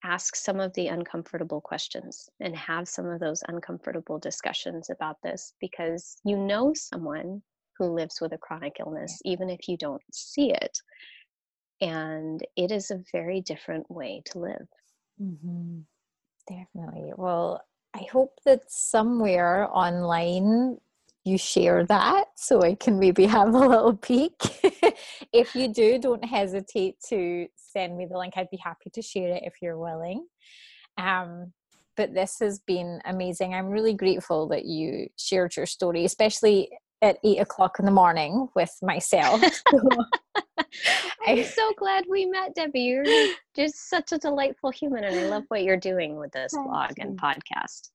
ask 0.05 0.37
some 0.37 0.61
of 0.61 0.73
the 0.75 0.87
uncomfortable 0.89 1.61
questions 1.61 2.29
and 2.41 2.55
have 2.57 2.89
some 2.89 3.07
of 3.07 3.21
those 3.21 3.43
uncomfortable 3.49 4.19
discussions 4.19 4.91
about 4.91 5.17
this 5.23 5.55
because 5.61 6.17
you 6.25 6.37
know 6.37 6.73
someone 6.75 7.43
who 7.79 7.87
lives 7.87 8.21
with 8.21 8.33
a 8.33 8.39
chronic 8.39 8.77
illness, 8.81 9.21
even 9.25 9.49
if 9.49 9.69
you 9.69 9.77
don't 9.77 10.03
see 10.13 10.53
it. 10.53 10.79
And 11.81 12.41
it 12.57 12.73
is 12.73 12.91
a 12.91 13.03
very 13.13 13.41
different 13.41 13.89
way 13.91 14.23
to 14.27 14.39
live. 14.41 14.69
Mm-hmm. 15.23 15.81
Definitely. 16.49 17.13
Well, 17.17 17.63
I 17.95 18.07
hope 18.11 18.39
that 18.45 18.71
somewhere 18.71 19.69
online 19.71 20.79
you 21.29 21.39
share 21.39 21.85
that 21.87 22.27
so 22.37 22.63
I 22.63 22.75
can 22.75 22.99
maybe 22.99 23.27
have 23.27 23.55
a 23.55 23.59
little 23.59 23.97
peek. 23.97 24.35
if 25.33 25.55
you 25.55 25.69
do, 25.69 25.99
don't 25.99 26.25
hesitate 26.25 26.97
to 27.09 27.47
send 27.57 27.97
me 27.97 28.07
the 28.07 28.19
link. 28.19 28.35
I'd 28.37 28.51
be 28.51 28.59
happy 28.63 28.91
to 28.95 29.03
share 29.03 29.37
it 29.37 29.43
if 29.45 29.55
you're 29.63 29.79
willing. 29.79 30.27
Um, 30.97 31.53
but 31.97 32.15
this 32.15 32.39
has 32.41 32.61
been 32.61 33.01
amazing. 33.05 33.55
I'm 33.55 33.69
really 33.69 33.95
grateful 33.95 34.49
that 34.49 34.65
you 34.65 35.09
shared 35.17 35.57
your 35.57 35.67
story, 35.67 36.05
especially 36.05 36.71
at 37.03 37.19
eight 37.25 37.39
o'clock 37.39 37.79
in 37.79 37.85
the 37.85 37.91
morning 37.91 38.49
with 38.55 38.75
myself. 38.83 39.41
I'm 41.27 41.45
so 41.45 41.73
glad 41.77 42.05
we 42.09 42.27
met, 42.27 42.55
Debbie. 42.55 42.81
You're 42.81 43.05
just 43.55 43.89
such 43.89 44.13
a 44.13 44.19
delightful 44.19 44.71
human, 44.71 45.05
and 45.05 45.19
I 45.19 45.29
love 45.29 45.45
what 45.49 45.63
you're 45.63 45.77
doing 45.77 46.17
with 46.17 46.33
this 46.33 46.53
blog 46.53 46.93
and 46.99 47.19
podcast. 47.19 47.91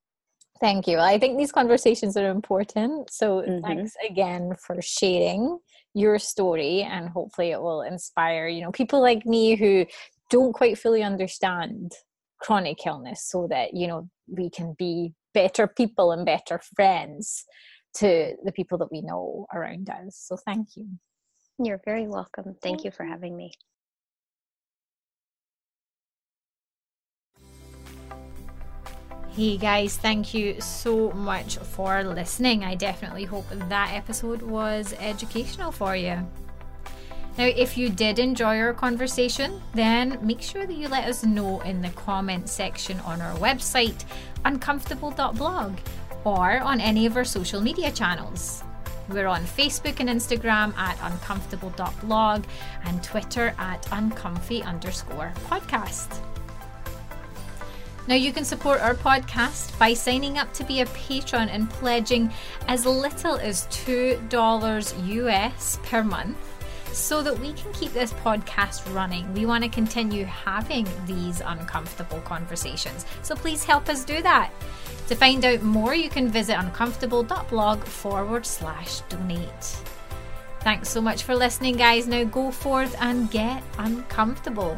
Thank 0.60 0.88
you. 0.88 1.00
I 1.00 1.18
think 1.18 1.38
these 1.38 1.52
conversations 1.52 2.16
are 2.16 2.30
important. 2.30 3.12
So 3.12 3.42
mm-hmm. 3.42 3.66
thanks 3.66 3.94
again 4.10 4.54
for 4.66 4.82
sharing 4.82 5.60
your 5.94 6.18
story 6.20 6.82
and 6.82 7.10
hopefully 7.10 7.52
it 7.52 7.62
will 7.62 7.82
inspire, 7.82 8.48
you 8.48 8.62
know, 8.62 8.72
people 8.72 9.02
like 9.02 9.26
me 9.26 9.56
who 9.56 9.86
don't 10.30 10.54
quite 10.54 10.78
fully 10.78 11.04
understand 11.04 11.94
chronic 12.40 12.86
illness 12.86 13.26
so 13.26 13.48
that, 13.50 13.74
you 13.74 13.88
know, 13.88 14.10
we 14.28 14.50
can 14.50 14.76
be 14.78 15.14
better 15.34 15.68
people 15.68 16.12
and 16.12 16.26
better 16.26 16.60
friends 16.76 17.46
to 17.96 18.34
the 18.44 18.52
people 18.52 18.78
that 18.78 18.92
we 18.92 19.02
know 19.02 19.46
around 19.54 19.90
us. 19.90 20.18
So 20.28 20.38
thank 20.38 20.76
you. 20.76 20.88
You're 21.60 21.82
very 21.86 22.08
welcome. 22.08 22.56
Thank 22.62 22.84
you 22.84 22.92
for 22.92 23.06
having 23.06 23.36
me. 23.36 23.54
Hey 29.36 29.58
guys, 29.58 29.98
thank 29.98 30.36
you 30.36 30.62
so 30.62 31.10
much 31.10 31.58
for 31.58 32.04
listening. 32.04 32.64
I 32.64 32.76
definitely 32.76 33.24
hope 33.24 33.48
that 33.50 33.92
episode 33.92 34.44
was 34.44 34.94
educational 35.00 35.72
for 35.72 35.96
you. 35.96 36.20
Now, 37.40 37.46
if 37.46 37.76
you 37.76 37.90
did 37.90 38.20
enjoy 38.20 38.60
our 38.60 38.76
conversation, 38.76 39.60
then 39.74 40.20
make 40.22 40.44
sure 40.44 40.68
that 40.68 40.76
you 40.76 40.88
let 40.88 41.06
us 41.06 41.24
know 41.24 41.62
in 41.62 41.82
the 41.82 41.90
comment 41.90 42.48
section 42.48 43.00
on 43.00 43.22
our 43.22 43.36
website, 43.38 44.06
uncomfortable.blog, 44.46 45.80
or 46.26 46.60
on 46.60 46.80
any 46.80 47.08
of 47.08 47.18
our 47.18 47.26
social 47.26 47.60
media 47.60 47.92
channels. 47.92 48.64
We're 49.10 49.26
on 49.26 49.46
Facebook 49.46 50.00
and 50.00 50.10
Instagram 50.10 50.78
at 50.78 50.96
uncomfortable.blog 51.02 52.44
and 52.86 53.04
Twitter 53.04 53.56
at 53.58 53.88
uncomfy 53.92 54.62
underscore 54.62 55.34
podcast. 55.48 56.20
Now, 58.08 58.16
you 58.16 58.34
can 58.34 58.44
support 58.44 58.82
our 58.82 58.96
podcast 58.96 59.78
by 59.80 59.94
signing 59.94 60.38
up 60.38 60.54
to 60.54 60.66
be 60.66 60.82
a 60.82 60.86
patron 60.88 61.48
and 61.48 61.70
pledging 61.70 62.32
as 62.68 62.86
little 62.86 63.36
as 63.36 63.68
$2 63.68 65.08
US 65.08 65.80
per 65.84 66.04
month 66.04 66.38
so 66.94 67.24
that 67.24 67.38
we 67.40 67.54
can 67.54 67.72
keep 67.74 67.94
this 67.94 68.14
podcast 68.14 68.94
running. 68.94 69.34
We 69.34 69.46
want 69.46 69.64
to 69.64 69.70
continue 69.70 70.26
having 70.26 70.88
these 71.06 71.42
uncomfortable 71.42 72.20
conversations. 72.22 73.06
So 73.22 73.36
please 73.36 73.64
help 73.64 73.90
us 73.90 74.04
do 74.04 74.22
that. 74.22 74.52
To 75.08 75.16
find 75.16 75.44
out 75.44 75.64
more, 75.64 75.96
you 75.96 76.10
can 76.10 76.28
visit 76.28 76.58
uncomfortable.blog 76.58 77.84
forward 77.84 78.46
slash 78.46 79.00
donate. 79.10 79.78
Thanks 80.62 80.88
so 80.90 81.02
much 81.02 81.24
for 81.24 81.36
listening, 81.36 81.76
guys. 81.76 82.08
Now 82.08 82.24
go 82.24 82.52
forth 82.52 82.96
and 83.02 83.30
get 83.30 83.64
uncomfortable. 83.78 84.78